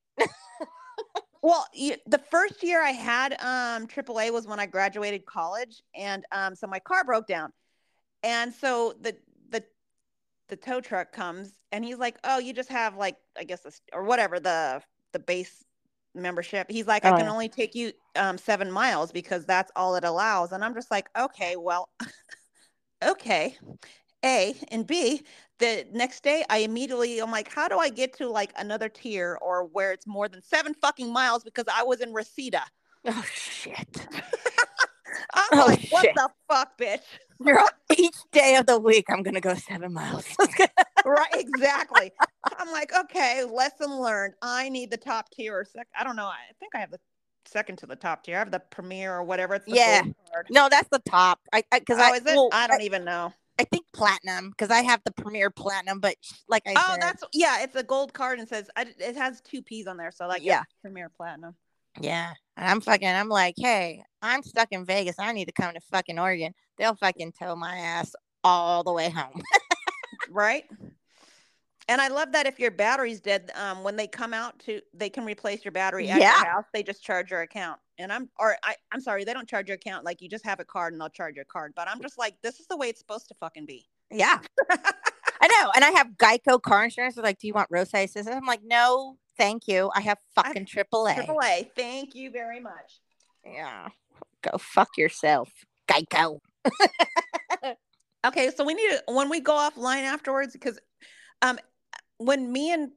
Well, 1.42 1.66
you, 1.72 1.96
the 2.07 2.18
first 2.18 2.62
year 2.62 2.83
I 2.83 2.90
had 2.90 3.33
um 3.40 3.87
AAA 3.87 4.31
was 4.31 4.46
when 4.46 4.61
I 4.61 4.66
graduated 4.66 5.26
college, 5.26 5.83
and 5.94 6.24
um 6.33 6.55
so 6.55 6.66
my 6.66 6.79
car 6.81 7.05
broke 7.05 7.26
down, 7.26 7.53
and 8.22 8.53
so 8.55 8.94
the 9.00 9.16
the 9.50 9.64
the 10.48 10.57
tow 10.57 10.81
truck 10.81 11.12
comes 11.12 11.53
and 11.72 11.85
he's 11.85 11.98
like, 11.98 12.18
oh, 12.24 12.38
you 12.38 12.53
just 12.53 12.70
have 12.70 12.96
like 12.96 13.16
I 13.38 13.44
guess 13.44 13.66
or 13.92 14.05
whatever 14.05 14.40
the 14.40 14.83
the 15.12 15.18
base 15.20 15.64
membership. 16.14 16.70
He's 16.70 16.87
like, 16.87 17.05
I 17.05 17.12
Oh, 17.12 17.12
can 17.12 17.29
only 17.29 17.48
take 17.48 17.74
you 17.74 17.92
um 18.16 18.38
seven 18.38 18.70
miles 18.72 19.12
because 19.12 19.46
that's 19.46 19.72
all 19.76 19.96
it 19.96 20.05
allows, 20.05 20.53
and 20.53 20.64
I'm 20.64 20.74
just 20.74 20.90
like, 20.90 21.09
okay, 21.18 21.57
well, 21.57 21.88
okay. 23.03 23.57
A 24.24 24.54
and 24.68 24.87
B, 24.87 25.22
the 25.59 25.87
next 25.92 26.22
day 26.22 26.44
I 26.50 26.59
immediately 26.59 27.18
I'm 27.20 27.30
like, 27.30 27.52
how 27.52 27.68
do 27.68 27.78
I 27.78 27.88
get 27.88 28.12
to 28.18 28.28
like 28.28 28.52
another 28.56 28.88
tier 28.88 29.38
or 29.40 29.64
where 29.64 29.92
it's 29.92 30.06
more 30.06 30.28
than 30.28 30.42
seven 30.42 30.74
fucking 30.74 31.12
miles 31.12 31.44
because 31.44 31.64
I 31.72 31.83
was 31.83 32.00
in 32.00 32.12
Reseda. 32.12 32.62
Oh 33.06 33.24
shit. 33.33 34.06
I'm 35.35 35.48
Oh, 35.52 35.66
like, 35.66 35.88
what 35.90 36.02
shit. 36.02 36.14
the 36.14 36.28
fuck, 36.48 36.78
bitch? 36.78 37.00
Girl, 37.42 37.66
each 37.96 38.16
day 38.33 38.56
of 38.56 38.66
the 38.66 38.78
week, 38.78 39.06
I'm 39.09 39.22
gonna 39.22 39.40
go 39.40 39.54
seven 39.54 39.92
miles. 39.92 40.26
right, 41.04 41.28
exactly. 41.35 42.12
I'm 42.59 42.70
like, 42.70 42.92
okay, 42.94 43.44
lesson 43.44 44.00
learned. 44.00 44.35
I 44.42 44.68
need 44.68 44.90
the 44.90 44.96
top 44.96 45.30
tier 45.30 45.59
or 45.59 45.64
sec. 45.64 45.88
I 45.98 46.04
don't 46.04 46.16
know. 46.16 46.26
I 46.26 46.38
think 46.59 46.74
I 46.74 46.78
have 46.78 46.90
the 46.90 47.00
second 47.46 47.76
to 47.78 47.87
the 47.87 47.96
top 47.96 48.24
tier. 48.24 48.37
I 48.37 48.40
have 48.40 48.50
the 48.50 48.61
premier 48.61 49.14
or 49.14 49.22
whatever. 49.24 49.54
It's 49.54 49.64
the 49.64 49.76
Yeah. 49.76 50.02
no, 50.50 50.68
that's 50.68 50.88
the 50.90 51.00
top. 51.00 51.40
I 51.52 51.64
because 51.72 51.98
Oh, 51.98 52.02
I 52.02 52.16
is 52.16 52.26
it? 52.26 52.35
well, 52.37 52.50
I 52.52 52.66
don't 52.66 52.83
even 52.83 53.04
know. 53.04 53.33
I 53.61 53.64
think 53.64 53.85
platinum 53.92 54.48
because 54.48 54.71
I 54.71 54.81
have 54.81 55.02
the 55.04 55.13
premier 55.13 55.50
platinum, 55.50 56.00
but 56.00 56.17
like 56.48 56.63
I 56.67 56.73
Oh, 56.77 56.92
said, 56.92 57.02
that's 57.02 57.25
yeah. 57.35 57.63
It's 57.63 57.77
a 57.77 57.83
gold 57.83 58.15
card 58.15 58.38
and 58.38 58.48
says 58.48 58.71
I, 58.75 58.87
it 58.98 59.17
has 59.17 59.42
two 59.42 59.61
P's 59.61 59.87
on 59.87 59.98
there, 59.98 60.11
so 60.11 60.27
like 60.27 60.42
Yeah. 60.42 60.63
premier 60.81 61.11
platinum. 61.15 61.54
yeah. 62.00 62.33
And 62.56 62.67
I'm 62.69 62.81
fucking. 62.81 63.06
I'm 63.06 63.29
like, 63.29 63.54
hey, 63.58 64.02
I'm 64.23 64.42
stuck 64.42 64.69
in 64.71 64.87
Vegas. 64.87 65.17
I 65.19 65.33
need 65.33 65.44
to 65.44 65.52
come 65.52 65.75
to 65.75 65.81
fucking 65.92 66.19
Oregon. 66.19 66.54
They'll 66.79 66.94
fucking 66.94 67.35
tow 67.38 67.54
my 67.54 67.77
ass 67.77 68.15
all 68.42 68.83
the 68.83 68.92
way 68.94 69.11
home. 69.11 69.42
right? 70.31 70.65
And 71.88 72.00
I 72.00 72.08
love 72.08 72.33
that 72.33 72.46
if 72.46 72.60
your 72.60 72.70
battery's 72.70 73.20
dead, 73.20 73.50
um, 73.54 73.83
when 73.83 73.96
they 73.96 74.06
come 74.06 74.33
out 74.33 74.58
to, 74.60 74.81
they 74.94 75.08
can 75.10 75.24
replace 75.24 75.64
your 75.64 75.72
battery 75.72 76.08
at 76.08 76.20
Yeah. 76.20 76.37
your 76.40 76.44
house. 76.46 76.64
They 76.72 76.83
just 76.83 77.02
charge 77.02 77.31
your 77.31 77.40
account. 77.40 77.81
And 77.98 78.12
I'm, 78.12 78.28
or 78.38 78.56
I, 78.62 78.76
I'm 78.92 79.00
sorry, 79.00 79.24
they 79.24 79.33
don't 79.35 79.48
charge 79.48 79.68
your 79.68 79.74
account. 79.74 80.04
Like 80.04 80.22
you 80.22 80.28
just 80.28 80.44
have 80.44 80.60
a 80.60 80.64
card 80.64 80.92
and 80.92 81.00
they'll 81.00 81.08
charge 81.08 81.37
your 81.37 81.44
card. 81.46 81.72
But 81.74 81.88
I'm 81.88 82.00
just 82.00 82.16
like, 82.18 82.37
this 82.42 82.60
is 82.60 82.66
the 82.66 82.76
way 82.76 82.88
it's 82.88 83.00
supposed 83.00 83.28
to 83.28 83.35
fucking 83.35 83.66
be. 83.66 83.87
yeah, 84.10 84.38
I 84.70 85.48
know. 85.48 85.72
And 85.74 85.85
I 85.85 85.90
have 85.90 86.08
Geico 86.18 86.60
car 86.62 86.85
insurance. 86.85 87.14
They're 87.16 87.24
like, 87.24 87.38
do 87.38 87.46
you 87.46 87.54
want 87.54 87.68
roadside 87.70 88.08
assistance? 88.08 88.37
I'm 88.37 88.46
like, 88.46 88.62
no, 88.62 89.16
thank 89.37 89.66
you. 89.66 89.90
I 89.94 90.00
have 90.02 90.18
fucking 90.35 90.66
AAA. 90.66 91.26
AAA, 91.26 91.70
thank 91.74 92.14
you 92.14 92.31
very 92.31 92.60
much. 92.60 93.00
Yeah. 93.44 93.88
Go 94.42 94.58
fuck 94.58 94.96
yourself. 94.96 95.50
Geico. 95.88 96.38
Okay, 98.26 98.50
so 98.54 98.64
we 98.64 98.74
need 98.74 98.90
to 98.90 99.02
when 99.14 99.31
we 99.31 99.40
go 99.40 99.54
offline 99.54 100.02
afterwards 100.02 100.52
because 100.52 100.78
um 101.40 101.58
when 102.21 102.52
me 102.52 102.73
and 102.73 102.90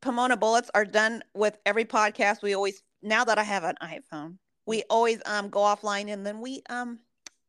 Pomona 0.00 0.36
Bullets 0.36 0.70
are 0.72 0.84
done 0.84 1.22
with 1.34 1.58
every 1.66 1.84
podcast, 1.84 2.42
we 2.42 2.54
always 2.54 2.82
now 3.02 3.24
that 3.24 3.36
I 3.38 3.42
have 3.42 3.64
an 3.64 3.74
iPhone, 3.82 4.38
we 4.66 4.84
always 4.88 5.20
um 5.26 5.48
go 5.50 5.60
offline 5.60 6.10
and 6.12 6.24
then 6.24 6.40
we 6.40 6.62
um 6.70 7.00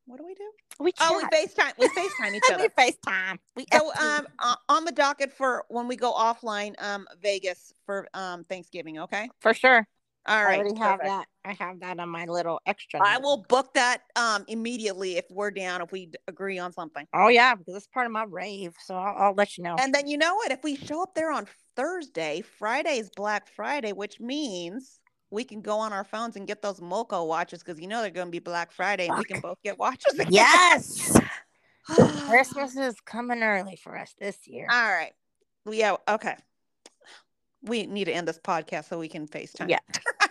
what 0.05 0.17
do 0.17 0.25
we 0.25 0.33
do? 0.33 0.49
We 0.79 0.91
Oh, 1.01 1.17
we 1.17 1.23
chat. 1.23 1.33
FaceTime. 1.33 1.73
We 1.77 1.87
FaceTime 1.87 2.35
each 2.35 2.43
other. 2.51 2.67
we. 2.75 2.83
FaceTime. 2.83 3.37
We 3.55 3.65
So 3.71 3.91
um 3.93 4.27
uh, 4.39 4.55
on 4.69 4.85
the 4.85 4.91
docket 4.91 5.31
for 5.31 5.65
when 5.69 5.87
we 5.87 5.95
go 5.95 6.11
offline, 6.11 6.73
um 6.81 7.07
Vegas 7.21 7.73
for 7.85 8.07
um 8.15 8.43
Thanksgiving, 8.45 8.99
okay? 8.99 9.29
for 9.39 9.53
sure. 9.53 9.87
All 10.29 10.35
I 10.35 10.55
already 10.55 10.77
have 10.77 10.99
perfect. 10.99 11.03
that. 11.09 11.27
I 11.43 11.53
have 11.53 11.79
that 11.79 11.99
on 11.99 12.09
my 12.09 12.25
little 12.25 12.61
extra. 12.67 13.01
I 13.03 13.15
note. 13.15 13.23
will 13.23 13.45
book 13.49 13.73
that 13.73 14.01
um 14.15 14.45
immediately 14.47 15.17
if 15.17 15.25
we're 15.31 15.51
down, 15.51 15.81
if 15.81 15.91
we 15.91 16.11
agree 16.27 16.59
on 16.59 16.71
something. 16.71 17.07
Oh 17.13 17.29
yeah, 17.29 17.55
because 17.55 17.75
it's 17.75 17.87
part 17.87 18.05
of 18.05 18.11
my 18.11 18.25
rave. 18.25 18.75
So 18.85 18.95
I'll, 18.95 19.15
I'll 19.17 19.33
let 19.33 19.57
you 19.57 19.63
know. 19.63 19.75
And 19.79 19.93
then 19.93 20.07
you 20.07 20.17
know 20.17 20.35
what? 20.35 20.51
If 20.51 20.63
we 20.63 20.75
show 20.75 21.01
up 21.01 21.15
there 21.15 21.31
on 21.31 21.47
Thursday, 21.75 22.41
Friday 22.41 22.99
is 22.99 23.09
Black 23.15 23.47
Friday, 23.47 23.91
which 23.91 24.19
means 24.19 24.99
we 25.31 25.43
can 25.43 25.61
go 25.61 25.79
on 25.79 25.93
our 25.93 26.03
phones 26.03 26.35
and 26.35 26.47
get 26.47 26.61
those 26.61 26.81
Moco 26.81 27.23
watches 27.25 27.63
because 27.63 27.79
you 27.79 27.87
know 27.87 28.01
they're 28.01 28.11
going 28.11 28.27
to 28.27 28.31
be 28.31 28.39
Black 28.39 28.71
Friday 28.71 29.07
and 29.07 29.17
we 29.17 29.23
can 29.23 29.39
both 29.39 29.57
get 29.63 29.79
watches. 29.79 30.13
again. 30.13 30.31
yes. 30.31 31.19
Christmas 32.27 32.77
is 32.77 32.95
coming 33.01 33.41
early 33.41 33.75
for 33.75 33.97
us 33.97 34.13
this 34.19 34.47
year. 34.47 34.67
right. 34.69 35.11
Yeah. 35.69 35.95
Okay. 36.07 36.35
We 37.61 37.85
need 37.85 38.05
to 38.05 38.13
end 38.13 38.27
this 38.27 38.39
podcast 38.39 38.89
so 38.89 38.99
we 38.99 39.09
can 39.09 39.27
FaceTime. 39.27 39.69
Yeah. 39.69 39.79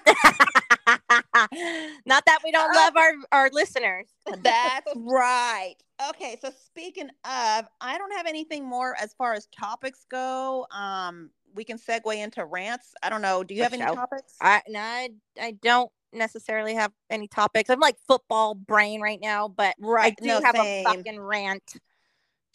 Not 2.07 2.25
that 2.27 2.39
we 2.45 2.51
don't 2.51 2.75
love 2.75 2.97
our, 2.97 3.13
our 3.33 3.51
listeners. 3.53 4.07
That's 4.43 4.91
right. 4.97 5.75
Okay, 6.11 6.39
so 6.41 6.51
speaking 6.65 7.09
of, 7.09 7.67
I 7.81 7.99
don't 7.99 8.13
have 8.17 8.27
anything 8.27 8.67
more 8.67 8.97
as 8.99 9.13
far 9.15 9.35
as 9.35 9.47
topics 9.47 10.07
go. 10.11 10.67
Um, 10.71 11.31
we 11.55 11.65
can 11.65 11.79
segue 11.79 12.17
into 12.17 12.45
rants. 12.45 12.95
I 13.03 13.11
don't 13.11 13.23
know. 13.23 13.45
Do 13.45 13.55
you 13.55 13.63
have 13.63 13.73
any 13.75 13.83
topics? 13.83 14.35
I, 14.41 14.63
no, 14.69 14.81
I 14.81 15.09
I 15.41 15.53
don't 15.63 15.91
necessarily 16.13 16.75
have 16.75 16.93
any 17.11 17.29
topics. 17.29 17.71
I'm 17.71 17.81
like 17.81 17.97
football 18.07 18.55
brain 18.55 19.01
right 19.01 19.19
now, 19.21 19.49
but 19.49 19.75
right, 19.81 20.15
I 20.19 20.23
do 20.23 20.29
no, 20.29 20.41
have 20.43 20.57
same. 20.57 20.87
a 20.87 20.91
fucking 20.91 21.21
rant. 21.21 21.75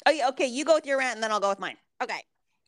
Oh, 0.06 0.12
yeah, 0.12 0.30
okay, 0.30 0.48
you 0.48 0.66
go 0.66 0.76
with 0.76 0.86
your 0.86 0.98
rant 0.98 1.16
and 1.16 1.24
then 1.24 1.32
I'll 1.32 1.40
go 1.40 1.50
with 1.50 1.60
mine. 1.60 1.78
Okay. 2.02 2.22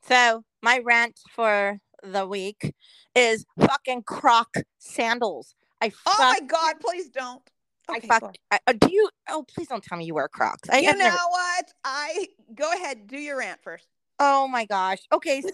So 0.08 0.43
my 0.62 0.80
rant 0.84 1.20
for 1.32 1.80
the 2.12 2.26
week 2.28 2.74
is 3.16 3.45
fucking 3.60 4.03
croc 4.03 4.56
sandals. 4.80 5.56
I 5.82 5.91
Oh 6.06 6.16
my 6.20 6.39
god, 6.45 6.76
please 6.80 7.10
don't. 7.10 7.41
I 7.89 7.99
fuck. 7.99 8.36
I, 8.49 8.60
uh, 8.66 8.74
do 8.74 8.91
you? 8.91 9.10
Oh, 9.30 9.43
please 9.47 9.68
don't 9.68 9.84
tell 9.84 9.97
me 9.97 10.06
you 10.06 10.16
wear 10.16 10.28
Crocs. 10.28 10.70
I 10.70 10.80
You 10.80 10.91
know 10.93 10.97
never- 10.97 11.16
what? 11.30 11.74
I 11.84 12.28
go 12.56 12.72
ahead, 12.74 13.06
do 13.08 13.18
your 13.18 13.38
rant 13.38 13.60
first. 13.64 13.88
oh 14.20 14.47
my 14.47 14.66
gosh. 14.66 14.99
Okay, 15.14 15.41
so 15.41 15.49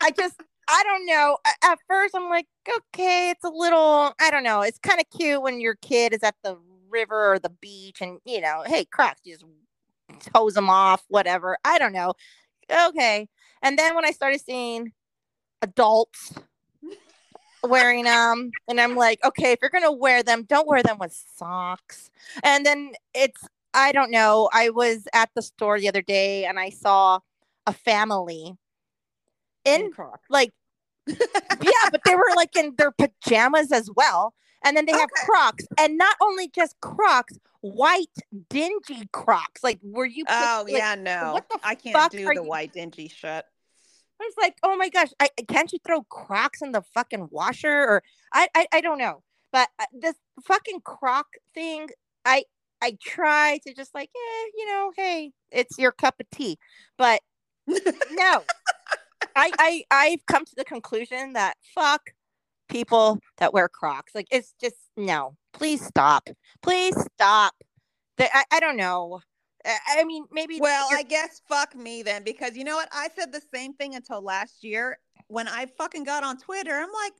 I 0.00 0.10
just 0.18 0.40
I 0.66 0.82
don't 0.82 1.06
know. 1.06 1.36
At 1.62 1.78
first, 1.86 2.14
I'm 2.16 2.28
like, 2.30 2.46
okay, 2.94 3.30
it's 3.30 3.44
a 3.44 3.50
little. 3.50 4.12
I 4.20 4.30
don't 4.30 4.42
know. 4.44 4.62
It's 4.62 4.78
kind 4.78 4.98
of 5.00 5.06
cute 5.16 5.42
when 5.42 5.60
your 5.60 5.74
kid 5.76 6.12
is 6.14 6.22
at 6.22 6.34
the 6.42 6.56
river 6.88 7.32
or 7.34 7.38
the 7.38 7.50
beach, 7.50 8.00
and 8.00 8.18
you 8.24 8.40
know, 8.40 8.62
hey, 8.66 8.84
Crocs, 8.86 9.20
you 9.24 9.34
just 9.34 9.44
hose 10.34 10.54
them 10.54 10.70
off, 10.70 11.04
whatever. 11.08 11.58
I 11.64 11.78
don't 11.78 11.92
know. 11.92 12.14
Okay, 12.88 13.28
and 13.62 13.78
then 13.78 13.94
when 13.94 14.04
I 14.06 14.10
started 14.10 14.40
seeing 14.40 14.92
adults 15.64 16.34
wearing 17.64 18.04
them, 18.04 18.50
and 18.68 18.80
I'm 18.80 18.94
like, 18.96 19.18
okay, 19.24 19.52
if 19.52 19.58
you're 19.62 19.70
gonna 19.70 19.92
wear 19.92 20.22
them, 20.22 20.44
don't 20.44 20.68
wear 20.68 20.82
them 20.82 20.98
with 20.98 21.12
socks. 21.36 22.10
And 22.42 22.64
then 22.64 22.92
it's, 23.14 23.42
I 23.72 23.92
don't 23.92 24.10
know. 24.10 24.48
I 24.52 24.70
was 24.70 25.08
at 25.12 25.30
the 25.34 25.42
store 25.42 25.80
the 25.80 25.88
other 25.88 26.02
day, 26.02 26.44
and 26.44 26.58
I 26.60 26.70
saw 26.70 27.20
a 27.66 27.72
family 27.72 28.54
in 29.64 29.90
Croc. 29.92 30.20
like 30.28 30.52
yeah, 31.06 31.88
but 31.90 32.00
they 32.04 32.14
were 32.14 32.32
like 32.36 32.54
in 32.56 32.74
their 32.76 32.92
pajamas 32.92 33.72
as 33.72 33.90
well. 33.94 34.34
And 34.66 34.76
then 34.76 34.86
they 34.86 34.92
have 34.92 35.10
Crocs, 35.10 35.66
and 35.78 35.98
not 35.98 36.16
only 36.22 36.48
just 36.48 36.80
Crocs, 36.80 37.38
white 37.60 38.06
dingy 38.48 39.06
Crocs. 39.12 39.62
Like, 39.62 39.78
were 39.82 40.06
you? 40.06 40.24
Oh 40.28 40.62
like, 40.64 40.72
yeah, 40.72 40.94
no. 40.94 41.32
what 41.34 41.48
the 41.50 41.58
I 41.62 41.74
can't 41.74 41.94
fuck 41.94 42.12
do 42.12 42.24
the 42.24 42.34
you- 42.34 42.42
white 42.42 42.72
dingy 42.72 43.08
shit. 43.08 43.44
Was 44.24 44.34
like, 44.40 44.56
oh 44.62 44.76
my 44.76 44.88
gosh, 44.88 45.10
I 45.20 45.28
can't 45.48 45.72
you 45.72 45.78
throw 45.86 46.02
Crocs 46.04 46.62
in 46.62 46.72
the 46.72 46.82
fucking 46.94 47.28
washer? 47.30 47.68
Or 47.70 48.02
I, 48.32 48.48
I, 48.54 48.66
I 48.72 48.80
don't 48.80 48.98
know. 48.98 49.22
But 49.52 49.68
uh, 49.78 49.84
this 49.92 50.14
fucking 50.44 50.80
Croc 50.84 51.26
thing, 51.54 51.88
I, 52.24 52.44
I 52.82 52.96
try 53.02 53.58
to 53.66 53.74
just 53.74 53.94
like, 53.94 54.10
yeah, 54.14 54.44
you 54.56 54.66
know, 54.66 54.92
hey, 54.96 55.32
it's 55.52 55.78
your 55.78 55.92
cup 55.92 56.16
of 56.20 56.28
tea, 56.30 56.58
but 56.98 57.20
no 58.12 58.42
I, 59.36 59.50
I 59.58 59.84
i've 59.90 60.26
come 60.26 60.44
to 60.44 60.54
the 60.56 60.64
conclusion 60.64 61.32
that 61.32 61.54
fuck 61.74 62.10
people 62.68 63.18
that 63.38 63.52
wear 63.52 63.68
crocs 63.68 64.14
like 64.14 64.26
it's 64.30 64.54
just 64.60 64.76
no 64.96 65.36
please 65.52 65.84
stop 65.84 66.28
please 66.62 66.94
stop 67.14 67.54
That- 68.18 68.30
I, 68.34 68.44
I 68.52 68.60
don't 68.60 68.76
know 68.76 69.20
I, 69.66 70.04
mean 70.04 70.26
maybe 70.30 70.58
Well, 70.60 70.88
I 70.92 71.02
guess 71.02 71.40
fuck 71.48 71.74
me 71.74 72.02
then, 72.02 72.22
because 72.22 72.56
you 72.56 72.64
know 72.64 72.76
what? 72.76 72.88
I 72.92 73.08
said 73.16 73.32
the 73.32 73.42
same 73.52 73.74
thing 73.74 73.94
until 73.94 74.22
last 74.22 74.62
year 74.62 74.98
when 75.28 75.48
I 75.48 75.66
fucking 75.78 76.04
got 76.04 76.24
on 76.24 76.38
Twitter. 76.38 76.72
I'm 76.72 76.92
like, 76.92 77.12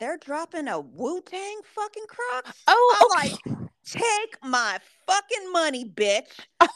they're 0.00 0.18
dropping 0.18 0.68
a 0.68 0.80
Wu 0.80 1.20
Tang 1.22 1.60
fucking 1.74 2.06
Crocs. 2.08 2.62
oh 2.66 2.96
I'm 3.00 3.22
okay. 3.22 3.36
like, 3.46 3.58
take 3.84 4.38
my 4.42 4.78
fucking 5.06 5.52
money, 5.52 5.84
bitch. 5.84 6.40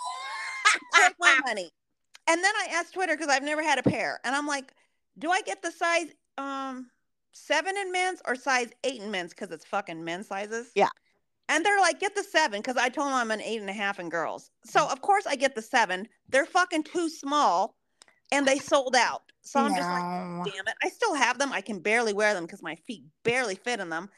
Take 0.95 1.15
my 1.21 1.39
money. 1.45 1.71
And 2.29 2.43
then 2.43 2.53
I 2.57 2.69
asked 2.73 2.95
Twitter 2.95 3.15
because 3.15 3.29
I've 3.29 3.43
never 3.43 3.63
had 3.63 3.79
a 3.79 3.83
pair, 3.83 4.21
and 4.25 4.35
I'm 4.35 4.47
like, 4.47 4.73
do 5.19 5.31
I 5.31 5.43
get 5.43 5.63
the 5.63 5.71
size 5.71 6.07
um 6.39 6.89
seven 7.33 7.77
in 7.77 7.93
men's 7.93 8.23
or 8.27 8.37
size 8.37 8.71
eight 8.85 9.03
in 9.03 9.11
men's 9.11 9.31
because 9.31 9.51
it's 9.51 9.65
fucking 9.65 10.03
men's 10.03 10.29
sizes? 10.29 10.71
Yeah. 10.75 10.89
And 11.53 11.65
they're 11.65 11.81
like, 11.81 12.01
get 12.01 12.15
the 12.15 12.23
seven 12.23 12.61
because 12.61 12.77
I 12.77 12.89
told 12.89 13.09
them 13.09 13.15
I'm 13.15 13.31
an 13.31 13.43
eight 13.43 13.61
and 13.61 13.69
a 13.69 13.75
half 13.75 14.01
in 14.01 14.09
girls. 14.09 14.51
So 14.65 14.89
of 14.89 15.03
course 15.03 15.27
I 15.27 15.37
get 15.37 15.55
the 15.55 15.63
seven. 15.63 16.09
They're 16.29 16.47
fucking 16.47 16.85
too 16.85 17.09
small, 17.09 17.77
and 18.33 18.47
they 18.47 18.59
sold 18.59 18.97
out. 18.97 19.23
So 19.43 19.61
I'm 19.61 19.75
just 19.75 19.89
like, 19.89 20.53
damn 20.55 20.67
it. 20.67 20.75
I 20.83 20.89
still 20.89 21.15
have 21.15 21.39
them. 21.39 21.53
I 21.53 21.61
can 21.61 21.81
barely 21.81 22.13
wear 22.13 22.33
them 22.33 22.45
because 22.45 22.63
my 22.63 22.77
feet 22.77 23.05
barely 23.25 23.57
fit 23.57 23.81
in 23.81 23.91
them. 23.91 24.09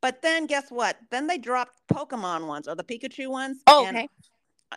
But 0.00 0.20
then 0.20 0.46
guess 0.46 0.70
what? 0.70 0.98
Then 1.10 1.28
they 1.28 1.38
dropped 1.38 1.78
Pokemon 1.90 2.46
ones 2.46 2.68
or 2.68 2.74
the 2.74 2.84
Pikachu 2.84 3.28
ones. 3.28 3.62
oh, 3.66 3.86
okay 3.88 4.08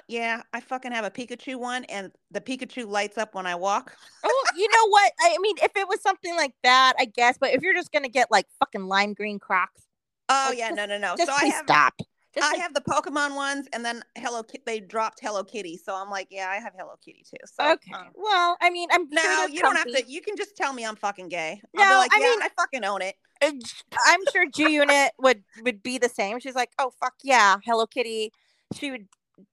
yeah, 0.07 0.41
I 0.53 0.59
fucking 0.59 0.91
have 0.91 1.05
a 1.05 1.11
Pikachu 1.11 1.55
one 1.57 1.83
and 1.85 2.11
the 2.31 2.41
Pikachu 2.41 2.87
lights 2.87 3.17
up 3.17 3.35
when 3.35 3.45
I 3.45 3.55
walk. 3.55 3.95
oh 4.23 4.45
you 4.55 4.67
know 4.69 4.87
what 4.89 5.11
i 5.21 5.37
mean 5.39 5.55
if 5.61 5.71
it 5.75 5.87
was 5.87 6.01
something 6.01 6.35
like 6.35 6.53
that 6.63 6.93
i 6.97 7.05
guess 7.05 7.37
but 7.37 7.49
if 7.51 7.61
you're 7.61 7.73
just 7.73 7.91
gonna 7.91 8.07
get 8.07 8.31
like 8.31 8.45
fucking 8.59 8.85
lime 8.85 9.13
green 9.13 9.39
crocs 9.39 9.81
Oh 10.29 10.47
Like, 10.49 10.57
yeah, 10.57 10.69
just- 10.69 10.77
no, 10.77 10.85
no, 10.85 10.97
no. 10.97 11.15
just 11.17 11.29
So 11.29 11.35
I 11.37 11.45
have 11.47 11.63
stop 11.65 11.93
just 12.33 12.45
I 12.45 12.51
like, 12.51 12.59
have 12.61 12.73
the 12.73 12.81
Pokemon 12.81 13.35
ones 13.35 13.67
and 13.71 13.85
then 13.85 14.03
Hello 14.17 14.43
Kitty 14.43 14.63
they 14.65 14.79
dropped 14.81 15.19
Hello 15.21 15.43
Kitty. 15.43 15.77
So 15.77 15.95
I'm 15.95 16.09
like, 16.09 16.27
yeah, 16.31 16.49
I 16.49 16.55
have 16.55 16.73
Hello 16.77 16.95
Kitty 17.03 17.23
too. 17.29 17.37
So 17.45 17.71
okay 17.73 17.93
um, 17.93 18.07
well 18.13 18.57
i 18.61 18.69
mean 18.69 18.89
i'm 18.91 19.07
no, 19.09 19.21
sure 19.21 19.49
you 19.49 19.61
don't 19.61 19.75
have 19.77 19.87
to 19.87 20.03
you 20.07 20.21
can 20.21 20.35
just 20.35 20.57
tell 20.57 20.73
me 20.73 20.85
I'm 20.85 20.95
fucking 20.97 21.29
gay. 21.29 21.61
I'll 21.77 21.85
No, 21.85 21.91
be 21.91 21.95
like, 21.95 22.13
I 22.13 22.19
yeah, 22.19 22.29
mean- 22.31 22.41
I 22.41 22.49
fucking 22.57 22.83
own 22.83 23.01
it. 23.01 23.15
I'm 23.41 24.21
sure 24.31 24.45
G 24.49 24.69
Unit 24.73 25.11
would 25.19 25.43
would 25.63 25.83
be 25.83 25.97
the 25.97 26.09
same. 26.09 26.39
She's 26.39 26.55
like, 26.55 26.71
oh 26.79 26.91
fuck 26.99 27.13
yeah, 27.23 27.57
Hello 27.65 27.85
Kitty. 27.85 28.31
She 28.73 28.91
would 28.91 29.07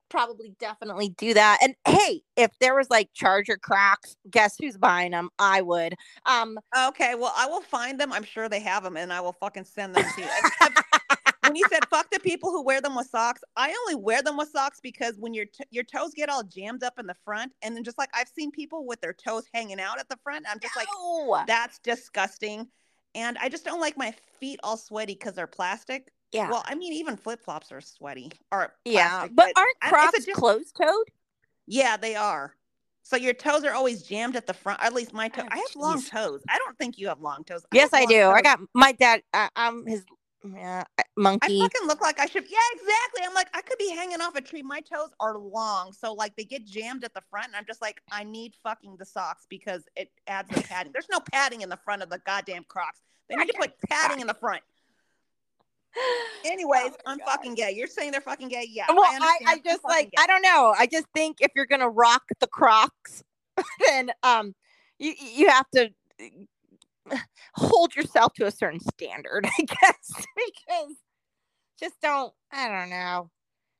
probably 0.08 0.54
definitely 0.58 1.10
do 1.10 1.34
that. 1.34 1.58
And 1.62 1.74
hey, 1.86 2.22
if 2.36 2.50
there 2.60 2.74
was 2.74 2.90
like 2.90 3.10
Charger 3.14 3.56
Crocs, 3.56 4.16
guess 4.30 4.56
who's 4.60 4.76
buying 4.76 5.12
them? 5.12 5.30
I 5.38 5.62
would. 5.62 5.94
Um, 6.26 6.58
Okay, 6.76 7.14
well, 7.14 7.32
I 7.36 7.46
will 7.46 7.62
find 7.62 7.98
them. 7.98 8.12
I'm 8.12 8.24
sure 8.24 8.48
they 8.48 8.60
have 8.60 8.82
them, 8.82 8.96
and 8.96 9.12
I 9.12 9.20
will 9.20 9.32
fucking 9.32 9.64
send 9.64 9.94
them 9.94 10.04
to 10.16 10.20
you. 10.20 10.28
When 11.42 11.56
you 11.56 11.64
said 11.70 11.84
fuck 11.90 12.08
the 12.10 12.20
people 12.20 12.50
who 12.50 12.62
wear 12.62 12.80
them 12.80 12.94
with 12.94 13.08
socks, 13.08 13.42
I 13.56 13.74
only 13.82 13.96
wear 13.96 14.22
them 14.22 14.36
with 14.36 14.50
socks 14.50 14.78
because 14.80 15.16
when 15.18 15.34
your 15.34 15.46
t- 15.46 15.64
your 15.70 15.82
toes 15.82 16.12
get 16.14 16.28
all 16.28 16.44
jammed 16.44 16.84
up 16.84 17.00
in 17.00 17.06
the 17.06 17.16
front, 17.24 17.52
and 17.62 17.74
then 17.74 17.82
just 17.82 17.98
like 17.98 18.10
I've 18.14 18.28
seen 18.28 18.52
people 18.52 18.86
with 18.86 19.00
their 19.00 19.12
toes 19.12 19.44
hanging 19.52 19.80
out 19.80 19.98
at 19.98 20.08
the 20.08 20.16
front, 20.22 20.46
I'm 20.48 20.60
just 20.60 20.76
like, 20.76 20.86
no. 20.96 21.42
that's 21.46 21.80
disgusting, 21.80 22.68
and 23.16 23.36
I 23.38 23.48
just 23.48 23.64
don't 23.64 23.80
like 23.80 23.98
my 23.98 24.14
feet 24.38 24.60
all 24.62 24.76
sweaty 24.76 25.14
because 25.14 25.34
they're 25.34 25.48
plastic. 25.48 26.12
Yeah, 26.32 26.50
Well, 26.50 26.62
I 26.66 26.74
mean, 26.74 26.92
even 26.94 27.16
flip 27.16 27.40
flops 27.44 27.70
are 27.72 27.80
sweaty. 27.80 28.32
Or 28.50 28.72
yeah, 28.84 29.08
plastic, 29.08 29.36
but 29.36 29.52
aren't 29.56 29.76
I- 29.82 29.88
Crocs 29.90 30.24
diff- 30.24 30.34
closed 30.34 30.76
toed? 30.76 31.06
yeah, 31.66 31.96
they 31.96 32.14
are. 32.16 32.54
So 33.04 33.16
your 33.16 33.34
toes 33.34 33.64
are 33.64 33.72
always 33.72 34.02
jammed 34.04 34.36
at 34.36 34.46
the 34.46 34.54
front. 34.54 34.80
At 34.82 34.94
least 34.94 35.12
my 35.12 35.28
toe. 35.28 35.42
Oh, 35.44 35.48
I 35.50 35.56
have 35.56 35.76
long 35.76 36.00
toes. 36.02 36.40
I 36.48 36.56
don't 36.58 36.78
think 36.78 36.98
you 36.98 37.08
have 37.08 37.20
long 37.20 37.42
toes. 37.44 37.64
Yes, 37.72 37.90
I 37.92 38.06
do. 38.06 38.28
I 38.28 38.42
got 38.42 38.60
my 38.74 38.92
dad. 38.92 39.22
I, 39.34 39.48
I'm 39.56 39.84
his 39.86 40.04
yeah, 40.44 40.84
I 40.98 41.02
monkey. 41.16 41.60
fucking 41.60 41.86
look 41.86 42.00
like 42.00 42.18
I 42.20 42.26
should. 42.26 42.44
Yeah, 42.48 42.58
exactly. 42.74 43.22
I'm 43.26 43.34
like, 43.34 43.48
I 43.54 43.60
could 43.62 43.78
be 43.78 43.90
hanging 43.90 44.20
off 44.20 44.34
a 44.36 44.40
tree. 44.40 44.62
My 44.62 44.80
toes 44.80 45.10
are 45.20 45.36
long. 45.38 45.92
So, 45.92 46.12
like, 46.14 46.34
they 46.36 46.44
get 46.44 46.64
jammed 46.64 47.02
at 47.04 47.12
the 47.14 47.22
front. 47.30 47.48
And 47.48 47.56
I'm 47.56 47.64
just 47.66 47.82
like, 47.82 48.00
I 48.10 48.22
need 48.24 48.54
fucking 48.62 48.96
the 48.98 49.04
socks 49.04 49.46
because 49.48 49.82
it 49.96 50.10
adds 50.28 50.48
the 50.54 50.62
padding. 50.68 50.92
There's 50.92 51.08
no 51.10 51.20
padding 51.32 51.60
in 51.62 51.68
the 51.68 51.78
front 51.84 52.02
of 52.02 52.08
the 52.10 52.18
goddamn 52.24 52.64
Crocs. 52.68 53.00
They 53.28 53.36
need 53.36 53.48
to 53.48 53.58
put 53.58 53.72
padding 53.88 54.20
in 54.20 54.26
the 54.26 54.34
front. 54.34 54.62
Anyways, 56.44 56.92
Oh 56.92 56.96
I'm 57.06 57.18
God. 57.18 57.26
fucking 57.26 57.54
gay. 57.54 57.72
You're 57.72 57.86
saying 57.86 58.12
they're 58.12 58.20
fucking 58.20 58.48
gay? 58.48 58.66
Yeah. 58.68 58.86
Well, 58.88 59.00
I. 59.00 59.38
I 59.46 59.52
I'm 59.52 59.62
just 59.62 59.84
like 59.84 60.10
gay. 60.10 60.22
I 60.22 60.26
don't 60.26 60.42
know. 60.42 60.74
I 60.78 60.86
just 60.86 61.06
think 61.14 61.38
if 61.40 61.50
you're 61.54 61.66
gonna 61.66 61.88
rock 61.88 62.22
the 62.40 62.46
Crocs, 62.46 63.22
then 63.86 64.10
um, 64.22 64.54
you 64.98 65.14
you 65.18 65.48
have 65.48 65.66
to 65.74 65.90
uh, 67.10 67.16
hold 67.54 67.94
yourself 67.94 68.32
to 68.34 68.46
a 68.46 68.50
certain 68.50 68.80
standard, 68.80 69.46
I 69.58 69.62
guess, 69.62 70.12
because 70.36 70.96
just 71.78 72.00
don't. 72.00 72.32
I 72.52 72.68
don't 72.68 72.90
know. 72.90 73.30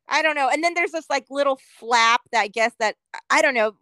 I 0.08 0.22
don't 0.22 0.34
know. 0.34 0.48
And 0.48 0.62
then 0.62 0.74
there's 0.74 0.92
this 0.92 1.06
like 1.08 1.26
little 1.30 1.58
flap 1.78 2.22
that 2.32 2.40
I 2.40 2.48
guess 2.48 2.72
that 2.80 2.96
I 3.30 3.42
don't 3.42 3.54
know 3.54 3.72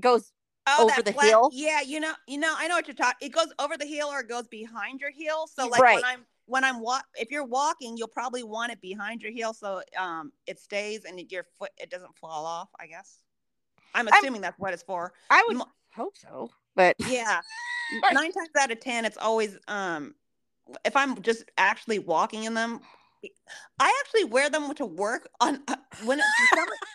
goes. 0.00 0.32
Oh, 0.64 0.88
over 0.88 1.02
the 1.02 1.12
flat- 1.12 1.26
heel? 1.26 1.50
Yeah, 1.52 1.80
you 1.80 1.98
know, 1.98 2.12
you 2.28 2.38
know, 2.38 2.54
I 2.56 2.68
know 2.68 2.76
what 2.76 2.86
you're 2.86 2.94
talking. 2.94 3.26
It 3.26 3.32
goes 3.32 3.48
over 3.58 3.76
the 3.76 3.84
heel 3.84 4.06
or 4.06 4.20
it 4.20 4.28
goes 4.28 4.46
behind 4.46 5.00
your 5.00 5.10
heel. 5.10 5.48
So 5.52 5.66
like 5.66 5.82
right. 5.82 5.96
when 5.96 6.04
I'm 6.04 6.24
when 6.52 6.64
I'm 6.64 6.80
walk, 6.80 7.06
if 7.14 7.30
you're 7.30 7.46
walking, 7.46 7.96
you'll 7.96 8.08
probably 8.08 8.42
want 8.42 8.72
it 8.72 8.80
behind 8.82 9.22
your 9.22 9.32
heel 9.32 9.54
so 9.54 9.80
um 9.98 10.32
it 10.46 10.60
stays 10.60 11.04
and 11.06 11.18
your 11.32 11.46
foot 11.58 11.70
it 11.78 11.90
doesn't 11.90 12.14
fall 12.18 12.44
off. 12.44 12.68
I 12.78 12.86
guess. 12.86 13.22
I'm 13.94 14.06
I'm- 14.06 14.14
assuming 14.18 14.42
that's 14.42 14.58
what 14.58 14.74
it's 14.74 14.82
for. 14.82 15.14
I 15.30 15.42
would 15.48 15.62
hope 15.94 16.16
so, 16.16 16.50
but 16.76 16.94
Yeah, 16.98 17.40
nine 18.12 18.32
times 18.32 18.50
out 18.60 18.70
of 18.70 18.80
ten, 18.80 19.06
it's 19.06 19.16
always 19.16 19.56
um 19.66 20.14
if 20.84 20.94
I'm 20.94 21.22
just 21.22 21.44
actually 21.56 21.98
walking 21.98 22.44
in 22.44 22.52
them. 22.54 22.80
I 23.78 24.02
actually 24.04 24.24
wear 24.24 24.50
them 24.50 24.74
to 24.74 24.84
work 24.84 25.28
on 25.40 25.62
uh, 25.68 25.76
when 26.04 26.18
it's 26.20 26.50
summer. 26.54 26.76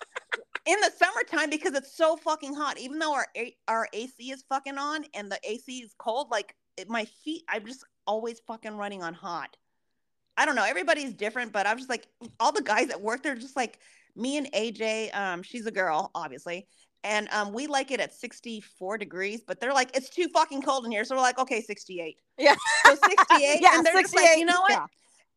In 0.68 0.78
the 0.82 0.91
summertime, 0.97 1.49
because 1.49 1.74
it's 1.76 1.95
so 1.95 2.18
fucking 2.18 2.53
hot, 2.53 2.78
even 2.78 2.99
though 2.99 3.14
our 3.14 3.26
A- 3.38 3.55
our 3.70 3.88
AC 3.93 4.32
is 4.32 4.43
fucking 4.49 4.78
on 4.78 5.05
and 5.14 5.32
the 5.32 5.39
AC 5.45 5.80
is 5.80 5.95
cold, 5.97 6.28
like 6.30 6.53
my 6.88 7.06
feet, 7.24 7.44
I'm 7.50 7.66
just 7.66 7.84
always 8.06 8.40
fucking 8.48 8.76
running 8.76 9.04
on 9.04 9.14
hot. 9.14 9.56
I 10.38 10.46
don't 10.46 10.56
know. 10.56 10.64
Everybody's 10.64 11.14
different, 11.14 11.52
but 11.52 11.66
I'm 11.66 11.78
just 11.78 11.90
like 11.90 12.08
all 12.40 12.52
the 12.52 12.62
guys 12.62 12.90
at 12.90 13.02
work. 13.02 13.24
They're 13.24 13.36
just 13.36 13.56
like 13.56 13.80
me 14.16 14.38
and 14.38 14.52
AJ. 14.54 15.16
Um, 15.16 15.42
she's 15.42 15.66
a 15.66 15.72
girl, 15.72 16.12
obviously, 16.14 16.68
and 17.04 17.28
um, 17.32 17.54
we 17.54 17.68
like 17.68 17.92
it 17.92 18.00
at 18.00 18.14
64 18.14 19.00
degrees. 19.00 19.42
But 19.46 19.60
they're 19.60 19.74
like, 19.74 19.96
it's 19.96 20.10
too 20.10 20.28
fucking 20.34 20.62
cold 20.62 20.86
in 20.86 20.92
here, 20.92 21.04
so 21.06 21.16
we're 21.16 21.22
like, 21.22 21.40
okay, 21.40 21.62
68. 21.62 22.18
Yeah. 22.38 22.56
So 22.86 22.96
68. 22.96 23.18
yeah, 23.62 23.78
and 23.78 23.86
they're 23.86 23.94
just 23.94 24.12
68. 24.12 24.30
like, 24.30 24.40
you 24.40 24.46
know 24.46 24.62
what? 24.62 24.72
yeah. 24.72 24.86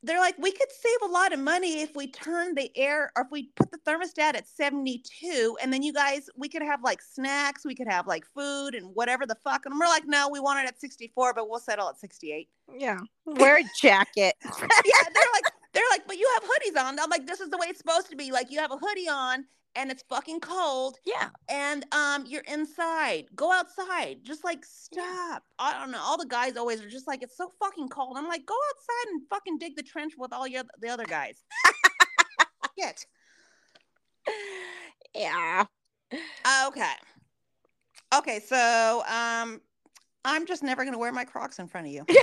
They're 0.03 0.19
like, 0.19 0.37
we 0.39 0.51
could 0.51 0.71
save 0.71 1.11
a 1.11 1.13
lot 1.13 1.33
of 1.33 1.41
money 1.41 1.83
if 1.83 1.95
we 1.95 2.11
turn 2.11 2.55
the 2.55 2.71
air 2.77 3.11
or 3.17 3.25
if 3.25 3.29
we 3.31 3.51
put 3.57 3.71
the 3.71 3.79
thermostat 3.79 4.35
at 4.35 4.49
72, 4.49 5.59
and 5.63 5.73
then 5.73 5.83
you 5.83 5.93
guys, 5.93 6.31
we 6.37 6.49
could 6.49 6.63
have 6.63 6.83
like 6.83 7.03
snacks, 7.03 7.67
we 7.67 7.75
could 7.75 7.89
have 7.89 8.07
like 8.07 8.25
food 8.35 8.75
and 8.75 8.95
whatever 8.95 9.27
the 9.27 9.37
fuck. 9.45 9.67
And 9.67 9.79
we're 9.79 9.87
like, 9.87 10.07
no, 10.07 10.29
we 10.31 10.41
want 10.41 10.65
it 10.65 10.69
at 10.69 10.81
64, 10.81 11.35
but 11.35 11.51
we'll 11.51 11.61
settle 11.61 11.89
at 11.89 11.99
68 11.99 12.49
Yeah. 12.79 12.99
Wear 13.27 13.59
a 13.59 13.65
jacket. 13.81 14.35
yeah, 14.45 14.55
they're 14.55 15.33
like, 15.35 15.45
they're 15.73 15.83
like, 15.91 16.07
but 16.07 16.17
you 16.17 16.29
have 16.35 16.45
hoodies 16.45 16.83
on. 16.83 16.99
I'm 16.99 17.11
like, 17.11 17.27
this 17.27 17.41
is 17.41 17.51
the 17.51 17.59
way 17.59 17.67
it's 17.69 17.79
supposed 17.79 18.11
to 18.11 18.17
be. 18.17 18.33
Like, 18.33 18.51
you 18.51 18.59
have 18.59 18.73
a 18.73 18.77
hoodie 18.77 19.09
on 19.09 19.45
and 19.77 19.91
it's 19.91 20.03
fucking 20.09 20.41
cold, 20.41 20.97
yeah. 21.05 21.29
and 21.49 21.85
um, 21.93 22.25
you're 22.27 22.43
inside. 22.43 23.27
Go 23.35 23.53
outside. 23.53 24.19
Just 24.23 24.45
like 24.45 24.65
stop. 24.65 25.43
I 25.59 25.79
don't 25.79 25.91
know. 25.93 26.01
All 26.01 26.19
the 26.19 26.27
guys 26.27 26.57
always 26.57 26.81
are 26.83 26.89
just 26.89 27.07
like, 27.07 27.23
it's 27.23 27.37
so 27.37 27.53
fucking 27.61 27.89
cold. 27.89 28.17
I'm 28.17 28.29
like, 28.29 28.47
go 28.47 28.57
outside 28.71 29.13
and 29.13 29.23
fucking 29.29 29.59
dig 29.59 29.77
the 29.77 29.83
trench 29.83 30.15
with 30.19 30.33
all 30.33 30.47
your 30.47 30.65
the 30.81 30.89
other 30.89 31.05
guys. 31.05 31.45
Shit. 32.79 33.07
Yeah. 35.15 35.65
Okay. 36.67 36.95
Okay, 38.13 38.41
so 38.41 39.05
um, 39.09 39.61
I'm 40.25 40.47
just 40.47 40.63
never 40.63 40.85
gonna 40.85 40.99
wear 40.99 41.13
my 41.13 41.25
Crocs 41.25 41.59
in 41.59 41.67
front 41.67 41.87
of 41.87 41.93
you. 41.93 42.05
well, 42.09 42.19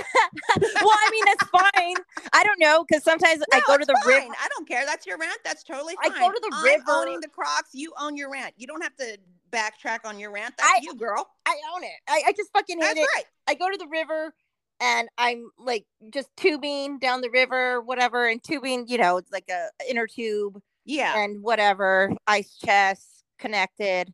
I 0.56 1.08
mean, 1.10 1.24
that's 1.26 1.44
fine. 1.50 1.94
I 2.32 2.44
don't 2.44 2.58
know 2.60 2.84
because 2.88 3.02
sometimes 3.02 3.42
I 3.52 3.60
go 3.66 3.76
to 3.76 3.84
the 3.84 4.00
river. 4.06 4.32
I 4.40 4.48
don't 4.56 4.68
care. 4.68 4.84
That's 4.86 5.06
your 5.06 5.18
rant. 5.18 5.38
That's 5.44 5.64
totally 5.64 5.94
fine. 6.02 6.12
I 6.12 6.18
go 6.20 6.30
to 6.30 6.40
the 6.40 6.50
I'm 6.54 6.64
river- 6.64 6.84
owning 6.88 7.20
the 7.20 7.28
Crocs. 7.28 7.70
You 7.74 7.92
own 8.00 8.16
your 8.16 8.30
rant. 8.30 8.54
You 8.56 8.66
don't 8.68 8.82
have 8.82 8.94
to 8.96 9.18
backtrack 9.50 10.00
on 10.04 10.20
your 10.20 10.30
rant. 10.30 10.54
That's 10.58 10.68
I- 10.70 10.80
you, 10.82 10.94
girl. 10.94 11.28
I 11.46 11.56
own 11.74 11.82
it. 11.82 11.90
I, 12.08 12.22
I 12.28 12.32
just 12.32 12.52
fucking 12.52 12.78
hate 12.80 12.94
That's 12.96 13.00
it. 13.00 13.08
right. 13.16 13.24
I 13.48 13.54
go 13.54 13.68
to 13.70 13.76
the 13.76 13.88
river 13.88 14.32
and 14.80 15.08
I'm 15.18 15.50
like 15.58 15.84
just 16.12 16.28
tubing 16.36 16.98
down 17.00 17.20
the 17.20 17.30
river, 17.30 17.80
whatever, 17.80 18.28
and 18.28 18.42
tubing, 18.42 18.86
you 18.86 18.98
know, 18.98 19.16
it's 19.16 19.32
like 19.32 19.48
a 19.50 19.68
inner 19.90 20.06
tube 20.06 20.60
Yeah. 20.84 21.18
and 21.20 21.42
whatever, 21.42 22.12
ice 22.28 22.56
chest 22.64 23.24
connected, 23.40 24.12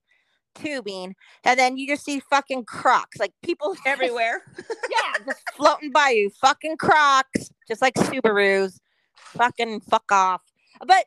tubing, 0.55 1.15
and 1.45 1.59
then 1.59 1.77
you 1.77 1.87
just 1.87 2.05
see 2.05 2.21
fucking 2.31 2.65
crocs, 2.65 3.19
like 3.19 3.33
people 3.43 3.75
Everywhere. 3.87 4.43
yeah, 4.91 5.25
just 5.27 5.43
floating 5.57 5.91
by 5.93 6.11
you, 6.11 6.31
fucking 6.41 6.77
crocs, 6.77 7.51
just 7.69 7.83
like 7.83 7.95
Subarus, 7.95 8.79
fucking 9.15 9.81
fuck 9.81 10.11
off. 10.13 10.43
But 10.87 11.07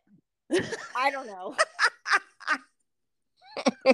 I 0.95 1.11
don't 1.11 1.27
know. 1.27 1.55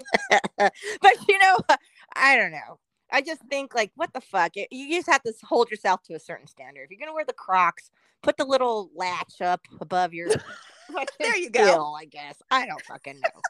but 1.02 1.14
you 1.28 1.38
know, 1.40 1.58
I 2.16 2.36
don't 2.36 2.52
know. 2.52 2.80
I 3.12 3.22
just 3.22 3.42
think 3.50 3.76
like, 3.76 3.92
what 3.96 4.12
the 4.14 4.22
fuck? 4.22 4.56
You- 4.56 4.66
You 4.72 4.98
just 4.98 5.10
have 5.10 5.22
to 5.24 5.34
hold 5.44 5.70
yourself 5.70 6.02
to 6.04 6.16
a 6.16 6.20
certain 6.20 6.48
standard. 6.48 6.84
If 6.86 6.92
you're 6.92 7.00
gonna 7.00 7.14
wear 7.14 7.26
the 7.26 7.34
Crocs, 7.34 7.92
put 8.22 8.38
the 8.38 8.46
little 8.46 8.90
latch 8.96 9.42
up 9.42 9.62
above 9.82 10.14
your 10.14 10.30
There 11.20 11.36
you 11.38 11.50
go. 11.50 11.64
heel, 11.64 11.96
I 12.00 12.06
guess. 12.06 12.42
I 12.52 12.66
don't 12.66 12.82
fucking 12.82 13.20
know. 13.20 13.42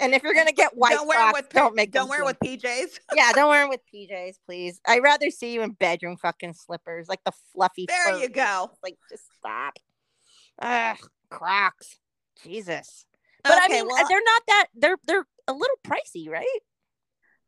And 0.00 0.14
if 0.14 0.22
you're 0.22 0.34
gonna 0.34 0.52
get 0.52 0.76
white 0.76 0.92
don't 0.92 1.06
wear 1.06 1.18
Crocs, 1.18 1.38
with 1.38 1.48
don't 1.50 1.74
make 1.74 1.92
don't 1.92 2.08
wear 2.08 2.24
with 2.24 2.38
PJs. 2.40 2.98
yeah, 3.14 3.32
don't 3.32 3.48
wear 3.48 3.60
them 3.60 3.68
with 3.68 3.80
PJs, 3.92 4.36
please. 4.46 4.80
I'd 4.86 5.02
rather 5.02 5.30
see 5.30 5.52
you 5.52 5.62
in 5.62 5.72
bedroom 5.72 6.16
fucking 6.16 6.54
slippers, 6.54 7.08
like 7.08 7.22
the 7.24 7.32
fluffy. 7.52 7.86
There 7.86 8.16
you 8.16 8.28
go. 8.28 8.70
Like, 8.82 8.96
just 9.10 9.24
stop. 9.38 9.74
Ugh, 10.60 10.98
Crocs. 11.30 11.98
Jesus. 12.42 13.04
But 13.42 13.58
I 13.60 13.68
mean, 13.68 13.86
well, 13.86 14.06
they're 14.08 14.22
not 14.24 14.42
that. 14.48 14.66
They're 14.74 14.96
they're 15.06 15.26
a 15.46 15.52
little 15.52 15.76
pricey, 15.86 16.28
right? 16.28 16.46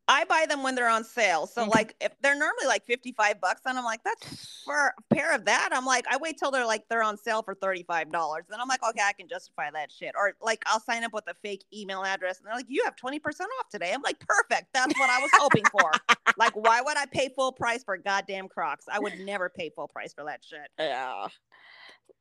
I 0.08 0.24
buy 0.24 0.46
them 0.48 0.62
when 0.62 0.74
they're 0.74 0.88
on 0.88 1.04
sale. 1.04 1.46
So 1.46 1.64
Mhm. 1.64 1.74
like 1.74 1.94
if 2.00 2.12
they're 2.20 2.34
normally 2.36 2.66
like 2.66 2.84
55 2.86 3.40
bucks, 3.40 3.62
and 3.64 3.78
I'm 3.78 3.84
like, 3.84 4.02
that's 4.04 4.62
for 4.64 4.94
a 4.98 5.14
pair 5.14 5.32
of 5.34 5.44
that. 5.46 5.70
I'm 5.72 5.84
like, 5.86 6.06
I 6.10 6.16
wait 6.16 6.38
till 6.38 6.50
they're 6.50 6.66
like 6.66 6.88
they're 6.88 7.02
on 7.02 7.16
sale 7.16 7.42
for 7.42 7.54
$35. 7.54 8.46
Then 8.48 8.60
I'm 8.60 8.68
like, 8.68 8.82
okay, 8.82 9.02
I 9.02 9.12
can 9.12 9.28
justify 9.28 9.70
that 9.70 9.90
shit. 9.92 10.14
Or 10.16 10.34
like 10.40 10.62
I'll 10.66 10.80
sign 10.80 11.04
up 11.04 11.12
with 11.12 11.24
a 11.28 11.34
fake 11.42 11.64
email 11.72 12.04
address 12.04 12.38
and 12.38 12.46
they're 12.46 12.54
like, 12.54 12.66
you 12.68 12.82
have 12.84 12.96
20% 12.96 13.20
off 13.60 13.68
today. 13.70 13.92
I'm 13.92 14.02
like, 14.02 14.18
perfect. 14.20 14.68
That's 14.74 14.98
what 14.98 15.08
I 15.10 15.20
was 15.20 15.30
hoping 15.38 15.64
for. 15.70 15.90
like, 16.36 16.54
why 16.54 16.80
would 16.80 16.96
I 16.96 17.06
pay 17.06 17.28
full 17.28 17.52
price 17.52 17.84
for 17.84 17.96
goddamn 17.96 18.48
Crocs? 18.48 18.86
I 18.90 18.98
would 18.98 19.18
never 19.20 19.48
pay 19.48 19.70
full 19.70 19.88
price 19.88 20.12
for 20.12 20.24
that 20.24 20.44
shit. 20.44 20.68
Yeah. 20.78 21.28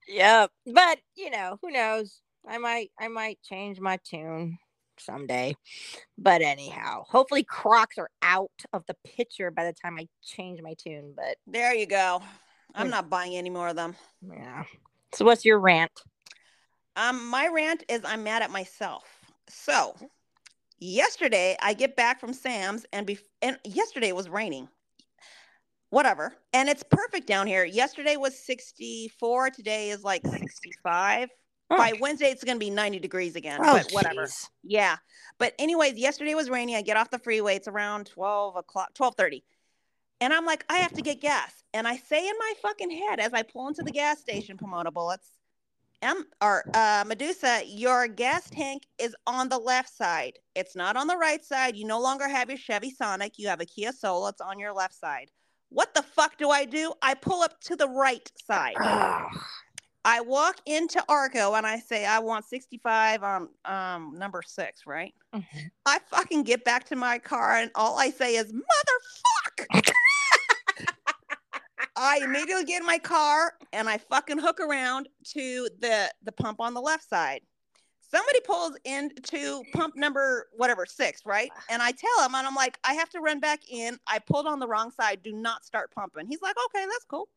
Yep. 0.08 0.52
But 0.68 1.00
you 1.16 1.30
know, 1.30 1.58
who 1.62 1.72
knows? 1.72 2.22
I 2.48 2.58
might 2.58 2.92
I 3.00 3.08
might 3.08 3.42
change 3.44 3.80
my 3.80 3.98
tune 4.04 4.58
someday. 5.02 5.56
But 6.18 6.42
anyhow, 6.42 7.04
hopefully 7.08 7.44
Crocs 7.44 7.98
are 7.98 8.10
out 8.22 8.52
of 8.74 8.86
the 8.88 8.96
picture 9.06 9.52
by 9.52 9.66
the 9.66 9.74
time 9.74 9.98
I 10.00 10.08
change 10.24 10.62
my 10.62 10.76
tune. 10.78 11.14
But 11.16 11.38
There 11.48 11.74
you 11.74 11.86
go. 11.86 12.22
I'm 12.76 12.88
Mm. 12.88 12.92
not 12.92 13.10
buying 13.10 13.36
any 13.36 13.50
more 13.50 13.68
of 13.70 13.76
them. 13.76 13.96
yeah. 14.22 14.64
So 15.14 15.26
what's 15.26 15.44
your 15.44 15.60
rant? 15.60 15.92
Um, 16.96 17.28
my 17.28 17.48
rant 17.48 17.84
is 17.90 18.02
I'm 18.06 18.24
mad 18.24 18.42
at 18.44 18.52
myself. 18.52 19.04
So 19.50 19.96
yesterday 20.80 21.58
I 21.62 21.74
get 21.74 21.96
back 21.96 22.20
from 22.20 22.34
Sam's 22.34 22.86
and 22.94 23.06
be 23.06 23.20
and 23.42 23.60
yesterday 23.64 24.10
it 24.10 24.16
was 24.16 24.30
raining. 24.30 24.70
Whatever. 25.90 26.34
And 26.54 26.70
it's 26.70 26.84
perfect 26.84 27.28
down 27.28 27.48
here. 27.48 27.66
Yesterday 27.66 28.16
was 28.16 28.38
64. 28.46 29.50
Today 29.50 29.90
is 29.90 30.04
like 30.04 30.26
65. 30.26 31.30
Oh, 31.72 31.78
By 31.78 31.94
Wednesday 32.00 32.28
it's 32.28 32.44
gonna 32.44 32.60
be 32.60 32.70
90 32.70 33.00
degrees 33.00 33.36
again. 33.36 33.60
oh, 33.64 33.74
but 33.74 33.92
whatever. 33.92 34.24
jeez. 34.24 34.50
Yeah. 34.64 34.98
But 35.38 35.54
anyways, 35.58 35.96
yesterday 35.98 36.36
was 36.36 36.50
rainy. 36.50 36.76
I 36.76 36.82
get 36.82 36.98
off 36.98 37.10
the 37.10 37.18
freeway. 37.18 37.56
It's 37.56 37.68
around 37.68 38.08
12 38.08 38.56
o'clock, 38.58 38.90
1230. 38.98 39.44
And 40.20 40.34
I'm 40.34 40.46
like, 40.46 40.64
I 40.70 40.78
have 40.78 40.92
to 40.94 41.02
get 41.02 41.20
gas. 41.22 41.64
And 41.74 41.88
I 41.88 41.98
say 41.98 42.28
in 42.28 42.36
my 42.38 42.54
fucking 42.62 42.92
head 42.92 43.20
as 43.20 43.34
I 43.34 43.42
pull 43.42 43.68
into 43.68 43.82
the 43.82 43.92
gas 43.92 44.20
station, 44.20 44.58
Pomona 44.58 44.92
Bullets, 44.92 45.30
M 46.04 46.26
or 46.42 46.64
uh, 46.74 47.04
Medusa, 47.08 47.62
your 47.66 48.08
gas 48.08 48.50
tank 48.50 48.84
is 49.00 49.16
on 49.26 49.50
the 49.50 49.58
left 49.58 49.90
side. 49.96 50.38
It's 50.56 50.76
not 50.76 50.96
on 50.98 51.08
the 51.08 51.18
right 51.18 51.44
side. 51.44 51.76
You 51.76 51.86
no 51.86 52.00
longer 52.02 52.28
have 52.28 52.50
your 52.50 52.58
Chevy 52.58 52.92
Sonic. 52.92 53.40
You 53.40 53.48
have 53.48 53.62
a 53.62 53.66
Kia 53.66 53.92
Soul. 53.94 54.28
It's 54.28 54.42
on 54.42 54.60
your 54.60 54.74
left 54.74 54.94
side. 54.94 55.32
What 55.70 55.94
the 55.94 56.04
fuck 56.04 56.38
do 56.38 56.50
I 56.50 56.66
do? 56.66 56.94
I 57.02 57.14
pull 57.14 57.42
up 57.42 57.60
to 57.62 57.76
the 57.76 57.88
right 57.88 58.30
side. 58.46 58.76
I 60.04 60.22
walk 60.22 60.58
into 60.66 61.04
Arco 61.08 61.54
and 61.54 61.66
I 61.66 61.80
say 61.80 62.06
I 62.06 62.20
want 62.20 62.46
65 62.46 63.24
on 63.24 63.50
um 63.66 64.16
number 64.18 64.42
six, 64.46 64.86
right? 64.88 65.14
Mhm. 65.34 65.72
I 65.86 66.00
fucking 66.10 66.44
get 66.44 66.64
back 66.64 66.86
to 66.86 66.96
my 66.96 67.20
car 67.20 67.58
and 67.58 67.72
all 67.76 68.00
I 68.00 68.10
say 68.10 68.36
is 68.36 68.52
motherfuck. 68.52 69.68
I 71.96 72.22
immediately 72.24 72.64
get 72.64 72.82
in 72.82 72.88
my 72.88 72.98
car 72.98 73.54
and 73.74 73.88
I 73.88 73.98
fucking 74.00 74.40
hook 74.40 74.60
around 74.60 75.08
to 75.34 75.70
the 75.80 76.12
the 76.24 76.32
pump 76.32 76.60
on 76.60 76.74
the 76.74 76.82
left 76.82 77.08
side. 77.08 77.42
Somebody 78.10 78.40
pulls 78.42 78.76
into 78.84 79.64
pump 79.74 79.96
number 79.96 80.48
whatever 80.58 80.86
six, 80.86 81.26
right? 81.26 81.50
And 81.70 81.82
I 81.82 81.92
tell 81.92 82.26
him, 82.26 82.36
and 82.36 82.46
I'm 82.46 82.56
like, 82.56 82.78
I 82.84 82.94
have 82.96 83.10
to 83.12 83.22
run 83.22 83.40
back 83.40 83.62
in. 83.70 83.98
I 84.06 84.20
pulled 84.20 84.48
on 84.48 84.60
the 84.60 84.68
wrong 84.68 84.92
side. 84.92 85.22
Do 85.24 85.32
not 85.32 85.64
start 85.64 85.92
pumping. 85.92 86.28
He's 86.28 86.42
like, 86.42 86.58
okay, 86.66 86.86
that's 86.86 87.06
cool. 87.06 87.30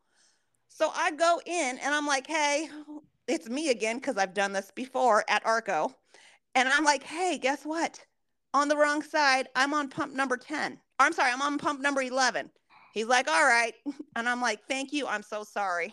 So 0.68 0.90
I 0.94 1.10
go 1.12 1.40
in 1.46 1.78
and 1.78 1.94
I'm 1.94 2.06
like, 2.06 2.26
hey, 2.26 2.68
it's 3.28 3.48
me 3.48 3.70
again 3.70 3.96
because 3.96 4.16
I've 4.16 4.34
done 4.34 4.52
this 4.52 4.70
before 4.74 5.24
at 5.28 5.44
Arco. 5.46 5.94
And 6.54 6.68
I'm 6.68 6.84
like, 6.84 7.02
hey, 7.02 7.38
guess 7.38 7.64
what? 7.64 8.00
On 8.52 8.68
the 8.68 8.76
wrong 8.76 9.02
side, 9.02 9.48
I'm 9.56 9.74
on 9.74 9.88
pump 9.88 10.14
number 10.14 10.36
10. 10.36 10.72
Or 10.72 10.78
I'm 11.06 11.12
sorry, 11.12 11.32
I'm 11.32 11.42
on 11.42 11.58
pump 11.58 11.80
number 11.80 12.02
11. 12.02 12.50
He's 12.92 13.06
like, 13.06 13.28
all 13.28 13.44
right. 13.44 13.74
And 14.16 14.28
I'm 14.28 14.40
like, 14.40 14.60
thank 14.68 14.92
you. 14.92 15.08
I'm 15.08 15.24
so 15.24 15.42
sorry. 15.42 15.92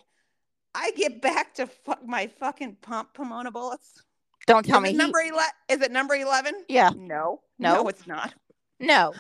I 0.75 0.91
get 0.91 1.23
back 1.23 1.55
to 1.55 1.65
fuck 1.65 2.05
my 2.05 2.27
fucking 2.27 2.77
pump 2.81 3.15
Pomona 3.15 3.49
bullets. 3.49 4.03
Don't 4.45 4.63
tell 4.63 4.77
is 4.83 4.91
me. 4.91 4.93
Number 4.93 5.19
11? 5.19 5.39
Is 5.69 5.81
it 5.81 5.91
number 5.91 6.13
11? 6.13 6.65
yeah. 6.69 6.91
No. 6.95 7.41
No? 7.57 7.75
No, 7.75 7.87
it's 7.87 8.05
not. 8.05 8.35
No. 8.79 9.11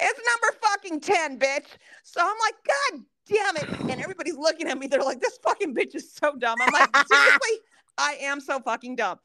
It's 0.00 0.20
number 0.32 0.58
fucking 0.62 1.00
10, 1.00 1.38
bitch. 1.38 1.66
So 2.04 2.20
I'm 2.20 2.36
like, 2.40 2.54
God 2.66 3.00
damn 3.26 3.56
it. 3.56 3.68
And 3.80 4.00
everybody's 4.00 4.36
looking 4.36 4.68
at 4.68 4.78
me. 4.78 4.86
They're 4.86 5.02
like, 5.02 5.20
this 5.20 5.38
fucking 5.42 5.74
bitch 5.74 5.94
is 5.94 6.12
so 6.12 6.34
dumb. 6.36 6.56
I'm 6.60 6.72
like, 6.72 6.88
seriously, 7.06 7.58
I 7.98 8.16
am 8.22 8.40
so 8.40 8.60
fucking 8.60 8.96
dumb. 8.96 9.18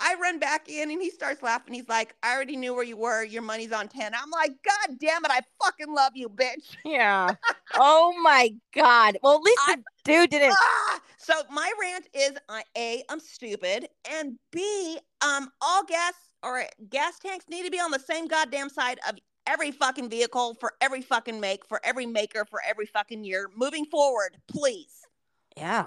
I 0.00 0.14
run 0.20 0.38
back 0.38 0.68
in 0.68 0.90
and 0.90 1.02
he 1.02 1.10
starts 1.10 1.42
laughing. 1.42 1.74
He's 1.74 1.88
like, 1.88 2.14
I 2.22 2.32
already 2.34 2.56
knew 2.56 2.72
where 2.72 2.84
you 2.84 2.96
were. 2.96 3.24
Your 3.24 3.42
money's 3.42 3.72
on 3.72 3.88
10. 3.88 4.14
I'm 4.14 4.30
like, 4.30 4.52
God 4.64 4.96
damn 5.00 5.24
it. 5.24 5.30
I 5.32 5.40
fucking 5.62 5.92
love 5.92 6.12
you, 6.14 6.28
bitch. 6.28 6.76
Yeah. 6.84 7.34
oh 7.74 8.14
my 8.22 8.54
God. 8.74 9.18
Well, 9.22 9.36
at 9.36 9.42
least 9.42 9.60
I- 9.66 9.76
the 9.76 9.82
dude 10.04 10.30
didn't. 10.30 10.52
Ah! 10.56 11.00
So 11.18 11.34
my 11.50 11.70
rant 11.80 12.06
is 12.14 12.32
uh, 12.48 12.60
A, 12.76 13.02
I'm 13.08 13.20
stupid. 13.20 13.88
And 14.10 14.38
B, 14.52 14.98
um, 15.20 15.50
all 15.60 15.84
gas 15.84 16.14
or 16.42 16.64
gas 16.88 17.18
tanks 17.18 17.46
need 17.50 17.64
to 17.64 17.70
be 17.70 17.80
on 17.80 17.90
the 17.90 17.98
same 17.98 18.28
goddamn 18.28 18.70
side 18.70 19.00
of 19.08 19.16
every 19.48 19.72
fucking 19.72 20.10
vehicle 20.10 20.54
for 20.60 20.74
every 20.80 21.00
fucking 21.02 21.40
make, 21.40 21.64
for 21.66 21.80
every 21.82 22.06
maker, 22.06 22.44
for 22.44 22.60
every 22.68 22.86
fucking 22.86 23.24
year. 23.24 23.50
Moving 23.56 23.86
forward, 23.86 24.36
please. 24.46 25.06
Yeah. 25.56 25.86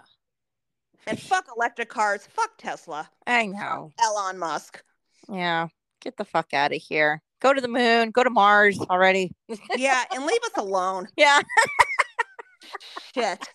And 1.08 1.20
fuck 1.20 1.48
electric 1.56 1.90
cars. 1.90 2.28
Fuck 2.28 2.58
Tesla. 2.58 3.10
I 3.26 3.46
know. 3.46 3.92
Elon 4.04 4.38
Musk. 4.38 4.84
Yeah. 5.30 5.68
Get 6.02 6.18
the 6.18 6.26
fuck 6.26 6.54
out 6.54 6.74
of 6.74 6.82
here. 6.82 7.22
Go 7.40 7.54
to 7.54 7.62
the 7.62 7.68
moon. 7.68 8.12
Go 8.12 8.24
to 8.24 8.30
Mars 8.30 8.80
already. 8.90 9.34
Yeah, 9.78 10.04
and 10.14 10.26
leave 10.26 10.42
us 10.44 10.58
alone. 10.58 11.08
Yeah. 11.16 11.42
Shit. 13.16 13.48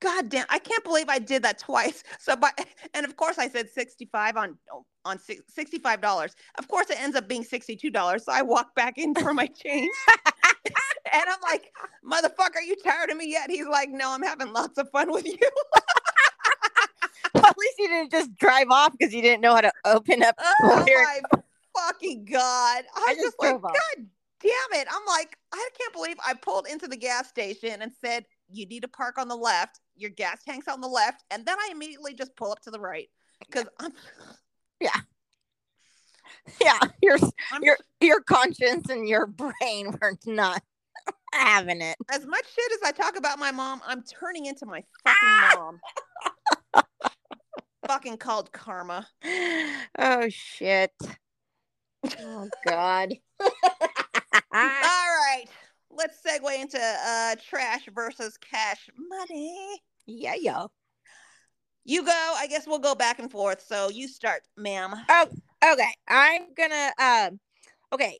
God 0.00 0.30
damn, 0.30 0.46
I 0.48 0.58
can't 0.58 0.82
believe 0.82 1.08
I 1.08 1.18
did 1.18 1.42
that 1.42 1.58
twice. 1.58 2.02
So, 2.18 2.36
but 2.36 2.58
and 2.94 3.06
of 3.06 3.16
course 3.16 3.38
I 3.38 3.48
said 3.48 3.70
sixty-five 3.70 4.36
on 4.36 4.58
oh, 4.72 4.84
on 5.06 5.18
$65. 5.18 6.34
Of 6.58 6.68
course, 6.68 6.90
it 6.90 7.00
ends 7.00 7.16
up 7.16 7.28
being 7.28 7.44
sixty-two 7.44 7.90
dollars. 7.90 8.24
So 8.24 8.32
I 8.32 8.42
walk 8.42 8.74
back 8.74 8.98
in 8.98 9.14
for 9.14 9.32
my 9.32 9.46
change, 9.46 9.90
and 10.66 10.74
I'm 11.14 11.38
like, 11.42 11.72
"Motherfucker, 12.04 12.56
are 12.56 12.62
you 12.62 12.76
tired 12.84 13.10
of 13.10 13.16
me 13.16 13.30
yet?" 13.30 13.50
He's 13.50 13.66
like, 13.66 13.88
"No, 13.90 14.10
I'm 14.10 14.22
having 14.22 14.52
lots 14.52 14.76
of 14.78 14.90
fun 14.90 15.12
with 15.12 15.26
you." 15.26 15.38
Well, 17.34 17.46
at 17.46 17.56
least 17.58 17.74
you 17.78 17.88
didn't 17.88 18.10
just 18.10 18.36
drive 18.36 18.68
off 18.70 18.92
because 18.98 19.14
you 19.14 19.22
didn't 19.22 19.40
know 19.40 19.54
how 19.54 19.60
to 19.62 19.72
open 19.84 20.22
up. 20.22 20.34
Oh 20.38 20.84
my 20.86 21.20
fucking 21.76 22.26
god! 22.26 22.84
I, 22.94 23.06
I 23.08 23.14
just 23.14 23.36
like, 23.38 23.54
off. 23.54 23.62
God 23.62 24.06
damn 24.42 24.80
it! 24.80 24.88
I'm 24.90 25.06
like, 25.06 25.38
I 25.52 25.68
can't 25.78 25.92
believe 25.92 26.16
I 26.26 26.34
pulled 26.34 26.66
into 26.66 26.88
the 26.88 26.96
gas 26.96 27.28
station 27.28 27.82
and 27.82 27.92
said, 28.00 28.26
"You 28.50 28.66
need 28.66 28.82
to 28.82 28.88
park 28.88 29.16
on 29.16 29.28
the 29.28 29.36
left. 29.36 29.80
Your 30.00 30.10
gas 30.10 30.42
tank's 30.42 30.66
on 30.68 30.80
the 30.80 30.88
left," 30.88 31.24
and 31.30 31.44
then 31.46 31.56
I 31.58 31.68
immediately 31.72 32.14
just 32.14 32.34
pull 32.36 32.50
up 32.50 32.60
to 32.62 32.70
the 32.70 32.80
right 32.80 33.08
because 33.46 33.66
I'm, 33.78 33.92
Yeah. 34.80 34.90
Yeah, 36.60 36.78
Your 37.02 37.18
I'm 37.52 37.62
your 37.62 37.76
your 38.00 38.22
conscience 38.22 38.88
and 38.88 39.06
your 39.08 39.26
brain 39.26 39.94
were 40.00 40.16
not 40.26 40.62
having 41.32 41.80
it. 41.82 41.96
as 42.10 42.26
much 42.26 42.44
shit 42.54 42.72
as 42.72 42.88
I 42.88 42.92
talk 42.92 43.16
about 43.16 43.38
my 43.38 43.50
mom, 43.50 43.80
I'm 43.86 44.02
turning 44.02 44.46
into 44.46 44.66
my 44.66 44.82
fucking 45.04 45.36
mom. 45.54 45.80
fucking 47.86 48.16
called 48.18 48.52
karma. 48.52 49.06
Oh 49.98 50.28
shit. 50.28 50.92
Oh 52.20 52.48
God. 52.66 53.14
All 53.40 53.48
right, 54.52 55.44
let's 55.90 56.20
segue 56.22 56.60
into 56.60 56.78
uh 56.80 57.36
trash 57.48 57.88
versus 57.94 58.36
cash 58.38 58.88
money. 59.10 59.82
Yeah, 60.06 60.34
yeah. 60.38 60.66
You 61.84 62.04
go. 62.04 62.34
I 62.36 62.46
guess 62.46 62.66
we'll 62.66 62.78
go 62.78 62.94
back 62.94 63.18
and 63.18 63.30
forth. 63.30 63.64
So 63.66 63.88
you 63.90 64.06
start, 64.06 64.42
ma'am. 64.56 64.94
Oh, 65.08 65.26
okay, 65.72 65.94
I'm 66.08 66.42
gonna 66.56 66.92
um 66.98 67.40
okay. 67.92 68.18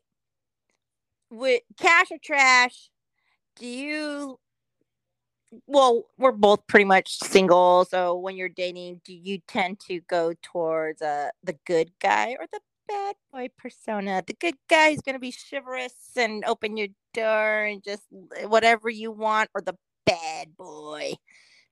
With 1.30 1.62
cash 1.78 2.10
or 2.10 2.18
trash, 2.22 2.90
do 3.56 3.66
you 3.66 4.38
well, 5.66 6.04
we're 6.16 6.32
both 6.32 6.66
pretty 6.66 6.84
much 6.84 7.16
single, 7.18 7.84
so 7.84 8.16
when 8.16 8.36
you're 8.36 8.48
dating, 8.48 9.00
do 9.04 9.12
you 9.12 9.38
tend 9.48 9.80
to 9.80 10.00
go 10.08 10.32
towards 10.42 11.02
uh 11.02 11.30
the 11.44 11.56
good 11.66 11.90
guy 12.00 12.36
or 12.38 12.46
the 12.52 12.60
bad 12.88 13.16
boy 13.32 13.48
persona? 13.58 14.22
The 14.26 14.34
good 14.34 14.56
guy 14.68 14.88
is 14.88 15.00
gonna 15.00 15.18
be 15.18 15.34
chivalrous 15.50 15.92
and 16.16 16.44
open 16.44 16.76
your 16.76 16.88
door 17.14 17.64
and 17.64 17.82
just 17.82 18.02
whatever 18.46 18.88
you 18.88 19.12
want, 19.12 19.50
or 19.54 19.60
the 19.60 19.76
bad 20.06 20.56
boy, 20.56 21.14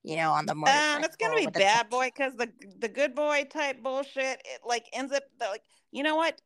you 0.03 0.17
know, 0.17 0.33
on 0.33 0.47
the 0.47 0.55
motorcycle. 0.55 0.99
Um, 0.99 1.05
it's 1.05 1.17
gonna 1.17 1.37
be 1.37 1.47
bad 1.47 1.91
boy 1.91 2.07
because 2.15 2.35
the 2.35 2.51
the 2.79 2.89
good 2.89 3.15
boy 3.15 3.45
type 3.51 3.83
bullshit. 3.83 4.41
It 4.45 4.61
like 4.67 4.87
ends 4.93 5.13
up 5.13 5.25
like 5.41 5.63
you 5.91 6.03
know 6.03 6.17
what? 6.17 6.41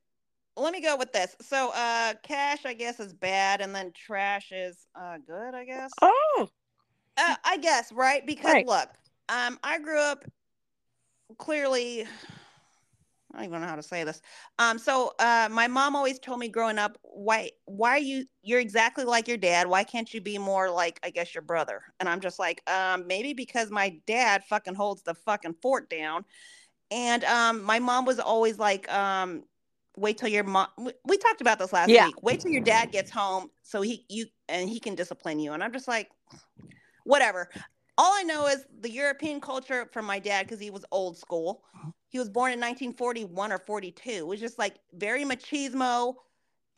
Let 0.57 0.73
me 0.73 0.81
go 0.83 0.97
with 0.97 1.13
this. 1.13 1.35
So 1.41 1.71
uh, 1.75 2.15
cash 2.23 2.65
I 2.67 2.75
guess 2.75 3.01
is 3.01 3.13
bad, 3.13 3.61
and 3.61 3.75
then 3.75 3.93
trash 3.93 4.53
is 4.53 4.87
uh 4.95 5.19
good. 5.27 5.55
I 5.55 5.65
guess. 5.65 5.93
Oh, 6.03 6.49
Uh, 7.17 7.37
I 7.45 7.57
guess 7.59 7.93
right 7.93 8.25
because 8.27 8.55
Right. 8.55 8.67
look, 8.67 8.89
um, 9.29 9.59
I 9.63 9.79
grew 9.79 9.99
up 10.01 10.25
clearly. 11.39 12.07
I 13.33 13.39
don't 13.39 13.47
even 13.47 13.61
know 13.63 13.67
how 13.67 13.77
to 13.77 13.83
say 13.83 14.05
this. 14.05 14.21
Um, 14.59 14.79
so 14.79 15.15
uh, 15.19 15.49
my 15.51 15.67
mom 15.67 15.97
always 15.97 16.19
told 16.19 16.39
me 16.39 16.49
growing 16.49 16.79
up, 16.79 16.99
why, 17.03 17.51
why 17.65 17.91
are 17.91 17.99
you? 17.99 18.27
You're 18.43 18.61
exactly 18.61 19.05
like 19.05 19.27
your 19.27 19.39
dad. 19.39 19.67
Why 19.67 19.85
can't 19.85 20.13
you 20.13 20.21
be 20.21 20.37
more 20.37 20.71
like, 20.71 21.01
I 21.03 21.11
guess, 21.11 21.35
your 21.35 21.43
brother? 21.43 21.83
And 21.99 22.09
I'm 22.09 22.21
just 22.21 22.39
like, 22.39 22.63
um, 22.71 23.07
maybe 23.07 23.33
because 23.33 23.71
my 23.71 23.99
dad 24.07 24.45
fucking 24.45 24.75
holds 24.75 25.03
the 25.03 25.15
fucking 25.15 25.55
fort 25.63 25.89
down, 25.89 26.25
and 26.91 27.25
um, 27.25 27.63
my 27.63 27.79
mom 27.79 28.05
was 28.05 28.19
always 28.19 28.59
like, 28.59 28.93
um, 28.93 29.45
wait 29.97 30.19
till 30.19 30.29
your 30.29 30.45
mom. 30.45 30.69
We, 31.05 31.17
talked 31.17 31.41
about 31.41 31.59
this 31.59 31.73
last 31.73 31.91
Yeah. 31.91 32.05
week. 32.05 32.23
Wait 32.23 32.41
till 32.41 32.53
your 32.53 32.61
dad 32.61 32.93
gets 32.93 33.11
home 33.11 33.49
so 33.63 33.81
he 33.81 34.05
you 34.09 34.27
and 34.49 34.69
he 34.69 34.79
can 34.79 34.95
discipline 34.95 35.39
you. 35.39 35.53
And 35.53 35.63
I'm 35.65 35.73
just 35.73 35.89
like, 35.89 36.11
whatever. 37.05 37.49
All 37.99 38.13
I 38.13 38.23
know 38.23 38.47
is 38.47 38.65
the 38.81 38.91
European 38.91 39.41
culture 39.41 39.89
from 39.93 40.07
my 40.07 40.19
dad 40.19 40.47
because 40.47 40.61
he 40.61 40.71
was 40.71 40.85
old 40.91 41.17
school. 41.17 41.63
He 42.13 42.19
was 42.19 42.29
born 42.29 42.53
in 42.53 42.61
1941 42.61 43.53
or 43.53 43.59
42. 43.59 44.11
It 44.11 44.27
was 44.27 44.39
just 44.39 44.59
like 44.59 44.77
very 44.93 45.25
machismo. 45.25 46.15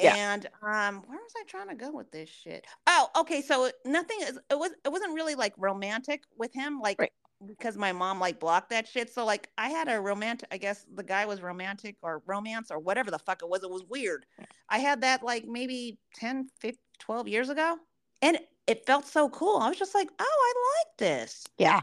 Yeah. 0.01 0.15
And 0.17 0.47
um, 0.63 1.03
where 1.07 1.19
was 1.19 1.33
I 1.37 1.45
trying 1.47 1.69
to 1.69 1.75
go 1.75 1.91
with 1.93 2.11
this 2.11 2.29
shit? 2.29 2.65
Oh, 2.87 3.09
okay. 3.19 3.43
So 3.43 3.71
nothing 3.85 4.17
is 4.23 4.39
it 4.51 4.59
was 4.59 4.71
it 4.85 4.89
wasn't 4.91 5.15
really 5.15 5.35
like 5.35 5.53
romantic 5.57 6.23
with 6.39 6.53
him, 6.55 6.81
like 6.81 6.99
Right. 7.01 7.13
because 7.47 7.77
my 7.77 7.93
mom 7.93 8.19
like 8.21 8.41
blocked 8.41 8.71
that 8.71 8.89
shit. 8.89 9.13
So 9.13 9.25
like 9.25 9.51
I 9.59 9.69
had 9.69 9.89
a 9.89 10.01
romantic. 10.01 10.49
I 10.53 10.57
guess 10.59 10.85
the 10.95 11.03
guy 11.05 11.27
was 11.27 11.43
romantic 11.43 11.97
or 12.03 12.23
romance 12.27 12.71
or 12.71 12.79
whatever 12.81 13.11
the 13.11 13.19
fuck 13.21 13.43
it 13.43 13.49
was. 13.49 13.63
It 13.63 13.71
was 13.71 13.85
weird. 13.89 14.27
I 14.69 14.79
had 14.79 15.01
that 15.03 15.23
like 15.23 15.45
maybe 15.47 15.99
10, 16.15 16.49
15, 16.61 16.79
12 17.01 17.29
years 17.29 17.49
ago, 17.49 17.77
and 18.23 18.39
it 18.67 18.87
felt 18.87 19.07
so 19.07 19.29
cool. 19.29 19.59
I 19.59 19.69
was 19.69 19.79
just 19.79 19.95
like, 19.95 20.09
oh, 20.19 20.25
I 20.25 20.53
like 20.89 20.97
this. 20.99 21.45
yeah. 21.59 21.81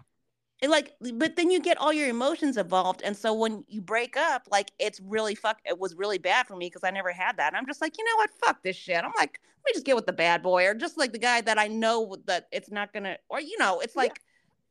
Like, 0.67 0.93
but 1.15 1.35
then 1.35 1.49
you 1.49 1.59
get 1.59 1.77
all 1.79 1.91
your 1.91 2.07
emotions 2.07 2.55
involved, 2.55 3.01
and 3.03 3.17
so 3.17 3.33
when 3.33 3.63
you 3.67 3.81
break 3.81 4.15
up, 4.15 4.43
like 4.51 4.71
it's 4.77 4.99
really 4.99 5.33
fuck. 5.33 5.59
It 5.65 5.79
was 5.79 5.95
really 5.95 6.19
bad 6.19 6.45
for 6.45 6.55
me 6.55 6.67
because 6.67 6.83
I 6.83 6.91
never 6.91 7.11
had 7.11 7.37
that. 7.37 7.47
And 7.47 7.57
I'm 7.57 7.65
just 7.65 7.81
like, 7.81 7.97
you 7.97 8.03
know 8.03 8.15
what? 8.17 8.29
Fuck 8.45 8.61
this 8.61 8.75
shit. 8.75 8.97
I'm 9.03 9.11
like, 9.17 9.39
let 9.43 9.65
me 9.65 9.73
just 9.73 9.85
get 9.85 9.95
with 9.95 10.05
the 10.05 10.13
bad 10.13 10.43
boy, 10.43 10.67
or 10.67 10.75
just 10.75 10.97
like 10.99 11.13
the 11.13 11.17
guy 11.19 11.41
that 11.41 11.57
I 11.57 11.67
know 11.67 12.15
that 12.25 12.47
it's 12.51 12.69
not 12.69 12.93
gonna, 12.93 13.17
or 13.27 13.41
you 13.41 13.57
know, 13.57 13.79
it's 13.79 13.95
Yeah. 13.95 14.03
like, 14.03 14.21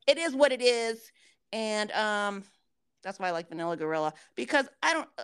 it 0.07 0.17
is 0.17 0.33
what 0.33 0.53
it 0.53 0.61
is, 0.61 1.11
and 1.51 1.91
um, 1.91 2.43
that's 3.03 3.19
why 3.19 3.27
I 3.27 3.31
like 3.31 3.49
Vanilla 3.49 3.75
Gorilla 3.75 4.13
because 4.35 4.67
I 4.81 4.93
don't. 4.93 5.09
uh, 5.17 5.23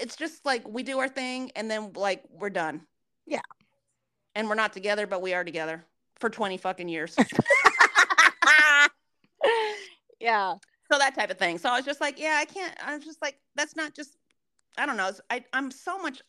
It's 0.00 0.16
just 0.16 0.44
like 0.44 0.68
we 0.68 0.82
do 0.82 0.98
our 0.98 1.08
thing, 1.08 1.50
and 1.56 1.70
then 1.70 1.92
like 1.94 2.24
we're 2.28 2.50
done. 2.50 2.82
Yeah. 3.26 3.40
And 4.34 4.48
we're 4.50 4.54
not 4.56 4.72
together, 4.74 5.06
but 5.06 5.22
we 5.22 5.32
are 5.32 5.44
together 5.44 5.82
for 6.20 6.28
20 6.28 6.58
fucking 6.58 6.88
years. 6.90 7.16
yeah. 10.24 10.54
so 10.90 10.98
that 10.98 11.14
type 11.14 11.30
of 11.30 11.38
thing. 11.38 11.58
So 11.58 11.68
I 11.70 11.76
was 11.76 11.84
just 11.84 12.00
like, 12.00 12.18
yeah, 12.18 12.36
I 12.40 12.44
can't. 12.46 12.74
I 12.84 12.96
was 12.96 13.04
just 13.04 13.20
like, 13.22 13.36
that's 13.54 13.76
not 13.76 13.94
just. 13.94 14.16
I 14.76 14.86
don't 14.86 14.96
know. 14.96 15.10
I 15.30 15.44
I'm 15.52 15.70
so 15.70 15.98
much. 15.98 16.22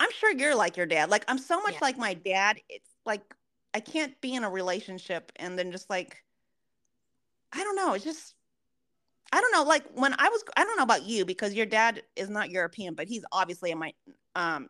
I'm 0.00 0.12
sure 0.12 0.30
you're 0.32 0.54
like 0.54 0.76
your 0.76 0.86
dad. 0.86 1.10
Like 1.10 1.24
I'm 1.28 1.38
so 1.38 1.60
much 1.62 1.74
Yeah. 1.74 1.78
like 1.82 1.98
my 1.98 2.14
dad. 2.14 2.58
It's 2.68 2.90
like 3.06 3.22
I 3.74 3.80
can't 3.80 4.20
be 4.20 4.34
in 4.34 4.44
a 4.44 4.50
relationship 4.50 5.32
and 5.36 5.58
then 5.58 5.72
just 5.72 5.88
like. 5.90 6.22
I 7.52 7.64
don't 7.64 7.76
know. 7.76 7.94
It's 7.94 8.04
just. 8.04 8.34
I 9.32 9.40
don't 9.40 9.52
know. 9.52 9.62
Like 9.62 9.84
when 9.94 10.14
I 10.18 10.28
was, 10.28 10.42
I 10.56 10.64
don't 10.64 10.76
know 10.78 10.82
about 10.84 11.04
you 11.04 11.24
because 11.26 11.52
your 11.54 11.66
dad 11.66 12.02
is 12.16 12.30
not 12.30 12.50
European, 12.50 12.94
but 12.94 13.08
he's 13.08 13.24
obviously 13.30 13.70
a 13.72 13.76
my 13.76 13.92
um, 14.34 14.68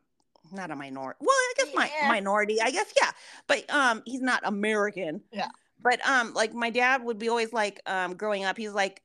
not 0.53 0.71
a 0.71 0.77
minority. 0.77 1.19
Well, 1.21 1.31
I 1.31 1.53
guess 1.57 1.69
my 1.75 1.91
Yeah. 2.01 2.09
minority. 2.09 2.61
I 2.61 2.71
guess 2.71 2.93
yeah, 3.01 3.11
but 3.47 3.69
um, 3.73 4.03
he's 4.05 4.21
not 4.21 4.41
American. 4.45 5.23
Yeah. 5.33 5.49
But 5.81 6.05
um, 6.07 6.35
like 6.35 6.55
my 6.55 6.71
dad 6.71 7.05
would 7.05 7.19
be 7.19 7.29
always 7.29 7.53
like, 7.53 7.81
um, 7.87 8.15
growing 8.15 8.45
up, 8.45 8.57
he's 8.57 8.73
like, 8.73 9.03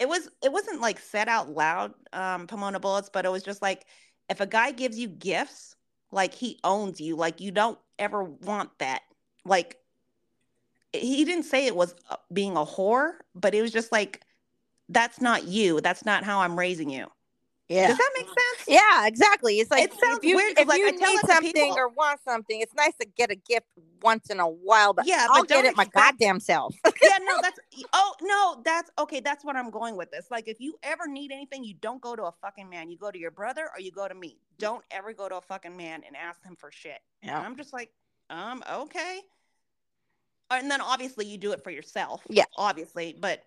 it 0.00 0.08
was 0.08 0.28
it 0.42 0.50
wasn't 0.50 0.80
like 0.80 0.98
said 0.98 1.28
out 1.28 1.50
loud, 1.50 1.92
um, 2.12 2.46
Pomona 2.46 2.80
bullets, 2.80 3.10
but 3.12 3.26
it 3.26 3.30
was 3.30 3.42
just 3.42 3.60
like 3.62 3.86
if 4.28 4.40
a 4.40 4.46
guy 4.46 4.72
gives 4.72 4.98
you 4.98 5.08
gifts, 5.08 5.76
like 6.10 6.34
he 6.34 6.58
owns 6.64 7.00
you, 7.00 7.16
like 7.16 7.40
you 7.40 7.50
don't 7.52 7.78
ever 7.98 8.24
want 8.24 8.70
that. 8.78 9.02
Like 9.44 9.76
he 10.92 11.24
didn't 11.24 11.44
say 11.44 11.66
it 11.66 11.76
was 11.76 11.94
uh, 12.08 12.16
being 12.32 12.56
a 12.56 12.64
whore, 12.64 13.12
but 13.34 13.54
it 13.54 13.62
was 13.62 13.72
just 13.72 13.92
like 13.92 14.22
that's 14.88 15.20
not 15.20 15.44
you. 15.44 15.80
That's 15.80 16.04
not 16.04 16.24
how 16.24 16.40
I'm 16.40 16.58
raising 16.58 16.90
you. 16.90 17.06
Yeah. 17.70 17.86
Does 17.86 17.98
that 17.98 18.10
make 18.16 18.26
sense? 18.26 18.66
Yeah, 18.66 19.06
exactly. 19.06 19.60
It's 19.60 19.70
like 19.70 19.84
It 19.84 19.92
sounds 19.92 20.18
if 20.18 20.24
you, 20.24 20.34
weird 20.34 20.58
if 20.58 20.66
like, 20.66 20.78
you 20.80 20.88
I 20.88 20.90
tell 20.90 21.08
need 21.12 21.20
something 21.20 21.52
people- 21.52 21.78
or 21.78 21.88
want 21.88 22.20
something, 22.24 22.60
it's 22.60 22.74
nice 22.74 22.96
to 22.96 23.06
get 23.06 23.30
a 23.30 23.36
gift 23.36 23.66
once 24.02 24.28
in 24.28 24.40
a 24.40 24.48
while, 24.48 24.92
but 24.92 25.06
Yeah, 25.06 25.28
I'll 25.30 25.42
but 25.42 25.48
get 25.48 25.64
it 25.64 25.76
my 25.76 25.84
expect- 25.84 26.18
goddamn 26.18 26.40
self. 26.40 26.74
yeah, 27.02 27.18
no, 27.22 27.38
that's 27.42 27.60
oh 27.92 28.12
no, 28.22 28.60
that's 28.64 28.90
okay. 28.98 29.20
That's 29.20 29.44
what 29.44 29.54
I'm 29.54 29.70
going 29.70 29.96
with 29.96 30.10
this. 30.10 30.26
Like, 30.32 30.48
if 30.48 30.60
you 30.60 30.74
ever 30.82 31.06
need 31.06 31.30
anything, 31.30 31.62
you 31.62 31.74
don't 31.80 32.00
go 32.02 32.16
to 32.16 32.24
a 32.24 32.32
fucking 32.42 32.68
man. 32.68 32.90
You 32.90 32.98
go 32.98 33.12
to 33.12 33.18
your 33.18 33.30
brother 33.30 33.70
or 33.72 33.80
you 33.80 33.92
go 33.92 34.08
to 34.08 34.14
me. 34.14 34.40
Don't 34.58 34.84
ever 34.90 35.12
go 35.12 35.28
to 35.28 35.36
a 35.36 35.40
fucking 35.40 35.76
man 35.76 36.02
and 36.04 36.16
ask 36.16 36.44
him 36.44 36.56
for 36.58 36.72
shit. 36.72 36.98
And 37.22 37.30
yeah. 37.30 37.40
I'm 37.40 37.56
just 37.56 37.72
like, 37.72 37.90
um, 38.30 38.64
okay. 38.68 39.20
And 40.50 40.68
then 40.68 40.80
obviously 40.80 41.24
you 41.26 41.38
do 41.38 41.52
it 41.52 41.62
for 41.62 41.70
yourself. 41.70 42.22
Yeah. 42.28 42.46
obviously, 42.56 43.16
but 43.18 43.44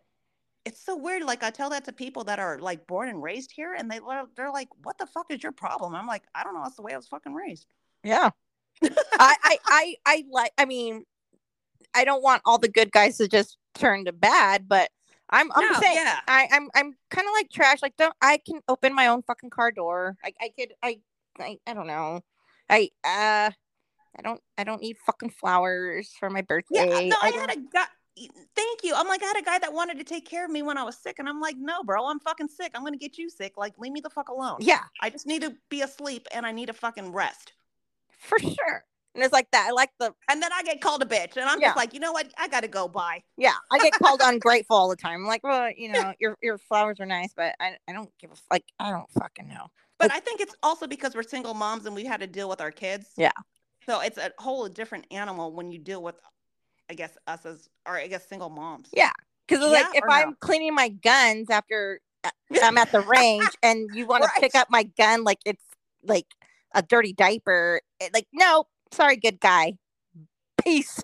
it's 0.66 0.84
so 0.84 0.96
weird. 0.96 1.24
Like 1.24 1.44
I 1.44 1.50
tell 1.50 1.70
that 1.72 1.86
to 1.86 1.92
people 1.94 2.24
that 2.26 2.40
are 2.40 2.60
like 2.60 2.88
born 2.88 3.10
and 3.10 3.22
raised 3.22 3.52
here, 3.52 3.74
and 3.78 3.90
they 3.90 4.00
they're 4.36 4.52
like, 4.52 4.70
"What 4.84 4.98
the 4.98 5.06
fuck 5.06 5.28
is 5.30 5.44
your 5.44 5.52
problem?" 5.52 5.96
I'm 5.96 6.08
like, 6.08 6.24
I 6.34 6.44
don't 6.44 6.54
know. 6.54 6.62
That's 6.64 6.76
the 6.76 6.82
way 6.82 6.94
I 6.94 6.98
was 6.98 7.08
fucking 7.08 7.34
raised. 7.34 7.68
Yeah. 8.04 8.30
I, 8.84 8.90
I 9.20 9.58
I 9.66 9.96
I 10.06 10.24
like 10.32 10.52
I 10.58 10.66
mean 10.66 11.04
I 11.94 12.06
don't 12.06 12.24
want 12.24 12.42
all 12.46 12.58
the 12.58 12.68
good 12.70 12.92
guys 12.92 13.18
to 13.18 13.28
just 13.28 13.58
turn 13.76 14.06
to 14.06 14.12
bad, 14.14 14.68
but 14.68 14.90
I'm 15.30 15.52
I'm 15.54 15.72
No, 15.72 15.80
saying 15.80 15.96
yeah. 15.98 16.20
I, 16.28 16.48
I'm 16.52 16.70
I'm 16.76 16.96
kind 17.10 17.28
of 17.28 17.34
like 17.34 17.50
trash. 17.50 17.82
Like 17.82 17.96
don't 17.98 18.16
I 18.22 18.38
can 18.46 18.62
open 18.68 18.94
my 18.96 19.08
own 19.08 19.22
fucking 19.24 19.50
car 19.52 19.72
door. 19.72 20.16
I 20.24 20.34
I 20.42 20.50
could 20.58 20.74
I 20.82 21.00
I, 21.40 21.58
I 21.68 21.74
don't 21.74 21.88
know. 21.88 22.22
I 22.70 22.90
uh 23.04 23.52
I 24.18 24.22
don't 24.22 24.42
I 24.58 24.64
don't 24.64 24.82
need 24.82 24.98
fucking 25.06 25.32
flowers 25.32 26.12
for 26.20 26.30
my 26.30 26.42
birthday. 26.42 26.78
Yeah, 26.80 27.10
no, 27.10 27.16
I, 27.22 27.32
don't- 27.32 27.50
had 27.50 27.58
a 27.58 27.62
guy. 27.62 27.86
Thank 28.56 28.84
you. 28.84 28.94
I'm 28.96 29.08
like, 29.08 29.24
I 29.24 29.26
had 29.28 29.38
a 29.38 29.42
guy 29.42 29.60
that 29.60 29.74
wanted 29.74 29.98
to 29.98 30.04
take 30.04 30.28
care 30.30 30.46
of 30.46 30.52
me 30.52 30.62
when 30.62 30.78
I 30.78 30.84
was 30.84 30.98
sick, 30.98 31.18
and 31.20 31.28
I'm 31.28 31.42
like, 31.42 31.56
no, 31.58 31.84
bro, 31.84 32.06
I'm 32.06 32.20
fucking 32.20 32.48
sick. 32.48 32.72
I'm 32.76 32.84
gonna 32.84 32.98
get 32.98 33.18
you 33.18 33.30
sick. 33.30 33.54
Like, 33.58 33.74
leave 33.80 33.92
me 33.92 34.02
the 34.02 34.10
fuck 34.10 34.30
alone. 34.30 34.58
yeah, 34.60 34.82
I 35.02 35.10
just 35.10 35.26
need 35.26 35.42
to 35.42 35.56
be 35.70 35.82
asleep, 35.82 36.28
and 36.32 36.46
I 36.46 36.52
need 36.52 36.68
to 36.68 36.74
fucking 36.74 37.12
rest. 37.12 37.54
for 38.20 38.40
sure. 38.40 38.86
And 39.16 39.24
it's 39.24 39.34
like 39.34 39.52
that. 39.52 39.68
I 39.68 39.72
like 39.72 39.92
the 40.00 40.12
And 40.28 40.42
then 40.42 40.52
I 40.52 40.64
get 40.64 40.82
called 40.82 41.04
a 41.04 41.06
bitch, 41.06 41.38
and 41.38 41.46
I'm 41.46 41.60
Yeah. 41.60 41.68
just 41.68 41.78
like, 41.78 41.94
you 41.94 42.00
know 42.00 42.12
what? 42.14 42.34
I 42.38 42.48
gotta 42.48 42.68
go. 42.68 42.88
Bye. 42.88 43.24
yeah. 43.38 43.54
I 43.72 43.78
get 43.80 43.94
called 43.94 44.22
ungrateful 44.24 44.76
all 44.76 44.90
the 44.90 44.96
time. 44.96 45.22
I'm 45.22 45.28
like, 45.28 45.44
well, 45.44 45.70
you 45.76 45.90
know, 45.90 46.14
your 46.20 46.36
your 46.42 46.58
flowers 46.58 47.00
are 47.00 47.06
nice, 47.06 47.32
but 47.36 47.56
I 47.60 47.78
I 47.88 47.94
don't 47.94 48.10
give 48.20 48.32
a 48.32 48.36
like 48.52 48.66
I 48.80 48.90
don't 48.92 49.10
fucking 49.12 49.48
know. 49.48 49.68
But 50.00 50.12
I 50.12 50.20
think 50.20 50.42
it's 50.42 50.56
also 50.64 50.88
because 50.88 51.16
we're 51.16 51.24
single 51.24 51.54
moms 51.54 51.86
and 51.86 51.96
we 51.96 52.06
had 52.06 52.20
to 52.22 52.28
deal 52.28 52.50
with 52.50 52.60
our 52.60 52.72
kids. 52.72 53.12
Yeah. 53.18 53.32
So 53.86 54.00
it's 54.00 54.18
a 54.18 54.32
whole 54.40 54.68
different 54.68 55.06
animal 55.12 55.54
when 55.54 55.72
you 55.72 55.78
deal 55.78 56.02
with, 56.02 56.16
I 56.90 56.94
guess, 56.94 57.18
us 57.28 57.46
as, 57.46 57.70
or 57.88 57.96
I 57.98 58.08
guess, 58.08 58.28
single 58.28 58.50
moms. 58.50 58.90
Yeah. 58.94 59.12
Because 59.48 59.72
like 59.72 59.86
if 59.94 60.04
no? 60.06 60.14
I'm 60.14 60.36
cleaning 60.40 60.74
my 60.74 60.90
guns 60.90 61.50
after 61.50 62.00
uh, 62.24 62.30
I'm 62.64 62.78
at 62.78 62.92
the 62.92 63.02
range 63.02 63.50
and 63.62 63.90
you 63.94 64.06
want 64.06 64.24
to 64.24 64.30
pick 64.40 64.56
up 64.56 64.68
my 64.70 64.84
gun 64.84 65.24
like 65.24 65.40
it's 65.46 65.64
like 66.04 66.28
a 66.74 66.82
dirty 66.82 67.14
diaper, 67.14 67.82
it- 68.00 68.14
like 68.14 68.28
no, 68.34 68.66
sorry, 68.92 69.18
good 69.18 69.40
guy, 69.40 69.74
peace. 70.64 71.04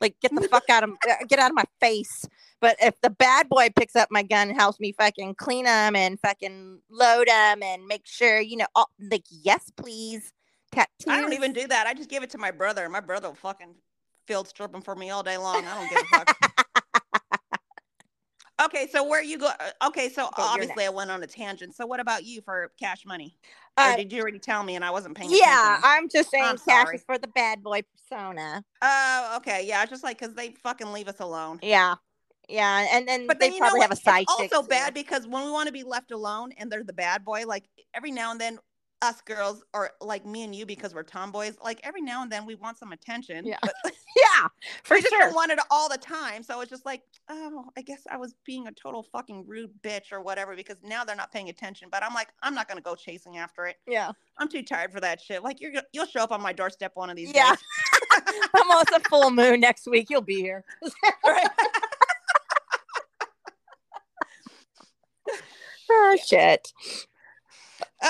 Like 0.00 0.16
get 0.20 0.34
the 0.34 0.46
fuck 0.48 0.68
out 0.68 0.84
of 0.84 0.90
uh, 1.08 1.24
get 1.28 1.38
out 1.38 1.50
of 1.50 1.56
my 1.56 1.64
face. 1.80 2.26
But 2.60 2.76
if 2.80 3.00
the 3.02 3.10
bad 3.10 3.48
boy 3.48 3.68
picks 3.74 3.96
up 3.96 4.08
my 4.10 4.22
gun, 4.22 4.48
and 4.48 4.58
helps 4.58 4.80
me 4.80 4.92
fucking 4.92 5.34
clean 5.36 5.64
them 5.64 5.94
and 5.94 6.18
fucking 6.20 6.80
load 6.90 7.28
them 7.28 7.62
and 7.62 7.86
make 7.86 8.06
sure 8.06 8.40
you 8.40 8.56
know, 8.56 8.66
all, 8.74 8.90
like 9.10 9.24
yes, 9.30 9.70
please. 9.76 10.32
Tattoos. 10.72 11.06
I 11.08 11.20
don't 11.20 11.32
even 11.32 11.52
do 11.52 11.66
that. 11.68 11.86
I 11.86 11.94
just 11.94 12.10
give 12.10 12.22
it 12.22 12.30
to 12.30 12.38
my 12.38 12.50
brother. 12.50 12.88
My 12.88 13.00
brother 13.00 13.28
will 13.28 13.36
fucking 13.36 13.76
field 14.26 14.48
stripping 14.48 14.82
for 14.82 14.94
me 14.94 15.10
all 15.10 15.22
day 15.22 15.36
long. 15.36 15.64
I 15.64 15.74
don't 15.74 15.90
give 15.90 16.00
a 16.00 16.04
fuck. 16.04 16.36
okay, 18.64 18.88
so 18.90 19.04
where 19.04 19.22
you 19.22 19.38
go? 19.38 19.46
uh, 19.46 19.86
Okay, 19.88 20.08
so 20.08 20.28
obviously 20.36 20.84
I 20.84 20.88
went 20.88 21.10
on 21.10 21.22
a 21.22 21.26
tangent. 21.26 21.74
So 21.74 21.86
what 21.86 22.00
about 22.00 22.24
you 22.24 22.40
for 22.42 22.70
cash 22.78 23.04
money? 23.06 23.36
Uh, 23.76 23.92
or 23.92 23.96
did 23.96 24.12
you 24.12 24.22
already 24.22 24.38
tell 24.38 24.62
me 24.62 24.74
and 24.76 24.84
I 24.84 24.90
wasn't 24.90 25.16
paying 25.16 25.30
yeah, 25.30 25.36
attention? 25.36 25.82
I'm 25.84 26.08
just 26.08 26.30
saying 26.30 26.44
I'm 26.44 26.58
cash 26.58 26.86
sorry. 26.86 26.96
is 26.96 27.04
for 27.04 27.18
the 27.18 27.28
bad 27.28 27.62
boy 27.62 27.82
persona. 27.82 28.64
Oh, 28.82 29.34
okay. 29.38 29.66
Yeah, 29.66 29.80
I 29.80 29.86
just 29.86 30.02
like 30.02 30.18
because 30.18 30.34
they 30.34 30.52
fucking 30.62 30.92
leave 30.92 31.08
us 31.08 31.20
alone. 31.20 31.58
Yeah. 31.62 31.96
Yeah. 32.48 32.86
And 32.92 33.06
then 33.06 33.26
But 33.26 33.40
they 33.40 33.46
then 33.46 33.54
you 33.54 33.60
know 33.60 33.66
probably 33.66 33.80
have 33.82 33.92
a 33.92 33.96
side 33.96 34.22
it's 34.22 34.54
also 34.54 34.66
bad 34.66 34.94
because 34.94 35.26
when 35.26 35.44
we 35.44 35.50
want 35.50 35.66
to 35.66 35.72
be 35.72 35.82
left 35.82 36.10
alone 36.10 36.52
and 36.56 36.70
they're 36.70 36.84
the 36.84 36.92
bad 36.92 37.24
boy, 37.24 37.44
like 37.46 37.64
every 37.94 38.12
now 38.12 38.30
and 38.30 38.40
then 38.40 38.58
us 39.02 39.20
girls 39.22 39.62
or 39.74 39.90
like 40.00 40.24
me 40.24 40.42
and 40.42 40.54
you 40.54 40.64
because 40.66 40.94
we're 40.94 41.02
tomboys, 41.02 41.56
like 41.62 41.80
every 41.84 42.00
now 42.02 42.22
and 42.22 42.32
then 42.32 42.46
we 42.46 42.54
want 42.54 42.78
some 42.78 42.92
attention. 42.92 43.44
Yeah. 43.46 43.58
But 43.62 43.74
Yeah, 44.16 44.48
for 44.82 44.94
we 44.96 45.02
just 45.02 45.12
sure. 45.12 45.20
don't 45.26 45.34
want 45.34 45.52
it 45.52 45.58
all 45.70 45.90
the 45.90 45.98
time. 45.98 46.42
So 46.42 46.60
it's 46.62 46.70
just 46.70 46.86
like, 46.86 47.02
oh, 47.28 47.66
I 47.76 47.82
guess 47.82 48.00
I 48.10 48.16
was 48.16 48.34
being 48.46 48.66
a 48.66 48.72
total 48.72 49.02
fucking 49.02 49.44
rude 49.46 49.70
bitch 49.82 50.10
or 50.10 50.22
whatever 50.22 50.56
because 50.56 50.76
now 50.82 51.04
they're 51.04 51.14
not 51.16 51.30
paying 51.32 51.50
attention. 51.50 51.88
But 51.92 52.02
I'm 52.02 52.14
like, 52.14 52.28
I'm 52.42 52.54
not 52.54 52.66
gonna 52.66 52.80
go 52.80 52.94
chasing 52.94 53.36
after 53.36 53.66
it. 53.66 53.76
yeah. 53.86 54.12
I'm 54.38 54.48
too 54.48 54.62
tired 54.62 54.92
for 54.92 55.00
that 55.00 55.20
shit. 55.20 55.42
Like 55.42 55.60
you're 55.60 55.72
you'll 55.92 56.06
show 56.06 56.20
up 56.20 56.32
on 56.32 56.40
my 56.42 56.52
doorstep 56.52 56.92
one 56.94 57.10
of 57.10 57.16
these 57.16 57.32
days. 57.32 57.36
Yeah. 57.36 57.54
Almost 58.54 58.90
a 58.90 59.00
full 59.08 59.30
moon 59.30 59.60
next 59.60 59.86
week. 59.86 60.08
You'll 60.10 60.20
be 60.22 60.40
here. 60.40 60.64
Right? 61.26 61.48
Oh 65.90 66.16
shit. 66.26 66.72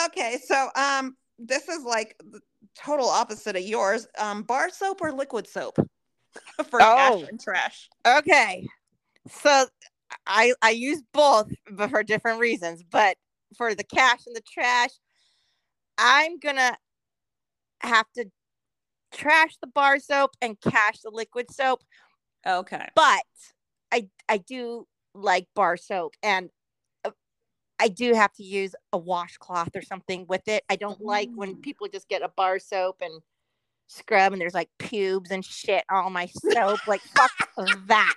Okay, 0.06 0.38
so 0.44 0.68
um, 0.76 1.16
this 1.38 1.68
is 1.68 1.84
like 1.84 2.16
the 2.20 2.40
total 2.76 3.08
opposite 3.08 3.56
of 3.56 3.62
yours. 3.62 4.06
Um, 4.18 4.42
bar 4.42 4.70
soap 4.70 5.00
or 5.00 5.12
liquid 5.12 5.48
soap 5.48 5.78
for 6.70 6.80
Oh. 6.80 6.96
cash 6.96 7.28
and 7.28 7.40
trash. 7.40 7.88
Okay. 8.06 8.66
So 9.28 9.66
I 10.26 10.52
I 10.62 10.70
use 10.70 11.02
both 11.12 11.50
but 11.70 11.90
for 11.90 12.02
different 12.02 12.40
reasons. 12.40 12.82
But 12.82 13.16
for 13.56 13.74
the 13.74 13.84
cash 13.84 14.20
and 14.26 14.36
the 14.36 14.42
trash, 14.42 14.90
I'm 15.98 16.38
gonna 16.38 16.76
have 17.80 18.06
to 18.16 18.26
trash 19.12 19.56
the 19.60 19.66
bar 19.66 19.98
soap 19.98 20.32
and 20.40 20.60
cash 20.60 21.00
the 21.00 21.10
liquid 21.10 21.50
soap. 21.50 21.82
Okay. 22.46 22.86
but 22.94 23.24
I 23.90 24.08
I 24.28 24.38
do 24.38 24.86
like 25.14 25.48
bar 25.54 25.76
soap 25.76 26.14
and 26.22 26.50
I 27.78 27.88
do 27.88 28.14
have 28.14 28.32
to 28.34 28.42
use 28.42 28.74
a 28.92 28.98
washcloth 28.98 29.74
or 29.76 29.82
something 29.82 30.26
with 30.28 30.48
it. 30.48 30.64
I 30.68 30.76
don't 30.76 31.00
like 31.00 31.28
when 31.34 31.56
Mm. 31.56 31.62
people 31.62 31.88
just 31.88 32.08
get 32.08 32.22
a 32.22 32.28
bar 32.28 32.58
soap 32.58 32.98
and 33.02 33.22
scrub 33.88 34.32
and 34.32 34.40
there's 34.40 34.54
like 34.54 34.70
pubes 34.78 35.30
and 35.30 35.44
shit 35.44 35.84
on 35.90 36.12
my 36.12 36.26
soap. 36.26 36.86
like 36.86 37.02
fuck 37.02 37.30
that. 37.86 38.14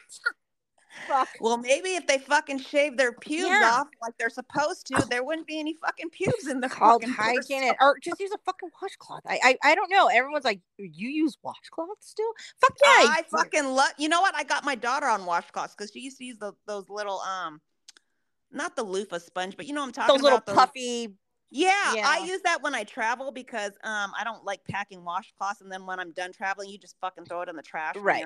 Fuck. 1.07 1.29
Well, 1.39 1.57
maybe 1.57 1.95
if 1.95 2.07
they 2.07 2.17
fucking 2.17 2.59
shave 2.59 2.97
their 2.97 3.11
pubes 3.13 3.47
Yeah. 3.49 3.71
off 3.79 3.87
like 4.01 4.17
they're 4.17 4.29
supposed 4.29 4.87
to, 4.87 5.05
there 5.09 5.23
wouldn't 5.23 5.47
be 5.47 5.59
any 5.59 5.75
fucking 5.75 6.09
pubes 6.09 6.47
in 6.47 6.59
the 6.59 6.67
Called 6.67 7.03
hygiene 7.05 7.67
soap. 7.67 7.77
or 7.79 7.97
just 8.03 8.19
use 8.19 8.31
a 8.31 8.37
fucking 8.39 8.69
washcloth. 8.81 9.21
I, 9.25 9.39
I 9.63 9.71
I 9.71 9.75
don't 9.75 9.89
know. 9.91 10.07
Everyone's 10.07 10.45
like, 10.45 10.61
you 10.77 11.07
use 11.09 11.37
washcloth 11.43 11.97
still? 12.01 12.31
Fuck 12.59 12.75
yeah. 12.83 12.89
I 13.11 13.21
do." 13.21 13.37
fucking 13.37 13.65
love. 13.65 13.91
You 13.97 14.09
know 14.09 14.19
what? 14.21 14.35
I 14.35 14.43
got 14.43 14.65
my 14.65 14.75
daughter 14.75 15.05
on 15.07 15.21
washcloths 15.21 15.71
because 15.77 15.91
she 15.93 15.99
used 15.99 16.17
to 16.17 16.25
use 16.25 16.37
the, 16.39 16.53
those 16.67 16.89
little 16.89 17.19
um, 17.19 17.61
not 18.51 18.75
the 18.75 18.83
loofah 18.83 19.19
sponge, 19.19 19.55
but 19.57 19.65
you 19.67 19.73
know 19.73 19.83
I'm 19.83 19.91
talking 19.91 20.15
about 20.19 20.45
those 20.45 20.55
little 20.55 20.65
puffy. 20.65 21.15
Yeah, 21.51 21.71
I 22.05 22.23
use 22.27 22.41
that 22.43 22.61
when 22.61 22.75
I 22.75 22.83
travel 22.83 23.31
because 23.31 23.71
um 23.83 24.11
I 24.17 24.23
don't 24.23 24.45
like 24.45 24.61
packing 24.69 25.01
washcloths 25.01 25.61
and 25.61 25.71
then 25.71 25.85
when 25.85 25.99
I'm 25.99 26.11
done 26.11 26.31
traveling, 26.31 26.69
you 26.69 26.77
just 26.77 26.95
fucking 27.01 27.25
throw 27.25 27.41
it 27.41 27.49
in 27.49 27.55
the 27.55 27.63
trash 27.63 27.95
Right. 27.97 28.23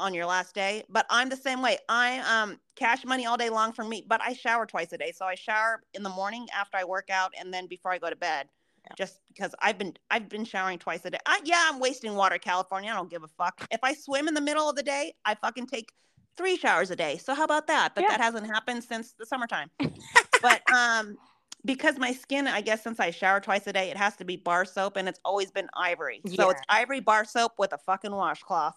on 0.00 0.12
your 0.12 0.26
last 0.26 0.54
day. 0.56 0.82
But 0.88 1.06
I'm 1.08 1.28
the 1.28 1.36
same 1.36 1.62
way. 1.62 1.78
I 1.88 2.18
um 2.18 2.58
cash 2.74 3.04
money 3.04 3.26
all 3.26 3.36
day 3.36 3.48
long 3.50 3.72
for 3.72 3.84
me, 3.84 4.04
but 4.06 4.20
I 4.20 4.32
shower 4.32 4.66
twice 4.66 4.92
a 4.92 4.98
day. 4.98 5.12
So 5.14 5.24
I 5.24 5.36
shower 5.36 5.82
in 5.94 6.02
the 6.02 6.10
morning 6.10 6.48
after 6.52 6.76
I 6.78 6.84
work 6.84 7.10
out 7.10 7.32
and 7.38 7.54
then 7.54 7.68
before 7.68 7.92
I 7.92 7.98
go 7.98 8.10
to 8.10 8.16
bed. 8.16 8.48
Yeah. 8.84 8.94
Just 8.96 9.20
because 9.28 9.54
I've 9.60 9.78
been 9.78 9.94
I've 10.10 10.28
been 10.28 10.44
showering 10.44 10.78
twice 10.80 11.04
a 11.04 11.10
day. 11.10 11.18
I, 11.26 11.40
yeah, 11.44 11.68
I'm 11.70 11.78
wasting 11.78 12.14
water, 12.14 12.38
California. 12.38 12.90
I 12.90 12.94
don't 12.94 13.10
give 13.10 13.22
a 13.22 13.28
fuck. 13.28 13.66
If 13.70 13.80
I 13.84 13.94
swim 13.94 14.26
in 14.26 14.34
the 14.34 14.40
middle 14.40 14.68
of 14.68 14.74
the 14.74 14.82
day, 14.82 15.14
I 15.24 15.34
fucking 15.36 15.66
take 15.66 15.92
three 16.38 16.56
showers 16.56 16.90
a 16.90 16.96
day. 16.96 17.18
So 17.18 17.34
how 17.34 17.44
about 17.44 17.66
that? 17.66 17.94
But 17.94 18.02
Yeah. 18.02 18.08
that 18.16 18.20
hasn't 18.20 18.46
happened 18.46 18.82
since 18.84 19.12
the 19.18 19.26
summertime. 19.26 19.70
but 20.42 20.62
um 20.72 21.18
because 21.64 21.98
my 21.98 22.12
skin, 22.12 22.46
I 22.46 22.60
guess 22.60 22.82
since 22.82 23.00
I 23.00 23.10
shower 23.10 23.40
twice 23.40 23.66
a 23.66 23.72
day, 23.72 23.90
it 23.90 23.96
has 23.96 24.16
to 24.16 24.24
be 24.24 24.36
bar 24.36 24.64
soap 24.64 24.96
and 24.96 25.08
it's 25.08 25.20
always 25.24 25.50
been 25.50 25.68
ivory. 25.76 26.22
So 26.34 26.48
it's 26.50 26.62
ivory 26.68 27.00
bar 27.00 27.24
soap 27.24 27.52
with 27.58 27.72
a 27.72 27.78
fucking 27.78 28.12
washcloth. 28.12 28.76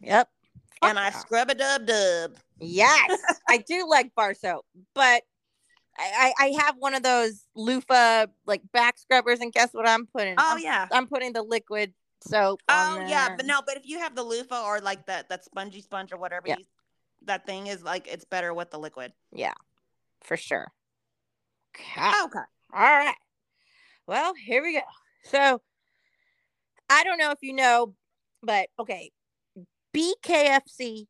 Yep. 0.00 0.28
and 0.82 0.96
Fuck 0.96 1.14
I 1.14 1.18
scrub 1.18 1.50
a 1.50 1.54
dub 1.54 1.86
dub. 1.86 2.36
Yes, 2.60 3.20
I 3.48 3.58
do 3.68 3.86
like 3.88 4.14
bar 4.14 4.32
soap, 4.34 4.64
but 4.94 5.24
I, 5.98 6.32
I 6.38 6.46
have 6.60 6.76
one 6.78 6.94
of 6.94 7.02
those 7.02 7.44
loofah 7.54 8.26
like 8.46 8.62
back 8.72 8.96
scrubbers, 8.98 9.40
and 9.40 9.52
guess 9.52 9.70
what 9.72 9.88
I'm 9.88 10.06
putting? 10.06 10.36
Oh 10.38 10.54
I'm, 10.54 10.58
yeah. 10.60 10.86
I'm 10.92 11.06
putting 11.08 11.32
the 11.32 11.42
liquid 11.42 11.92
soap. 12.26 12.62
on 12.68 13.02
Oh 13.02 13.06
yeah, 13.08 13.34
but 13.36 13.44
no, 13.44 13.60
but 13.66 13.76
if 13.76 13.86
you 13.86 13.98
have 13.98 14.14
the 14.14 14.22
loofah 14.22 14.64
or 14.64 14.80
like 14.80 15.04
that 15.06 15.28
that 15.28 15.44
spongy 15.44 15.82
sponge 15.82 16.12
or 16.12 16.16
whatever 16.16 16.48
Yeah. 16.48 16.56
you, 16.58 16.64
that 17.26 17.46
thing 17.46 17.66
is, 17.66 17.82
like 17.82 18.06
it's 18.08 18.24
better 18.24 18.52
with 18.54 18.70
the 18.70 18.78
liquid. 18.78 19.12
Yeah, 19.32 19.54
for 20.22 20.36
sure. 20.36 20.68
Okay. 21.76 22.10
Okay. 22.24 22.38
All 22.72 22.80
right. 22.80 23.14
Well, 24.06 24.34
here 24.34 24.62
we 24.62 24.74
go. 24.74 24.80
So 25.24 25.60
I 26.88 27.04
don't 27.04 27.18
know 27.18 27.30
if 27.30 27.38
you 27.42 27.52
know, 27.52 27.94
but 28.42 28.68
okay. 28.78 29.10
BKFC 29.96 31.06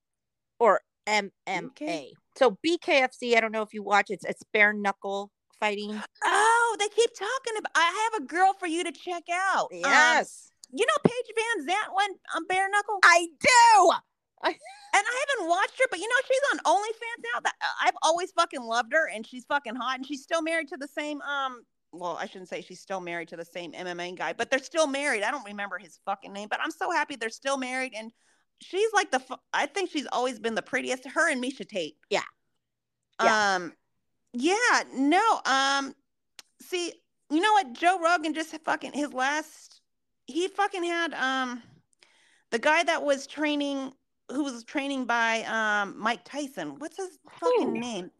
or 0.58 0.80
MMA. 1.06 2.12
So 2.36 2.56
BKFC, 2.64 3.36
I 3.36 3.40
don't 3.40 3.52
know 3.52 3.62
if 3.62 3.72
you 3.74 3.82
watch 3.82 4.06
it's 4.10 4.24
it's 4.24 4.42
bare 4.52 4.72
knuckle 4.72 5.30
fighting. 5.58 6.00
Oh, 6.24 6.76
they 6.78 6.88
keep 6.88 7.10
talking 7.14 7.58
about. 7.58 7.72
I 7.74 8.10
have 8.12 8.22
a 8.22 8.26
girl 8.26 8.54
for 8.58 8.66
you 8.66 8.84
to 8.84 8.92
check 8.92 9.24
out. 9.30 9.68
Um, 9.72 9.80
Yes. 9.80 10.50
you 10.72 10.86
know 10.86 10.94
Paige 11.04 11.34
VanZant 11.36 11.94
went 11.96 12.18
on 12.34 12.46
bare 12.46 12.68
knuckle, 12.70 12.98
I 13.04 13.26
do. 13.40 13.92
and 14.44 14.56
I 14.94 15.24
haven't 15.28 15.48
watched 15.48 15.78
her, 15.78 15.84
but 15.90 15.98
you 15.98 16.08
know 16.08 16.14
she's 16.26 16.40
on 16.52 16.58
OnlyFans 16.74 17.24
now. 17.34 17.40
That 17.44 17.54
uh, 17.60 17.86
I've 17.86 17.96
always 18.02 18.32
fucking 18.32 18.62
loved 18.62 18.92
her, 18.92 19.08
and 19.08 19.26
she's 19.26 19.44
fucking 19.44 19.74
hot, 19.76 19.98
and 19.98 20.06
she's 20.06 20.22
still 20.22 20.42
married 20.42 20.68
to 20.68 20.76
the 20.76 20.88
same 20.88 21.20
um. 21.22 21.62
Well, 21.92 22.16
I 22.20 22.26
shouldn't 22.26 22.48
say 22.48 22.62
she's 22.62 22.80
still 22.80 23.00
married 23.00 23.28
to 23.28 23.36
the 23.36 23.44
same 23.44 23.72
MMA 23.72 24.16
guy, 24.16 24.32
but 24.32 24.48
they're 24.48 24.62
still 24.62 24.86
married. 24.86 25.24
I 25.24 25.32
don't 25.32 25.44
remember 25.44 25.76
his 25.76 25.98
fucking 26.04 26.32
name, 26.32 26.46
but 26.48 26.60
I'm 26.62 26.70
so 26.70 26.92
happy 26.92 27.16
they're 27.16 27.30
still 27.30 27.56
married, 27.56 27.92
and 27.96 28.12
she's 28.60 28.92
like 28.94 29.10
the. 29.10 29.20
I 29.52 29.66
think 29.66 29.90
she's 29.90 30.06
always 30.12 30.38
been 30.38 30.54
the 30.54 30.62
prettiest. 30.62 31.06
Her 31.06 31.30
and 31.30 31.42
Miesha 31.42 31.68
Tate. 31.68 31.96
Yeah. 32.08 32.22
Yeah. 33.22 33.54
Um. 33.54 33.72
Yeah. 34.32 34.82
No. 34.94 35.40
Um. 35.44 35.94
See, 36.62 36.92
you 37.30 37.40
know 37.40 37.52
what? 37.52 37.72
Joe 37.72 37.98
Rogan 38.00 38.34
just 38.34 38.56
fucking 38.64 38.92
his 38.92 39.12
last. 39.12 39.80
He 40.26 40.48
fucking 40.48 40.84
had 40.84 41.14
um, 41.14 41.62
the 42.50 42.58
guy 42.58 42.82
that 42.82 43.02
was 43.02 43.26
training, 43.26 43.92
who 44.30 44.44
was 44.44 44.64
training 44.64 45.04
by 45.04 45.42
um 45.42 45.94
Mike 45.98 46.24
Tyson. 46.24 46.76
What's 46.78 46.96
his 46.96 47.18
fucking 47.38 47.72
name? 47.72 48.10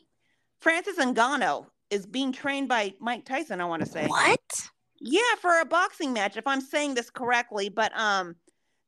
Francis 0.61 0.99
Ngannou 0.99 1.67
is 1.91 2.07
being 2.07 2.33
trained 2.33 2.69
by 2.69 2.95
Mike 3.01 3.25
Tyson. 3.25 3.61
I 3.61 3.65
want 3.65 3.85
to 3.85 3.89
say. 3.91 4.07
What? 4.07 4.71
Yeah, 5.01 5.21
for 5.41 5.61
a 5.61 5.65
boxing 5.65 6.13
match, 6.13 6.37
if 6.37 6.47
I'm 6.47 6.61
saying 6.61 6.95
this 6.95 7.11
correctly. 7.11 7.69
But 7.69 7.99
um, 7.99 8.37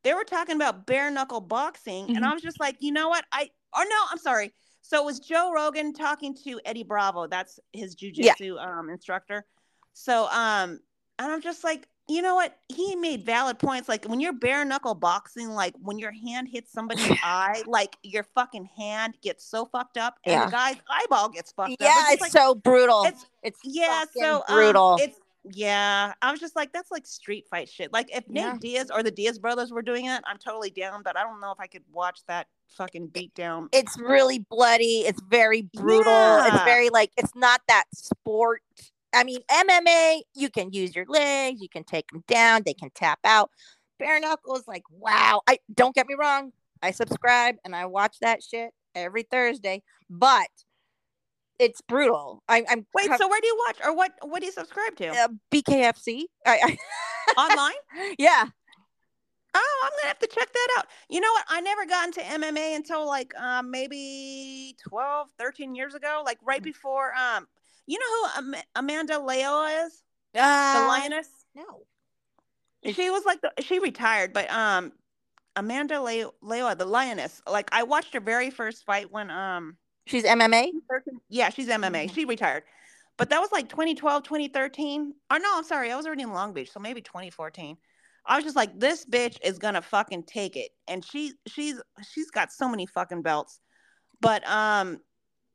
they 0.05 0.15
were 0.15 0.25
talking 0.25 0.57
about 0.57 0.87
bare 0.87 1.11
knuckle 1.11 1.41
boxing, 1.41 2.07
and 2.09 2.19
Mhm. 2.19 2.29
I 2.29 2.35
was 2.35 2.43
just 2.43 2.61
like, 2.61 2.77
you 2.81 2.93
know 2.93 3.09
what? 3.09 3.25
I 3.33 3.51
or 3.77 3.85
no, 3.85 3.97
I'm 4.11 4.19
sorry. 4.19 4.53
So 4.83 5.01
it 5.01 5.05
was 5.07 5.21
Joe 5.21 5.53
Rogan 5.55 5.93
talking 5.95 6.35
to 6.45 6.61
Eddie 6.65 6.83
Bravo. 6.83 7.27
That's 7.27 7.59
his 7.73 7.97
jujitsu 7.97 8.59
um 8.63 8.91
instructor. 8.91 9.47
So 9.95 10.27
um, 10.27 10.81
and 11.19 11.33
I'm 11.33 11.41
just 11.41 11.65
like, 11.65 11.87
you 12.13 12.23
know 12.23 12.35
what? 12.35 12.57
He 12.69 12.95
made 12.97 13.25
valid 13.25 13.59
points. 13.59 13.89
Like 13.89 14.05
when 14.07 14.21
you're 14.21 14.33
bare 14.33 14.65
knuckle 14.65 14.95
boxing, 14.95 15.49
like 15.51 15.75
when 15.81 15.99
your 15.99 16.13
hand 16.13 16.49
hits 16.49 16.73
somebody's 16.73 17.11
eye, 17.23 17.63
like 17.67 17.97
your 18.03 18.25
fucking 18.35 18.69
hand 18.77 19.17
gets 19.23 19.45
so 19.45 19.65
fucked 19.67 19.97
up, 19.97 20.17
and 20.25 20.33
Yeah. 20.35 20.45
the 20.47 20.51
guy's 20.51 20.77
eyeball 20.91 21.29
gets 21.29 21.53
fucked 21.53 21.73
up. 21.73 21.79
Yeah, 21.81 21.95
just 21.95 22.13
it's 22.13 22.21
like- 22.23 22.33
so 22.33 22.55
brutal. 22.55 23.05
it's- 23.05 23.27
It's 23.43 23.59
yeah, 23.65 24.05
so 24.17 24.37
um, 24.49 24.55
brutal. 24.55 24.99
it's 25.01 25.19
yeah. 25.45 26.13
I 26.23 26.31
was 26.31 26.39
just 26.39 26.55
like, 26.55 26.73
that's 26.73 26.93
like 26.93 27.05
street 27.05 27.47
fight 27.51 27.69
shit. 27.69 27.93
Like 27.93 28.15
if 28.17 28.29
Nate 28.29 28.61
Diaz 28.61 28.93
or 28.95 29.03
the 29.03 29.11
Diaz 29.11 29.41
brothers 29.41 29.73
were 29.73 29.83
doing 29.83 30.07
it, 30.07 30.23
I'm 30.25 30.39
totally 30.39 30.71
down. 30.71 31.03
But 31.03 31.17
I 31.19 31.25
don't 31.25 31.41
know 31.41 31.51
if 31.51 31.59
I 31.59 31.67
could 31.67 31.83
watch 31.93 32.21
that 32.29 32.47
fucking 32.77 33.09
beat 33.09 33.35
down. 33.35 33.69
it's 33.73 33.99
really 33.99 34.39
bloody. 34.39 35.01
It's 35.01 35.21
very 35.29 35.63
brutal. 35.63 36.39
It's 36.45 36.63
very 36.63 36.91
like 36.91 37.11
it's 37.17 37.35
not 37.35 37.61
that 37.67 37.85
sport. 37.93 38.63
I 39.15 39.25
mean, 39.25 39.41
MMA, 39.51 40.23
you 40.35 40.51
can 40.51 40.73
use 40.73 40.95
your 40.95 41.05
legs, 41.07 41.61
you 41.61 41.69
can 41.69 41.85
take 41.85 42.09
them 42.11 42.25
down, 42.27 42.63
they 42.65 42.75
can 42.75 42.91
tap 42.95 43.19
out. 43.25 43.51
Bare 43.99 44.21
knuckles, 44.21 44.65
like 44.67 44.83
wow. 44.91 45.43
I 45.47 45.59
don't 45.75 45.95
get 45.95 46.07
me 46.07 46.15
wrong. 46.19 46.53
I 46.83 46.91
subscribe 46.91 47.57
and 47.65 47.77
I 47.77 47.87
watch 47.87 48.17
that 48.21 48.43
shit 48.43 48.73
every 48.95 49.23
Thursday, 49.23 49.83
but 50.11 50.49
it's 51.59 51.81
brutal. 51.83 52.43
I, 52.49 52.65
I'm 52.69 52.87
Wait, 52.95 53.11
so 53.17 53.29
where 53.29 53.41
do 53.41 53.47
you 53.47 53.63
watch 53.67 53.77
or 53.85 53.95
what? 53.95 54.13
What 54.23 54.41
do 54.41 54.47
you 54.47 54.53
subscribe 54.53 54.97
to 54.97 55.09
uh, 55.09 55.29
BKFC. 55.53 56.25
I, 56.45 56.77
online? 57.37 57.75
Yeah, 58.19 58.47
Oh, 59.55 59.81
I'm 59.85 59.91
gonna 59.99 60.09
have 60.09 60.19
to 60.21 60.27
check 60.27 60.51
that 60.53 60.69
out. 60.79 60.87
You 61.11 61.21
know 61.21 61.31
what? 61.33 61.45
I 61.49 61.61
never 61.61 61.85
got 61.85 62.07
into 62.07 62.21
MMA 62.21 62.75
until 62.75 63.07
like 63.07 63.35
um, 63.39 63.71
maybe 63.71 64.75
12, 64.89 65.29
13 65.39 65.75
years 65.75 65.95
ago, 65.95 66.23
like 66.25 66.39
right 66.43 66.61
Mm. 66.61 66.65
before 66.65 67.13
um, 67.15 67.47
you 67.87 67.99
know 67.99 68.31
who 68.43 68.55
Am- 68.55 68.63
Amanda 68.77 69.19
Leo 69.19 69.63
is? 69.85 70.03
The 70.35 70.41
uh, 70.41 70.85
lioness. 70.89 71.29
No, 71.55 71.85
she 72.93 73.11
was 73.11 73.25
like 73.25 73.41
the, 73.43 73.53
she 73.63 73.79
retired, 73.79 74.33
but 74.33 74.51
um, 74.51 74.93
Amanda 75.57 76.03
Leo, 76.03 76.33
Leo, 76.41 76.75
the 76.75 76.87
lioness. 76.87 77.43
Like 77.47 77.69
I 77.73 77.83
watched 77.83 78.15
her 78.15 78.21
very 78.21 78.51
first 78.51 78.85
fight 78.85 79.11
when 79.11 79.31
um, 79.31 79.77
she's 80.07 80.25
MMA. 80.25 80.71
yeah, 81.29 81.51
she's 81.51 81.69
MMA. 81.69 82.07
Mhm. 82.07 82.15
She 82.15 82.25
retired, 82.25 82.65
but 83.19 83.31
that 83.31 83.41
was 83.41 83.53
like 83.53 83.69
2012, 83.69 84.23
2013. 84.23 85.15
Or 85.31 85.39
no, 85.39 85.49
I'm 85.57 85.65
sorry, 85.65 85.93
I 85.93 85.97
was 85.97 86.07
already 86.07 86.23
in 86.23 86.33
Long 86.33 86.53
Beach, 86.55 86.73
so 86.73 86.81
maybe 86.81 87.03
2014. 87.03 87.77
I 88.25 88.37
was 88.37 88.45
just 88.45 88.57
like, 88.57 88.79
this 88.79 89.05
bitch 89.05 89.37
is 89.45 89.59
gonna 89.59 89.83
fucking 89.83 90.23
take 90.25 90.57
it, 90.57 90.71
and 90.89 91.05
she 91.05 91.33
she's 91.47 91.81
she's 92.11 92.31
got 92.31 92.53
so 92.53 92.69
many 92.69 92.87
fucking 92.87 93.23
belts, 93.23 93.61
but 94.21 94.47
um. 94.49 95.01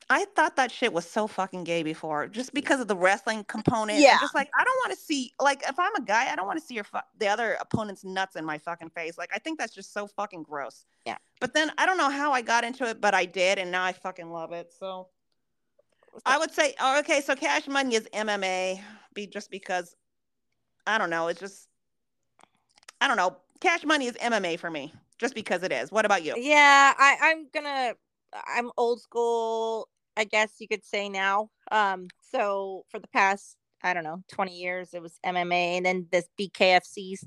I 0.10 0.24
thought 0.36 0.56
that 0.56 0.72
shit 0.72 0.94
was 0.94 1.06
so 1.10 1.28
fucking 1.28 1.66
gay 1.66 1.84
before, 1.84 2.28
just 2.28 2.54
because 2.54 2.80
of 2.80 2.88
the 2.88 2.96
wrestling 2.96 3.44
component. 3.44 3.98
I'm 3.98 4.04
Yeah. 4.04 4.20
just 4.22 4.34
like 4.34 4.50
I 4.58 4.64
don't 4.64 4.78
want 4.86 4.98
to 4.98 5.04
see, 5.04 5.34
like, 5.42 5.64
if 5.68 5.78
I'm 5.78 5.94
a 5.96 6.02
guy, 6.02 6.32
I 6.32 6.36
don't 6.38 6.48
want 6.48 6.60
to 6.60 6.66
see 6.66 6.76
your 6.76 6.86
fu- 6.86 7.00
the 7.18 7.28
other 7.28 7.58
opponent's 7.60 8.06
nuts 8.06 8.38
in 8.38 8.46
my 8.46 8.58
fucking 8.58 8.92
face. 8.92 9.18
Like, 9.18 9.32
I 9.34 9.40
think 9.40 9.60
that's 9.60 9.74
just 9.76 9.92
so 9.94 10.08
fucking 10.08 10.44
gross. 10.44 10.86
Yeah. 11.06 11.18
But 11.42 11.54
then 11.54 11.72
I 11.78 11.86
don't 11.86 11.98
know 11.98 12.10
how 12.10 12.32
I 12.32 12.42
got 12.42 12.64
into 12.64 12.88
it, 12.88 13.02
but 13.02 13.14
I 13.14 13.26
did, 13.26 13.60
and 13.60 13.70
now 13.70 13.84
I 13.84 13.92
fucking 13.92 14.32
love 14.32 14.54
it. 14.54 14.72
So 14.80 15.10
I 16.26 16.38
would 16.38 16.52
say, 16.52 16.74
oh, 16.80 17.00
okay, 17.00 17.20
so 17.22 17.36
Cash 17.36 17.68
Money 17.68 17.96
is 17.96 18.08
MMA, 18.14 18.82
be 19.14 19.28
just 19.28 19.52
because 19.52 19.94
I 20.88 20.98
don't 20.98 21.10
know. 21.10 21.28
It's 21.28 21.40
just 21.42 21.68
I 23.02 23.08
don't 23.08 23.18
know. 23.18 23.38
Cash 23.60 23.84
Money 23.84 24.06
is 24.08 24.14
MMA 24.16 24.58
for 24.58 24.72
me, 24.72 24.94
just 25.18 25.36
because 25.36 25.64
it 25.64 25.72
is. 25.74 25.92
What 25.92 26.06
about 26.06 26.24
you? 26.24 26.34
Yeah, 26.38 26.94
I, 26.98 27.18
I'm 27.22 27.48
gonna. 27.54 27.94
I'm 28.48 28.72
old 28.78 29.02
school, 29.02 29.88
I 30.18 30.24
guess 30.24 30.56
you 30.60 30.68
could 30.68 30.84
say 30.84 31.08
now. 31.08 31.50
Um, 31.72 32.08
so 32.32 32.84
for 32.90 33.00
the 33.00 33.08
past, 33.08 33.56
I 33.84 33.94
don't 33.94 34.04
know, 34.04 34.24
20 34.30 34.58
years, 34.58 34.94
it 34.94 35.02
was 35.02 35.20
MMA, 35.26 35.78
and 35.78 35.86
then 35.86 36.08
this 36.12 36.28
BKFC 36.40 37.18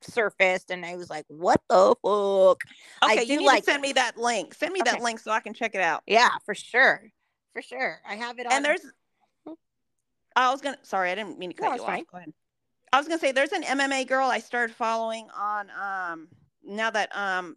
surfaced, 0.00 0.70
and 0.70 0.84
I 0.84 0.96
was 0.96 1.10
like, 1.10 1.26
"What 1.28 1.60
the 1.68 1.94
fuck?" 2.02 2.62
I 3.02 3.14
Okay, 3.14 3.26
do 3.26 3.32
you 3.34 3.38
need 3.40 3.46
like 3.46 3.64
to 3.64 3.70
send 3.70 3.82
me 3.82 3.92
that 3.92 4.16
link. 4.16 4.54
Send 4.54 4.72
me 4.72 4.80
that 4.84 5.02
link 5.02 5.20
so 5.20 5.30
I 5.30 5.40
can 5.40 5.54
check 5.54 5.74
it 5.74 5.80
out. 5.80 6.02
Yeah, 6.06 6.30
for 6.44 6.54
sure, 6.54 7.10
for 7.52 7.62
sure. 7.62 8.00
I 8.08 8.16
have 8.16 8.38
it 8.38 8.46
on. 8.46 8.52
And 8.52 8.64
there's, 8.64 8.80
I 10.34 10.50
was 10.50 10.60
gonna. 10.60 10.78
Sorry, 10.82 11.10
I 11.10 11.14
didn't 11.14 11.38
mean 11.38 11.50
to 11.50 11.56
cut 11.56 11.72
it's 11.72 11.82
you 11.82 11.86
off. 11.86 12.00
Go 12.10 12.18
ahead. 12.18 12.32
I 12.92 12.98
was 12.98 13.08
gonna 13.08 13.20
say 13.20 13.32
there's 13.32 13.52
an 13.52 13.62
MMA 13.62 14.06
girl 14.06 14.28
I 14.28 14.38
started 14.38 14.74
following 14.74 15.28
on. 15.36 15.68
Um, 15.70 16.28
now 16.64 16.90
that 16.90 17.14
um, 17.14 17.56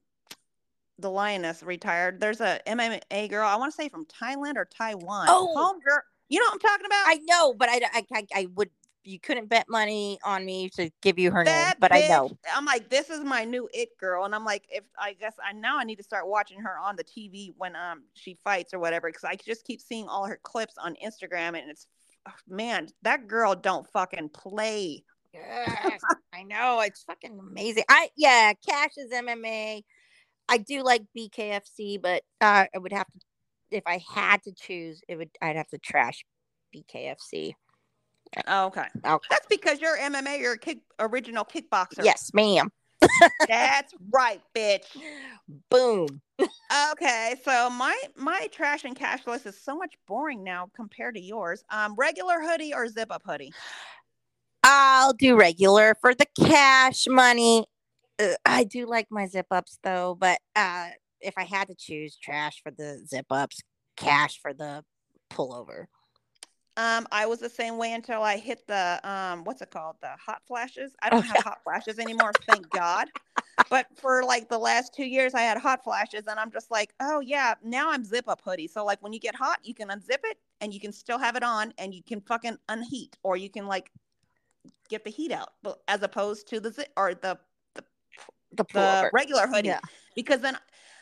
the 0.99 1.09
lioness 1.09 1.63
retired, 1.63 2.19
there's 2.19 2.41
a 2.41 2.59
MMA 2.67 3.29
girl. 3.29 3.47
I 3.47 3.55
want 3.55 3.73
to 3.73 3.75
say 3.75 3.89
from 3.89 4.05
Thailand 4.05 4.55
or 4.55 4.65
Taiwan. 4.65 5.27
Oh. 5.29 5.53
home 5.55 5.79
girl. 5.79 6.01
You 6.29 6.39
know 6.39 6.45
what 6.45 6.53
I'm 6.53 6.59
talking 6.59 6.85
about? 6.85 7.03
I 7.07 7.19
know, 7.23 7.53
but 7.53 7.69
I, 7.69 7.81
I, 7.93 8.05
I, 8.13 8.27
I 8.35 8.47
would. 8.55 8.69
You 9.03 9.21
couldn't 9.21 9.47
bet 9.47 9.67
money 9.69 10.19
on 10.25 10.45
me 10.45 10.69
to 10.71 10.89
give 11.01 11.17
you 11.17 11.31
her 11.31 11.41
name, 11.41 11.53
that 11.53 11.79
but 11.79 11.93
I 11.93 12.09
know. 12.09 12.29
I'm 12.53 12.65
like, 12.65 12.89
this 12.89 13.09
is 13.09 13.21
my 13.21 13.45
new 13.45 13.69
it 13.73 13.97
girl, 13.97 14.25
and 14.25 14.35
I'm 14.35 14.43
like, 14.43 14.65
if 14.69 14.83
I 14.99 15.13
guess 15.13 15.33
I 15.41 15.53
now 15.53 15.79
I 15.79 15.85
need 15.85 15.95
to 15.95 16.03
start 16.03 16.27
watching 16.27 16.59
her 16.59 16.77
on 16.77 16.97
the 16.97 17.05
TV 17.05 17.53
when 17.57 17.77
um 17.77 18.03
she 18.15 18.37
fights 18.43 18.73
or 18.73 18.79
whatever, 18.79 19.07
because 19.07 19.23
I 19.23 19.35
just 19.35 19.63
keep 19.63 19.79
seeing 19.79 20.09
all 20.09 20.25
her 20.25 20.37
clips 20.43 20.75
on 20.77 20.95
Instagram, 21.01 21.57
and 21.57 21.69
it's 21.69 21.87
man, 22.49 22.89
that 23.03 23.27
girl 23.27 23.55
don't 23.55 23.87
fucking 23.91 24.27
play. 24.29 25.05
Yes, 25.33 26.01
I 26.33 26.43
know. 26.43 26.81
It's 26.81 27.03
fucking 27.03 27.37
amazing. 27.39 27.83
I 27.89 28.09
yeah, 28.17 28.53
Cash 28.67 28.97
is 28.97 29.11
MMA. 29.11 29.83
I 30.49 30.57
do 30.57 30.83
like 30.83 31.03
BKFC, 31.17 32.01
but 32.01 32.23
uh, 32.41 32.65
I 32.73 32.77
would 32.77 32.93
have 32.93 33.07
to 33.07 33.19
if 33.71 33.83
I 33.85 34.01
had 34.13 34.43
to 34.43 34.51
choose, 34.53 35.01
it 35.07 35.17
would 35.17 35.29
I'd 35.41 35.55
have 35.55 35.67
to 35.69 35.77
trash 35.77 36.23
BKFC. 36.75 37.53
Oh, 38.47 38.65
okay, 38.67 38.85
Okay. 39.05 39.27
that's 39.29 39.47
because 39.47 39.79
you're 39.79 39.97
MMA, 39.97 40.39
you're 40.39 40.53
a 40.53 40.57
kick 40.57 40.79
original 40.99 41.45
kickboxer. 41.45 42.03
Yes, 42.03 42.31
ma'am. 42.33 42.71
that's 43.47 43.93
right, 44.11 44.41
bitch. 44.55 44.85
Boom. 45.69 46.21
Okay, 46.91 47.35
so 47.45 47.69
my 47.69 47.97
my 48.15 48.47
trash 48.51 48.83
and 48.83 48.95
cash 48.95 49.25
list 49.25 49.45
is 49.45 49.59
so 49.59 49.75
much 49.75 49.95
boring 50.07 50.43
now 50.43 50.69
compared 50.75 51.15
to 51.15 51.21
yours. 51.21 51.63
Um, 51.69 51.95
regular 51.95 52.41
hoodie 52.41 52.73
or 52.73 52.87
zip 52.87 53.11
up 53.11 53.23
hoodie? 53.25 53.53
I'll 54.63 55.13
do 55.13 55.37
regular 55.37 55.95
for 56.01 56.13
the 56.13 56.25
cash 56.37 57.07
money. 57.07 57.65
Uh, 58.19 58.33
I 58.45 58.63
do 58.63 58.85
like 58.87 59.07
my 59.11 59.27
zip 59.27 59.47
ups 59.51 59.79
though, 59.83 60.15
but 60.19 60.39
uh, 60.55 60.89
if 61.21 61.33
I 61.37 61.43
had 61.43 61.67
to 61.67 61.75
choose, 61.75 62.17
trash 62.17 62.61
for 62.63 62.71
the 62.71 63.03
zip 63.07 63.27
ups, 63.29 63.61
cash 63.95 64.39
for 64.41 64.53
the 64.53 64.83
pullover. 65.31 65.85
Um, 66.77 67.07
I 67.11 67.25
was 67.25 67.39
the 67.39 67.49
same 67.49 67.77
way 67.77 67.93
until 67.93 68.21
I 68.21 68.37
hit 68.37 68.67
the 68.67 68.99
um, 69.03 69.43
what's 69.43 69.61
it 69.61 69.71
called? 69.71 69.95
The 70.01 70.09
hot 70.23 70.41
flashes. 70.47 70.95
I 71.01 71.09
don't 71.09 71.25
Oh, 71.25 71.27
have 71.27 71.43
hot 71.43 71.59
flashes 71.63 71.97
anymore, 71.99 72.31
thank 72.47 72.69
God. 72.71 73.07
But 73.69 73.87
for 73.95 74.23
like 74.23 74.47
the 74.47 74.59
last 74.59 74.93
two 74.93 75.05
years, 75.05 75.33
I 75.33 75.41
had 75.41 75.57
hot 75.57 75.83
flashes, 75.83 76.23
and 76.27 76.39
I'm 76.39 76.51
just 76.51 76.69
like, 76.71 76.93
oh 76.99 77.19
yeah, 77.19 77.55
now 77.63 77.91
I'm 77.91 78.03
zip 78.03 78.29
up 78.29 78.41
hoodie. 78.45 78.67
So 78.67 78.85
like 78.85 79.01
when 79.01 79.11
you 79.13 79.19
get 79.19 79.35
hot, 79.35 79.59
you 79.63 79.73
can 79.73 79.89
unzip 79.89 80.19
it, 80.23 80.37
and 80.61 80.73
you 80.73 80.79
can 80.79 80.91
still 80.93 81.17
have 81.17 81.35
it 81.35 81.43
on, 81.43 81.73
and 81.79 81.93
you 81.93 82.03
can 82.03 82.21
fucking 82.21 82.57
unheat, 82.69 83.17
or 83.23 83.37
you 83.37 83.49
can 83.49 83.67
like 83.67 83.91
get 84.89 85.03
the 85.03 85.09
heat 85.09 85.31
out, 85.31 85.49
but 85.63 85.81
as 85.87 86.03
opposed 86.03 86.47
to 86.49 86.59
the 86.59 86.71
zip 86.71 86.89
or 86.95 87.13
the 87.15 87.37
The 88.53 88.65
the 88.73 89.09
regular 89.13 89.47
hoodie 89.47 89.69
Yeah. 89.69 89.79
because 90.15 90.41
then 90.41 90.57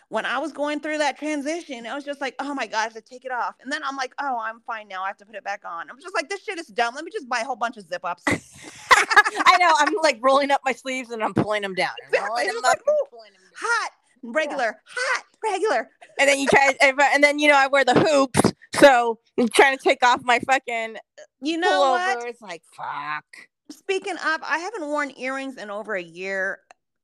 when 0.10 0.26
I 0.26 0.38
was 0.38 0.52
going 0.52 0.80
through 0.80 1.00
that 1.00 1.18
transition, 1.18 1.88
I 1.88 1.96
was 1.96 2.04
just 2.04 2.22
like, 2.22 2.36
oh 2.40 2.54
my 2.54 2.68
God, 2.68 2.78
I 2.78 2.84
have 2.84 2.94
to 2.94 3.02
take 3.02 3.26
it 3.26 3.32
off. 3.32 3.56
And 3.62 3.72
then 3.72 3.82
I'm 3.84 3.96
like, 3.96 4.14
oh, 4.20 4.40
I'm 4.40 4.60
fine 4.62 4.88
now. 4.88 5.04
I 5.04 5.08
have 5.08 5.18
to 5.18 5.26
put 5.26 5.36
it 5.36 5.44
back 5.44 5.64
on. 5.66 5.90
I'm 5.90 6.00
just 6.00 6.14
like, 6.14 6.30
this 6.30 6.44
shit 6.44 6.60
is 6.60 6.68
dumb. 6.68 6.94
Let 6.94 7.04
me 7.06 7.12
just 7.12 7.28
buy 7.28 7.40
a 7.40 7.44
whole 7.44 7.56
bunch 7.56 7.78
of 7.78 7.88
zip 7.88 8.06
ups. 8.06 8.24
I 8.28 9.58
know. 9.60 9.74
I'm 9.80 9.94
like 10.04 10.20
rolling 10.22 10.52
up 10.52 10.62
my 10.64 10.74
sleeves 10.74 11.10
and 11.10 11.24
I'm 11.24 11.34
pulling 11.34 11.64
them 11.64 11.74
down. 11.74 11.90
Exactly. 12.08 12.46
them 12.46 12.56
like, 12.64 12.78
up 12.78 12.84
and 12.86 12.96
ooh. 12.96 13.06
pulling 13.10 13.32
them 13.34 13.42
down. 13.42 13.52
hot, 13.56 13.92
regular, 14.24 14.82
hot, 14.86 15.24
regular. 15.44 15.90
And 16.20 16.30
then 16.30 16.40
you 16.40 16.48
try, 16.48 16.74
and 16.82 17.24
then 17.24 17.40
you 17.40 17.48
know 17.48 17.56
I 17.58 17.68
wear 17.68 17.84
the 17.84 18.00
hoops, 18.00 18.54
so 18.76 19.20
I'm 19.40 19.48
trying 19.50 19.78
to 19.78 19.84
take 19.84 20.06
off 20.06 20.22
my 20.24 20.40
fucking 20.40 20.98
You 21.42 21.58
know 21.58 21.72
pullover. 21.72 22.16
what? 22.16 22.28
It's 22.28 22.42
like 22.42 22.62
fuck. 22.76 23.26
Speaking 23.72 24.14
of, 24.14 24.40
I 24.44 24.60
haven't 24.60 24.88
worn 24.88 25.12
earrings 25.18 25.58
in 25.58 25.72
over 25.72 25.96
a 25.96 26.04
year. 26.04 26.60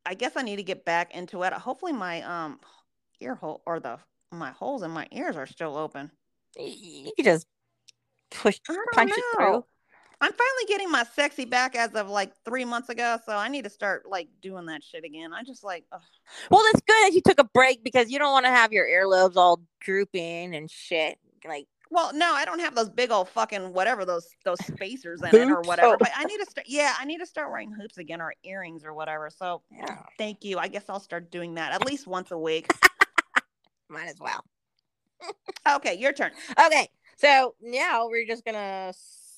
I 0.05 0.13
guess 0.13 0.33
I 0.35 0.41
need 0.41 0.57
to 0.57 0.63
get 0.63 0.85
back 0.85 1.15
into 1.15 1.43
it. 1.43 1.53
Hopefully 1.53 1.93
my 1.93 2.21
um 2.23 2.59
ear 3.19 3.35
hole 3.35 3.61
or 3.65 3.79
the 3.79 3.99
my 4.31 4.51
holes 4.51 4.83
in 4.83 4.91
my 4.91 5.07
ears 5.11 5.35
are 5.35 5.45
still 5.45 5.77
open. 5.77 6.11
You 6.57 7.11
can 7.15 7.25
just 7.25 7.47
push, 8.29 8.59
punch 8.93 9.11
it 9.11 9.23
through. 9.35 9.45
know. 9.45 9.65
I'm 10.23 10.31
finally 10.31 10.65
getting 10.67 10.91
my 10.91 11.03
sexy 11.15 11.45
back 11.45 11.75
as 11.75 11.93
of 11.93 12.07
like 12.07 12.31
three 12.45 12.63
months 12.63 12.89
ago, 12.89 13.17
so 13.25 13.35
I 13.35 13.47
need 13.47 13.63
to 13.63 13.71
start 13.71 14.07
like 14.07 14.29
doing 14.39 14.67
that 14.67 14.83
shit 14.83 15.03
again. 15.03 15.33
I 15.33 15.43
just 15.43 15.63
like, 15.63 15.85
ugh. 15.91 16.01
Well, 16.51 16.61
it's 16.67 16.81
good 16.81 17.07
that 17.07 17.13
you 17.13 17.21
took 17.25 17.39
a 17.39 17.43
break 17.43 17.83
because 17.83 18.11
you 18.11 18.19
don't 18.19 18.31
want 18.31 18.45
to 18.45 18.51
have 18.51 18.71
your 18.71 18.85
earlobes 18.85 19.35
all 19.35 19.61
drooping 19.79 20.55
and 20.55 20.69
shit. 20.69 21.17
Like, 21.43 21.65
well, 21.91 22.11
no, 22.13 22.33
I 22.33 22.45
don't 22.45 22.59
have 22.59 22.73
those 22.73 22.89
big 22.89 23.11
old 23.11 23.27
fucking 23.29 23.73
whatever 23.73 24.05
those 24.05 24.27
those 24.45 24.65
spacers 24.65 25.21
in 25.21 25.35
it 25.35 25.51
or 25.51 25.61
whatever. 25.61 25.95
Oh. 25.95 25.97
But 25.99 26.11
I 26.15 26.23
need 26.23 26.37
to 26.37 26.45
start. 26.49 26.65
Yeah, 26.67 26.93
I 26.97 27.03
need 27.03 27.17
to 27.19 27.25
start 27.25 27.51
wearing 27.51 27.71
hoops 27.71 27.97
again 27.97 28.21
or 28.21 28.33
earrings 28.43 28.85
or 28.85 28.93
whatever. 28.93 29.29
So 29.29 29.61
yeah, 29.69 29.99
thank 30.17 30.45
you. 30.45 30.57
I 30.57 30.69
guess 30.69 30.85
I'll 30.87 31.01
start 31.01 31.29
doing 31.29 31.55
that 31.55 31.73
at 31.73 31.85
least 31.85 32.07
once 32.07 32.31
a 32.31 32.37
week. 32.37 32.71
might 33.89 34.07
as 34.07 34.19
well. 34.19 34.43
Okay, 35.69 35.93
your 35.93 36.11
turn. 36.11 36.31
Okay, 36.65 36.87
so 37.17 37.53
now 37.61 38.07
we're 38.07 38.25
just 38.25 38.43
gonna 38.43 38.91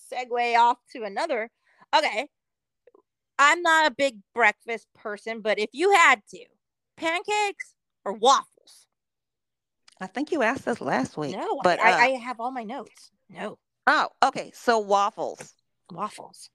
segue 0.09 0.57
off 0.57 0.77
to 0.93 1.03
another. 1.03 1.49
Okay, 1.93 2.27
I'm 3.37 3.61
not 3.61 3.91
a 3.91 3.93
big 3.93 4.19
breakfast 4.33 4.87
person, 4.95 5.41
but 5.41 5.59
if 5.59 5.69
you 5.73 5.91
had 5.91 6.21
to, 6.29 6.45
pancakes 6.95 7.75
or 8.05 8.13
waffles? 8.13 8.52
I 10.01 10.07
think 10.07 10.31
you 10.31 10.41
asked 10.41 10.65
this 10.65 10.81
last 10.81 11.17
week. 11.17 11.35
No, 11.35 11.59
but 11.63 11.79
I, 11.79 11.91
uh, 11.91 11.95
I 11.95 12.07
have 12.19 12.39
all 12.39 12.51
my 12.51 12.63
notes. 12.63 13.11
No 13.29 13.57
oh, 13.87 14.09
okay. 14.23 14.51
So 14.53 14.79
waffles, 14.79 15.53
waffles. 15.91 16.49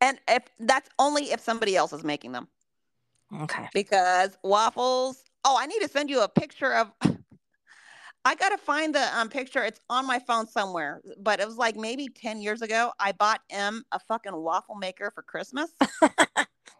and 0.00 0.18
if 0.28 0.44
that's 0.60 0.88
only 0.98 1.32
if 1.32 1.40
somebody 1.40 1.76
else 1.76 1.92
is 1.92 2.04
making 2.04 2.32
them. 2.32 2.48
Okay. 3.42 3.68
because 3.74 4.38
waffles. 4.42 5.22
Oh, 5.44 5.56
I 5.58 5.66
need 5.66 5.80
to 5.80 5.88
send 5.88 6.10
you 6.10 6.22
a 6.22 6.28
picture 6.28 6.74
of. 6.74 6.92
I 8.24 8.34
gotta 8.34 8.58
find 8.58 8.94
the 8.94 9.18
um, 9.18 9.28
picture. 9.28 9.62
It's 9.62 9.80
on 9.88 10.06
my 10.06 10.18
phone 10.18 10.46
somewhere, 10.46 11.00
but 11.18 11.40
it 11.40 11.46
was 11.46 11.56
like 11.56 11.76
maybe 11.76 12.08
ten 12.08 12.40
years 12.40 12.62
ago. 12.62 12.92
I 12.98 13.12
bought 13.12 13.40
M 13.48 13.84
a 13.92 13.98
fucking 13.98 14.34
waffle 14.36 14.74
maker 14.74 15.10
for 15.14 15.22
Christmas, 15.22 15.70
and 16.02 16.16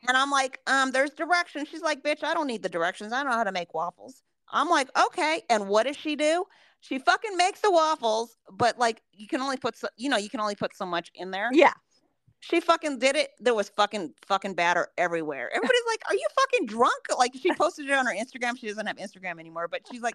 I'm 0.06 0.30
like, 0.30 0.61
um, 0.66 0.90
there's 0.90 1.11
directions. 1.11 1.68
She's 1.68 1.80
like, 1.80 2.02
bitch, 2.02 2.24
I 2.24 2.34
don't 2.34 2.48
need 2.48 2.62
the 2.62 2.68
directions. 2.68 3.12
I 3.12 3.22
know 3.22 3.30
how 3.30 3.44
to 3.44 3.52
make 3.52 3.72
waffles. 3.72 4.22
I'm 4.51 4.68
like, 4.68 4.88
okay. 5.07 5.42
And 5.51 5.68
what 5.68 5.86
does 5.86 5.96
she 5.96 6.16
do? 6.16 6.44
She 6.80 6.99
fucking 6.99 7.36
makes 7.36 7.61
the 7.61 7.70
waffles, 7.70 8.36
but 8.53 8.78
like 8.78 9.03
you 9.12 9.26
can 9.26 9.40
only 9.40 9.57
put 9.57 9.76
so, 9.76 9.88
you 9.96 10.09
know 10.09 10.16
you 10.16 10.30
can 10.30 10.40
only 10.40 10.55
put 10.55 10.76
so 10.76 10.86
much 10.86 11.11
in 11.14 11.30
there. 11.30 11.49
Yeah. 11.53 11.72
She 12.40 12.61
fucking 12.61 13.01
did 13.01 13.16
it. 13.16 13.30
There 13.40 13.55
was 13.55 13.68
fucking 13.68 14.14
fucking 14.26 14.55
batter 14.55 14.88
everywhere. 14.96 15.51
Everybody's 15.55 15.82
like, 15.88 16.03
"Are 16.09 16.14
you 16.14 16.26
fucking 16.40 16.66
drunk?" 16.66 17.07
Like 17.18 17.32
she 17.34 17.53
posted 17.53 17.88
it 17.88 17.92
on 17.92 18.07
her 18.07 18.14
Instagram. 18.14 18.57
She 18.59 18.68
doesn't 18.68 18.86
have 18.86 18.96
Instagram 18.96 19.40
anymore, 19.40 19.66
but 19.66 19.80
she's 19.90 20.03
like, 20.03 20.14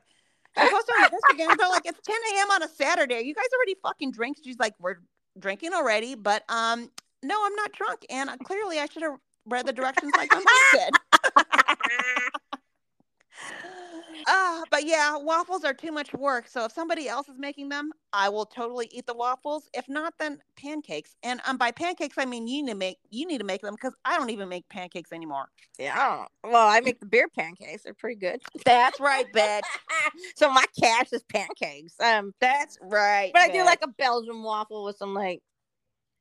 she 0.58 0.70
posted 0.70 0.96
on 0.96 1.04
her 1.04 1.10
Instagram. 1.10 1.58
They're 1.58 1.68
like, 1.68 1.86
"It's 1.86 2.00
10 2.02 2.16
a.m. 2.36 2.52
on 2.52 2.64
a 2.64 2.70
Saturday. 2.70 3.22
You 3.24 3.36
guys 3.36 3.46
already 3.54 3.76
fucking 3.84 4.12
drink?" 4.12 4.38
She's 4.42 4.58
like, 4.58 4.74
"We're 4.80 5.00
drinking 5.38 5.74
already, 5.74 6.16
but 6.16 6.44
um, 6.48 6.90
no, 7.24 7.46
I'm 7.46 7.56
not 7.56 7.74
drunk." 7.74 8.06
And 8.10 8.30
uh, 8.30 8.38
clearly, 8.38 8.80
I 8.80 8.86
should 8.86 9.04
have 9.04 9.18
read 9.46 9.66
the 9.66 9.74
directions 9.74 10.14
like 10.16 10.32
my 10.32 10.38
mom 10.38 10.46
said. 10.72 10.92
Uh, 14.28 14.62
but 14.70 14.86
yeah, 14.86 15.18
waffles 15.18 15.64
are 15.64 15.74
too 15.74 15.92
much 15.92 16.14
work. 16.14 16.48
So 16.48 16.66
if 16.66 16.72
somebody 16.72 17.08
else 17.08 17.28
is 17.30 17.38
making 17.38 17.70
them, 17.70 17.92
I 18.12 18.30
will 18.30 18.46
totally 18.46 18.88
eat 18.92 19.06
the 19.08 19.14
waffles. 19.14 19.70
If 19.74 19.88
not, 19.90 20.14
then 20.20 20.40
pancakes. 20.56 21.16
And 21.24 21.42
um, 21.46 21.58
by 21.58 21.72
pancakes, 21.72 22.18
I 22.18 22.26
mean 22.26 22.48
you 22.48 22.64
need 22.64 22.72
to 22.72 22.78
make 22.78 22.98
you 23.10 23.28
need 23.28 23.40
to 23.40 23.44
make 23.44 23.62
them 23.62 23.74
because 23.74 23.96
I 24.06 24.18
don't 24.18 24.30
even 24.30 24.50
make 24.50 24.68
pancakes 24.70 25.12
anymore. 25.12 25.48
Yeah. 25.78 26.26
Well, 26.44 26.68
I 26.68 26.80
make 26.80 27.00
the 27.00 27.06
beer 27.06 27.28
pancakes. 27.28 27.84
They're 27.84 27.94
pretty 27.94 28.20
good. 28.20 28.42
That's 28.66 29.00
right, 29.00 29.32
bitch. 29.32 29.62
so 30.36 30.52
my 30.52 30.66
cash 30.80 31.12
is 31.12 31.24
pancakes. 31.24 31.96
Um, 32.00 32.34
That's 32.40 32.78
right. 32.82 33.32
but 33.34 33.42
I 33.42 33.48
do 33.50 33.64
like 33.66 33.80
a 33.84 33.88
Belgian 33.88 34.44
waffle 34.44 34.86
with 34.86 34.98
some 34.98 35.14
like, 35.14 35.42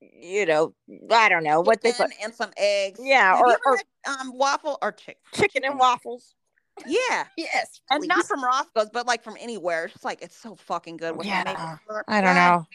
you 0.01 0.47
know, 0.47 0.75
I 1.11 1.29
don't 1.29 1.45
know 1.45 1.61
what 1.61 1.83
they 1.83 1.93
put. 1.93 2.11
And 2.23 2.35
some 2.35 2.51
eggs. 2.57 3.01
Yeah, 3.03 3.37
Have 3.37 3.41
or, 3.41 3.59
or 3.67 3.77
had, 3.77 4.21
um 4.21 4.37
waffle 4.37 4.79
or 4.83 4.93
chick 4.93 5.19
chicken 5.35 5.65
and 5.65 5.79
waffles. 5.79 6.35
Yeah. 6.87 7.25
Yes, 7.37 7.81
And 7.91 8.07
not 8.07 8.19
please. 8.19 8.27
from 8.29 8.45
Roscoe's, 8.45 8.91
but 8.93 9.07
like 9.07 9.23
from 9.23 9.37
anywhere. 9.41 9.85
It's 9.85 9.95
just 9.95 10.05
like 10.05 10.23
it's 10.23 10.37
so 10.37 10.57
fucking 10.57 10.97
good. 10.97 11.17
With 11.17 11.27
Yeah. 11.27 11.77
I 12.09 12.21
don't 12.21 12.35
know. 12.35 12.67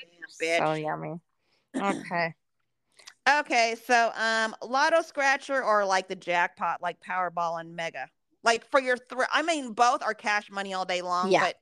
bitch. 0.41 0.58
So 0.60 0.74
yummy. 0.74 1.20
Okay. 1.76 2.34
Okay, 3.30 3.76
so 3.86 4.12
um 4.18 4.55
Lotto 4.66 5.01
Scratcher 5.01 5.62
or 5.64 5.86
like 5.86 6.08
the 6.08 6.16
jackpot, 6.16 6.82
like 6.82 6.97
Powerball 7.01 7.60
and 7.60 7.76
Mega. 7.76 8.10
Like 8.43 8.66
for 8.72 8.80
your 8.80 8.95
thr 8.97 9.24
I 9.34 9.41
mean 9.41 9.74
both 9.74 10.01
are 10.01 10.14
cash 10.14 10.49
money 10.49 10.74
all 10.74 10.86
day 10.86 11.01
long, 11.01 11.30
Yeah. 11.32 11.41
but 11.41 11.55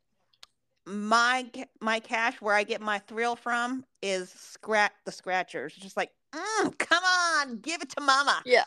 my 0.86 1.50
my 1.82 2.00
cash 2.00 2.40
where 2.40 2.54
I 2.54 2.64
get 2.64 2.82
my 2.82 3.00
thrill 3.00 3.36
from 3.36 3.84
is 4.04 4.30
scratch 4.30 4.92
the 5.06 5.12
scratchers. 5.12 5.74
Just 5.74 5.98
like, 5.98 6.12
mm, 6.32 6.78
come 6.78 7.04
on, 7.04 7.58
give 7.58 7.82
it 7.82 7.90
to 7.90 8.02
mama. 8.02 8.42
Yeah. 8.46 8.66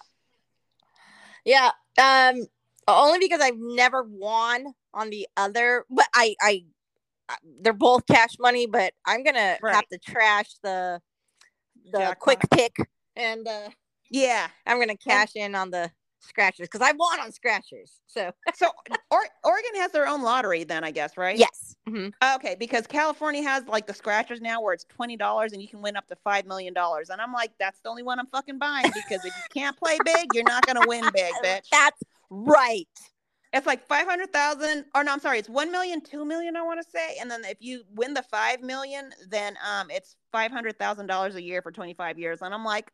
Yeah. 1.45 1.70
Um. 1.99 2.47
Only 2.89 3.18
because 3.18 3.41
I've 3.41 3.59
never 3.59 4.03
won 4.03 4.72
on 4.95 5.11
the 5.11 5.28
other, 5.36 5.84
but 5.91 6.07
I, 6.14 6.34
I, 6.41 6.64
I- 7.28 7.36
they're 7.61 7.72
both 7.74 8.07
cash 8.07 8.39
money, 8.41 8.66
but 8.66 8.95
I'm 9.07 9.22
gonna 9.22 9.59
Right. 9.61 9.74
have 9.74 9.86
to 9.89 9.99
trash 9.99 10.55
the, 10.62 11.01
the 11.93 11.99
Jackpot. 11.99 12.18
quick 12.18 12.41
pick, 12.51 12.76
and 13.16 13.47
uh, 13.47 13.68
Yeah. 14.11 14.49
I'm 14.66 14.80
gonna 14.80 14.97
cash 14.97 15.36
in 15.36 15.55
on 15.55 15.70
the 15.70 15.91
scratchers 16.20 16.66
because 16.66 16.80
I 16.80 16.93
won 16.93 17.20
on 17.20 17.30
scratchers. 17.32 18.01
So 18.07 18.32
So 18.55 18.68
or, 19.11 19.20
Oregon 19.45 19.74
has 19.76 19.93
their 19.93 20.07
own 20.09 20.22
lottery 20.22 20.64
then, 20.64 20.82
I 20.84 20.91
guess, 20.91 21.16
right? 21.16 21.39
yes. 21.39 21.76
Mhm. 21.89 22.12
Okay, 22.36 22.57
because 22.59 22.86
California 22.86 23.43
has 23.43 23.64
like 23.66 23.86
the 23.86 23.95
scratchers 23.95 24.41
now 24.41 24.61
where 24.62 24.72
it's 24.74 24.84
twenty 24.84 25.16
dollars 25.16 25.53
and 25.53 25.62
you 25.62 25.68
can 25.68 25.80
win 25.82 25.97
up 25.97 26.07
to 26.09 26.16
five 26.16 26.45
million 26.47 26.74
dollars. 26.74 27.11
And 27.11 27.20
I'm 27.20 27.32
like, 27.32 27.53
that's 27.61 27.80
the 27.80 27.89
only 27.91 28.03
one 28.03 28.18
I'm 28.18 28.26
fucking 28.26 28.59
buying 28.59 28.91
because 28.95 29.24
if 29.24 29.32
you 29.36 29.43
can't 29.55 29.76
play 29.76 29.99
big, 30.05 30.34
you're 30.34 30.45
not 30.45 30.66
gonna 30.66 30.84
win 30.86 31.05
big, 31.14 31.32
bitch. 31.45 31.68
That's 31.70 32.03
right. 32.31 32.87
It's 33.53 33.66
like 33.66 33.87
five 33.87 34.07
hundred 34.07 34.33
thousand, 34.33 34.85
or 34.95 35.03
no, 35.03 35.12
I'm 35.12 35.20
sorry, 35.20 35.39
it's 35.39 35.49
one 35.49 35.72
million, 35.72 36.03
two 36.03 36.24
million, 36.24 36.55
I 36.55 36.62
want 36.62 36.83
to 36.83 36.91
say. 36.91 37.16
And 37.20 37.31
then 37.31 37.45
if 37.45 37.57
you 37.61 37.83
win 37.95 38.12
the 38.12 38.22
five 38.22 38.61
million, 38.61 39.11
then 39.31 39.57
um, 39.66 39.91
it's 39.91 40.16
five 40.33 40.51
hundred 40.51 40.79
thousand 40.79 41.07
dollars 41.07 41.35
a 41.35 41.43
year 41.43 41.62
for 41.62 41.72
twenty 41.72 41.95
five 41.95 42.18
years. 42.18 42.43
And 42.43 42.53
I'm 42.53 42.64
like, 42.64 42.91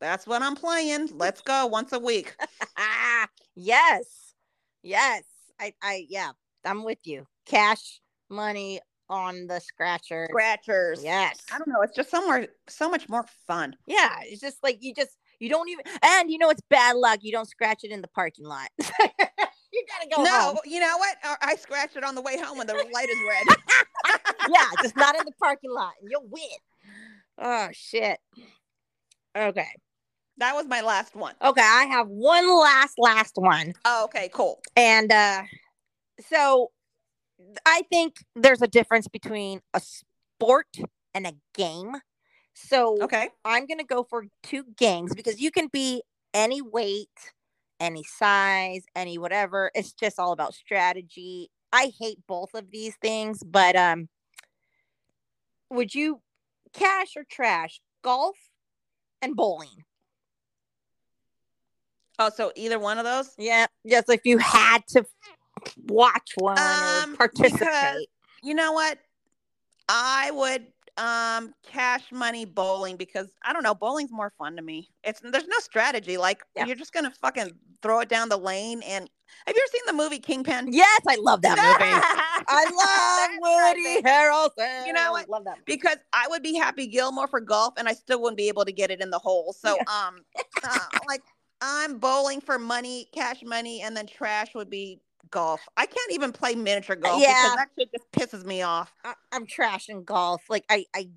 that's 0.00 0.26
what 0.26 0.42
I'm 0.42 0.54
playing. 0.54 1.08
Let's 1.14 1.40
go 1.40 1.66
once 1.66 1.92
a 1.92 1.98
week. 1.98 2.36
Ah, 2.76 3.28
yes, 3.54 4.34
yes. 4.82 5.24
I, 5.58 5.74
I, 5.82 6.06
yeah, 6.08 6.30
I'm 6.64 6.84
with 6.84 7.00
you. 7.04 7.26
Cash 7.46 8.00
money 8.30 8.80
on 9.10 9.46
the 9.46 9.60
scratcher. 9.60 10.26
Scratchers. 10.30 11.04
Yes. 11.04 11.40
I 11.52 11.58
don't 11.58 11.68
know. 11.68 11.82
It's 11.82 11.94
just 11.94 12.10
somewhere 12.10 12.48
so 12.68 12.88
much 12.88 13.08
more 13.08 13.26
fun. 13.46 13.76
Yeah, 13.86 14.20
it's 14.22 14.40
just 14.40 14.62
like 14.62 14.78
you 14.80 14.94
just 14.94 15.16
you 15.40 15.48
don't 15.48 15.68
even 15.68 15.84
and 16.02 16.30
you 16.30 16.38
know 16.38 16.50
it's 16.50 16.62
bad 16.70 16.96
luck. 16.96 17.20
You 17.22 17.32
don't 17.32 17.48
scratch 17.48 17.82
it 17.82 17.90
in 17.90 18.02
the 18.02 18.08
parking 18.08 18.44
lot. 18.44 18.68
you 18.78 19.84
gotta 19.88 20.08
go 20.14 20.22
no, 20.22 20.30
home. 20.30 20.58
you 20.64 20.80
know 20.80 20.96
what? 20.98 21.16
I- 21.42 21.56
scratched 21.56 21.96
it 21.96 22.04
on 22.04 22.14
the 22.14 22.22
way 22.22 22.38
home 22.38 22.58
when 22.58 22.66
the 22.66 22.74
light 22.74 23.08
is 23.08 23.18
red. 23.28 24.20
yeah, 24.50 24.66
just 24.82 24.96
not 24.96 25.16
in 25.16 25.24
the 25.24 25.32
parking 25.40 25.70
lot, 25.72 25.92
and 26.00 26.10
you'll 26.10 26.28
win. 26.28 26.42
Oh 27.38 27.68
shit. 27.72 28.18
Okay. 29.36 29.68
that 30.38 30.54
was 30.54 30.66
my 30.66 30.80
last 30.80 31.14
one. 31.14 31.34
Okay, 31.42 31.62
I 31.62 31.84
have 31.84 32.08
one 32.08 32.48
last 32.60 32.94
last 32.98 33.32
one. 33.36 33.72
Oh, 33.84 34.04
okay, 34.04 34.28
cool. 34.32 34.60
And 34.76 35.10
uh 35.10 35.42
so 36.28 36.70
I 37.64 37.82
think 37.90 38.16
there's 38.36 38.62
a 38.62 38.68
difference 38.68 39.08
between 39.08 39.60
a 39.72 39.80
sport 39.80 40.76
and 41.14 41.26
a 41.26 41.32
game. 41.54 41.96
So 42.66 43.02
Okay. 43.02 43.30
I'm 43.44 43.66
gonna 43.66 43.84
go 43.84 44.04
for 44.04 44.26
two 44.42 44.64
gangs 44.76 45.14
because 45.14 45.40
you 45.40 45.50
can 45.50 45.68
be 45.68 46.02
any 46.34 46.60
weight, 46.62 47.32
any 47.80 48.04
size, 48.04 48.84
any 48.94 49.18
whatever. 49.18 49.70
It's 49.74 49.92
just 49.92 50.18
all 50.18 50.32
about 50.32 50.54
strategy. 50.54 51.50
I 51.72 51.92
hate 51.98 52.18
both 52.26 52.54
of 52.54 52.70
these 52.70 52.96
things, 53.00 53.42
but 53.42 53.76
um 53.76 54.08
would 55.70 55.94
you 55.94 56.20
cash 56.72 57.16
or 57.16 57.24
trash 57.24 57.80
golf 58.02 58.36
and 59.22 59.34
bowling? 59.36 59.84
Oh, 62.18 62.28
so 62.28 62.52
either 62.54 62.78
one 62.78 62.98
of 62.98 63.04
those? 63.04 63.32
Yeah, 63.38 63.66
just 63.86 64.10
if 64.10 64.20
you 64.24 64.36
had 64.38 64.86
to 64.88 65.06
watch 65.86 66.32
one 66.36 66.58
Um, 66.58 67.14
or 67.14 67.16
participate. 67.16 67.58
because- 67.60 68.06
You 68.42 68.54
know 68.54 68.72
what? 68.72 68.98
I 69.88 70.30
would 70.30 70.72
um 70.98 71.52
cash 71.66 72.02
money 72.12 72.44
bowling 72.44 72.96
because 72.96 73.28
I 73.42 73.52
don't 73.52 73.62
know, 73.62 73.74
bowling's 73.74 74.12
more 74.12 74.32
fun 74.38 74.56
to 74.56 74.62
me. 74.62 74.88
It's 75.04 75.20
there's 75.20 75.46
no 75.48 75.58
strategy. 75.58 76.16
Like 76.16 76.42
Yeah. 76.56 76.66
you're 76.66 76.76
just 76.76 76.92
gonna 76.92 77.10
fucking 77.22 77.52
throw 77.82 78.00
it 78.00 78.08
down 78.08 78.28
the 78.28 78.36
lane 78.36 78.82
and 78.82 79.08
have 79.46 79.54
you 79.56 79.62
ever 79.62 79.70
seen 79.72 79.82
the 79.86 79.92
movie 80.02 80.18
Kingpin? 80.18 80.72
yes, 80.72 81.00
I 81.08 81.16
love 81.16 81.42
that 81.42 81.56
movie. 81.56 81.92
I 82.48 83.30
love 83.40 83.74
Woody 83.76 84.02
Harrelson. 84.02 84.86
You 84.86 84.92
know 84.92 85.12
what? 85.12 85.28
Love 85.28 85.44
that. 85.44 85.58
movie. 85.58 85.62
because 85.66 85.98
I 86.12 86.26
would 86.28 86.42
be 86.42 86.56
Happy 86.56 86.86
Gilmore 86.88 87.28
for 87.28 87.40
golf, 87.40 87.74
and 87.76 87.88
I 87.88 87.92
still 87.92 88.20
wouldn't 88.20 88.36
be 88.38 88.48
able 88.48 88.64
to 88.64 88.72
get 88.72 88.90
it 88.90 89.00
in 89.00 89.10
the 89.10 89.18
hole. 89.20 89.52
So, 89.52 89.78
um, 89.86 90.24
uh, 90.64 90.86
like 91.06 91.22
I'm 91.60 91.98
bowling 91.98 92.40
for 92.40 92.58
money, 92.58 93.06
cash 93.14 93.42
money, 93.44 93.82
and 93.82 93.96
then 93.96 94.06
trash 94.08 94.54
would 94.54 94.68
be 94.70 95.00
golf. 95.30 95.60
I 95.76 95.86
can't 95.86 96.12
even 96.12 96.32
play 96.32 96.54
miniature 96.54 96.96
uh, 96.96 97.00
golf 97.00 97.22
Yeah. 97.22 97.34
because 97.42 97.56
that 97.56 97.68
shit 97.78 97.90
just 97.92 98.12
pisses 98.12 98.44
me 98.46 98.62
off. 98.62 98.92
I, 99.04 99.14
I'm 99.32 99.46
trashing 99.46 100.04
golf. 100.04 100.42
Like 100.48 100.64
I, 100.70 100.84
I 100.94 101.08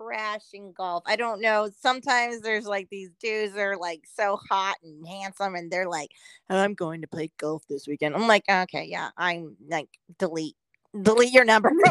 trashing 0.00 0.74
golf. 0.74 1.02
I 1.06 1.16
don't 1.16 1.40
know. 1.40 1.70
Sometimes 1.80 2.40
there's 2.40 2.66
like 2.66 2.88
these 2.90 3.10
dudes 3.20 3.54
that 3.54 3.60
are 3.60 3.76
like 3.76 4.02
so 4.12 4.38
hot 4.48 4.76
and 4.82 5.06
handsome, 5.06 5.54
and 5.54 5.70
they're 5.70 5.88
like, 5.88 6.10
"I'm 6.48 6.74
going 6.74 7.00
to 7.02 7.08
play 7.08 7.30
golf 7.38 7.62
this 7.68 7.86
weekend." 7.86 8.14
I'm 8.14 8.28
like, 8.28 8.44
okay, 8.48 8.84
yeah, 8.84 9.10
I'm 9.16 9.56
like, 9.68 9.88
delete, 10.18 10.56
delete 11.00 11.32
your 11.32 11.44
number. 11.44 11.72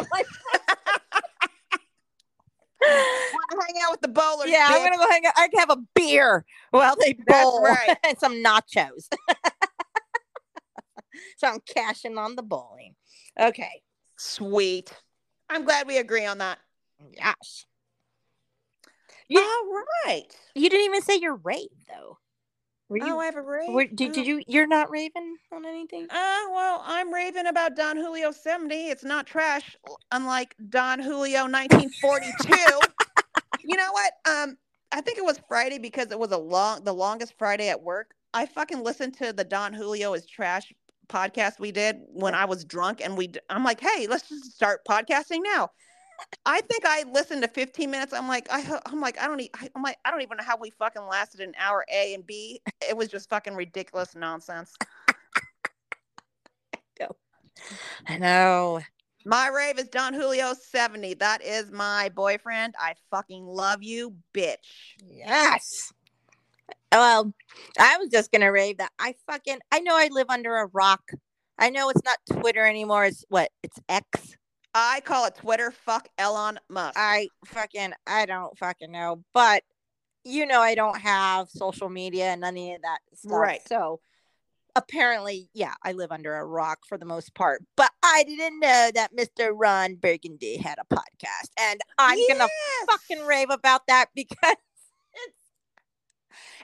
Want 2.84 3.50
to 3.50 3.66
hang 3.66 3.82
out 3.82 3.92
with 3.92 4.00
the 4.02 4.08
bowlers? 4.08 4.50
yeah, 4.50 4.66
I'm 4.68 4.82
gonna 4.82 4.96
go 4.96 5.08
hang 5.10 5.24
out. 5.26 5.32
I 5.36 5.48
can 5.48 5.60
have 5.60 5.70
a 5.70 5.82
beer 5.94 6.44
while 6.70 6.96
they 6.96 7.14
bowl 7.26 7.62
right. 7.62 7.96
and 8.06 8.18
some 8.18 8.42
nachos. 8.42 9.08
So 11.44 11.50
I'm 11.52 11.60
cashing 11.60 12.18
on 12.18 12.36
the 12.36 12.42
bowling. 12.42 12.94
Okay. 13.38 13.82
Sweet. 14.16 14.92
I'm 15.50 15.64
glad 15.64 15.86
we 15.86 15.98
agree 15.98 16.24
on 16.24 16.38
that. 16.38 16.58
Yes. 17.12 17.66
You- 19.28 19.40
All 19.40 19.82
right. 20.06 20.24
You 20.54 20.70
didn't 20.70 20.86
even 20.86 21.02
say 21.02 21.16
your 21.16 21.36
rave 21.36 21.68
though. 21.88 22.18
Were 22.88 22.98
you? 22.98 23.14
Oh, 23.14 23.18
I 23.18 23.24
have 23.26 23.36
a 23.36 23.42
rave. 23.42 23.72
were, 23.72 23.86
did, 23.86 24.12
did 24.12 24.26
you? 24.26 24.42
You're 24.46 24.66
not 24.66 24.90
raving 24.90 25.36
on 25.52 25.64
anything. 25.64 26.04
Uh, 26.04 26.40
well, 26.52 26.82
I'm 26.84 27.12
raving 27.12 27.46
about 27.46 27.76
Don 27.76 27.96
Julio 27.96 28.30
70. 28.30 28.74
It's 28.88 29.04
not 29.04 29.26
trash, 29.26 29.74
unlike 30.12 30.54
Don 30.68 30.98
Julio 30.98 31.44
1942. 31.48 32.54
you 33.64 33.76
know 33.76 33.90
what? 33.90 34.12
Um, 34.28 34.58
I 34.92 35.00
think 35.00 35.16
it 35.16 35.24
was 35.24 35.40
Friday 35.48 35.78
because 35.78 36.10
it 36.12 36.18
was 36.18 36.32
a 36.32 36.38
long, 36.38 36.84
the 36.84 36.92
longest 36.92 37.34
Friday 37.38 37.70
at 37.70 37.82
work. 37.82 38.14
I 38.34 38.44
fucking 38.44 38.82
listened 38.82 39.16
to 39.18 39.32
the 39.32 39.44
Don 39.44 39.72
Julio 39.72 40.12
is 40.12 40.26
trash 40.26 40.70
podcast 41.08 41.58
we 41.58 41.72
did 41.72 42.00
when 42.08 42.34
I 42.34 42.44
was 42.44 42.64
drunk, 42.64 43.00
and 43.02 43.16
we. 43.16 43.32
I'm 43.50 43.64
like, 43.64 43.80
hey, 43.80 44.06
let's 44.06 44.28
just 44.28 44.52
start 44.52 44.80
podcasting 44.88 45.40
now. 45.42 45.70
I 46.46 46.60
think 46.60 46.84
I 46.86 47.04
listened 47.10 47.42
to 47.42 47.48
15 47.48 47.90
minutes. 47.90 48.12
I'm 48.12 48.28
like, 48.28 48.46
I, 48.50 48.80
I'm 48.86 49.00
like, 49.00 49.20
I 49.20 49.26
don't, 49.26 49.40
e- 49.40 49.50
I, 49.56 49.68
I'm 49.74 49.82
like, 49.82 49.98
I 50.04 50.10
don't 50.12 50.22
even 50.22 50.36
know 50.36 50.44
how 50.44 50.56
we 50.56 50.70
fucking 50.70 51.02
lasted 51.02 51.40
an 51.40 51.54
hour. 51.58 51.84
A 51.92 52.14
and 52.14 52.24
B. 52.24 52.60
It 52.88 52.96
was 52.96 53.08
just 53.08 53.28
fucking 53.28 53.54
ridiculous 53.54 54.14
nonsense. 54.14 54.72
I 58.06 58.18
know. 58.18 58.80
My 59.26 59.48
rave 59.48 59.78
is 59.78 59.88
Don 59.88 60.12
Julio 60.12 60.52
70. 60.52 61.14
That 61.14 61.42
is 61.42 61.70
my 61.70 62.10
boyfriend. 62.14 62.74
I 62.78 62.94
fucking 63.10 63.44
love 63.46 63.82
you, 63.82 64.14
bitch. 64.34 64.56
Yes. 65.02 65.92
Well, 66.92 67.32
I 67.78 67.96
was 67.98 68.08
just 68.10 68.30
gonna 68.32 68.52
rave 68.52 68.78
that 68.78 68.92
I 68.98 69.14
fucking 69.26 69.58
I 69.72 69.80
know 69.80 69.96
I 69.96 70.08
live 70.10 70.26
under 70.28 70.56
a 70.56 70.66
rock. 70.72 71.02
I 71.58 71.70
know 71.70 71.88
it's 71.88 72.04
not 72.04 72.18
Twitter 72.40 72.66
anymore. 72.66 73.04
It's 73.04 73.24
what? 73.28 73.50
It's 73.62 73.78
X. 73.88 74.36
I 74.74 75.00
call 75.00 75.26
it 75.26 75.36
Twitter. 75.36 75.70
Fuck 75.70 76.08
Elon 76.18 76.58
Musk. 76.68 76.94
I 76.96 77.28
fucking 77.46 77.92
I 78.06 78.26
don't 78.26 78.56
fucking 78.58 78.90
know, 78.90 79.22
but 79.32 79.62
you 80.24 80.46
know 80.46 80.60
I 80.60 80.74
don't 80.74 81.00
have 81.00 81.48
social 81.50 81.88
media 81.88 82.26
and 82.26 82.44
any 82.44 82.74
of 82.74 82.82
that 82.82 82.98
stuff. 83.14 83.32
Right. 83.32 83.60
So 83.68 84.00
apparently, 84.76 85.48
yeah, 85.54 85.74
I 85.82 85.92
live 85.92 86.10
under 86.12 86.34
a 86.34 86.44
rock 86.44 86.80
for 86.88 86.98
the 86.98 87.04
most 87.04 87.34
part. 87.34 87.62
But 87.76 87.90
I 88.02 88.24
didn't 88.24 88.60
know 88.60 88.90
that 88.94 89.16
Mr. 89.16 89.52
Ron 89.54 89.96
Burgundy 89.96 90.56
had 90.56 90.78
a 90.78 90.94
podcast, 90.94 91.50
and 91.58 91.80
I'm 91.98 92.18
gonna 92.28 92.48
fucking 92.90 93.24
rave 93.26 93.50
about 93.50 93.86
that 93.86 94.06
because 94.14 94.56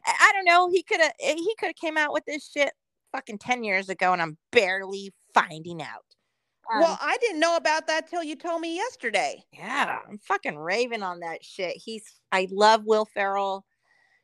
I 0.06 0.32
don't 0.34 0.44
know. 0.44 0.70
He 0.70 0.82
could 0.82 1.00
have 1.00 1.12
he 1.18 1.54
could 1.58 1.68
have 1.68 1.76
came 1.76 1.96
out 1.96 2.12
with 2.12 2.24
this 2.26 2.50
shit 2.50 2.72
fucking 3.12 3.38
ten 3.38 3.64
years 3.64 3.88
ago, 3.88 4.12
and 4.12 4.22
I'm 4.22 4.36
barely 4.52 5.12
finding 5.34 5.82
out. 5.82 6.04
Um, 6.72 6.80
Well, 6.80 6.98
I 7.00 7.16
didn't 7.20 7.40
know 7.40 7.56
about 7.56 7.86
that 7.88 8.08
till 8.08 8.22
you 8.22 8.36
told 8.36 8.60
me 8.60 8.76
yesterday. 8.76 9.42
yeah, 9.52 9.98
I'm 10.08 10.18
fucking 10.18 10.56
raving 10.56 11.02
on 11.02 11.20
that 11.20 11.44
shit. 11.44 11.76
He's 11.76 12.04
I 12.32 12.48
love 12.50 12.84
Will 12.84 13.06
Ferrell. 13.06 13.64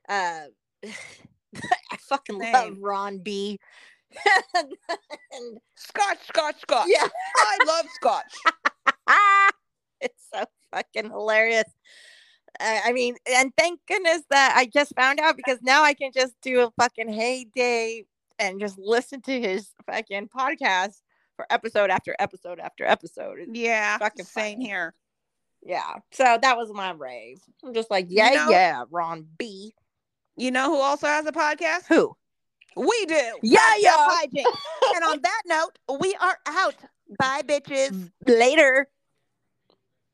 Uh, 0.09 0.47
I 0.84 1.97
fucking 2.09 2.38
love 2.38 2.53
Same. 2.53 2.82
Ron 2.82 3.18
B. 3.18 3.59
and 4.55 5.59
Scotch, 5.74 6.18
Scotch, 6.28 6.61
Scotch. 6.61 6.88
yeah, 6.88 7.07
I 7.38 7.59
love 7.66 7.86
Scotch. 7.94 8.32
it's 10.01 10.28
so 10.32 10.44
fucking 10.72 11.11
hilarious. 11.11 11.64
I 12.61 12.92
mean, 12.92 13.16
and 13.30 13.52
thank 13.57 13.80
goodness 13.86 14.22
that 14.30 14.54
I 14.57 14.66
just 14.66 14.94
found 14.96 15.20
out 15.20 15.36
because 15.36 15.59
now 15.62 15.82
I 15.82 15.94
can 15.94 16.11
just 16.12 16.34
do 16.42 16.61
a 16.61 16.70
fucking 16.80 17.12
heyday 17.12 18.04
and 18.38 18.61
just 18.61 18.78
listen 18.78 19.20
to 19.22 19.40
his 19.40 19.70
fucking 19.86 20.28
podcast 20.28 21.00
for 21.36 21.46
episode 21.50 21.90
after 21.90 22.14
episode 22.18 22.59
after 22.61 22.84
episode. 22.84 23.40
It's- 23.40 23.48
Yeah, 23.57 23.98
Fucking 23.98 24.24
same 24.24 24.61
here. 24.61 24.94
Yeah. 25.62 25.94
So 26.12 26.38
that 26.40 26.57
was 26.57 26.72
my 26.72 26.92
rave. 26.92 27.40
I'm 27.64 27.74
just 27.74 27.90
like, 27.90 28.07
yeah, 28.09 28.30
know- 28.30 28.50
yeah, 28.50 28.84
Ron 28.90 29.26
B. 29.38 29.74
You 30.36 30.50
know 30.50 30.70
who 30.70 30.78
also 30.80 31.07
has 31.07 31.26
a 31.26 31.32
podcast? 31.32 31.86
Who? 31.88 32.14
We 32.76 33.07
do. 33.07 33.38
Yeah, 33.42 33.59
yeah. 33.78 34.07
and 34.94 35.04
on 35.04 35.20
that 35.22 35.42
note, 35.46 35.78
we 35.98 36.14
are 36.20 36.38
out. 36.46 36.74
Bye, 37.18 37.40
bitches. 37.42 38.11
Later. 38.26 38.88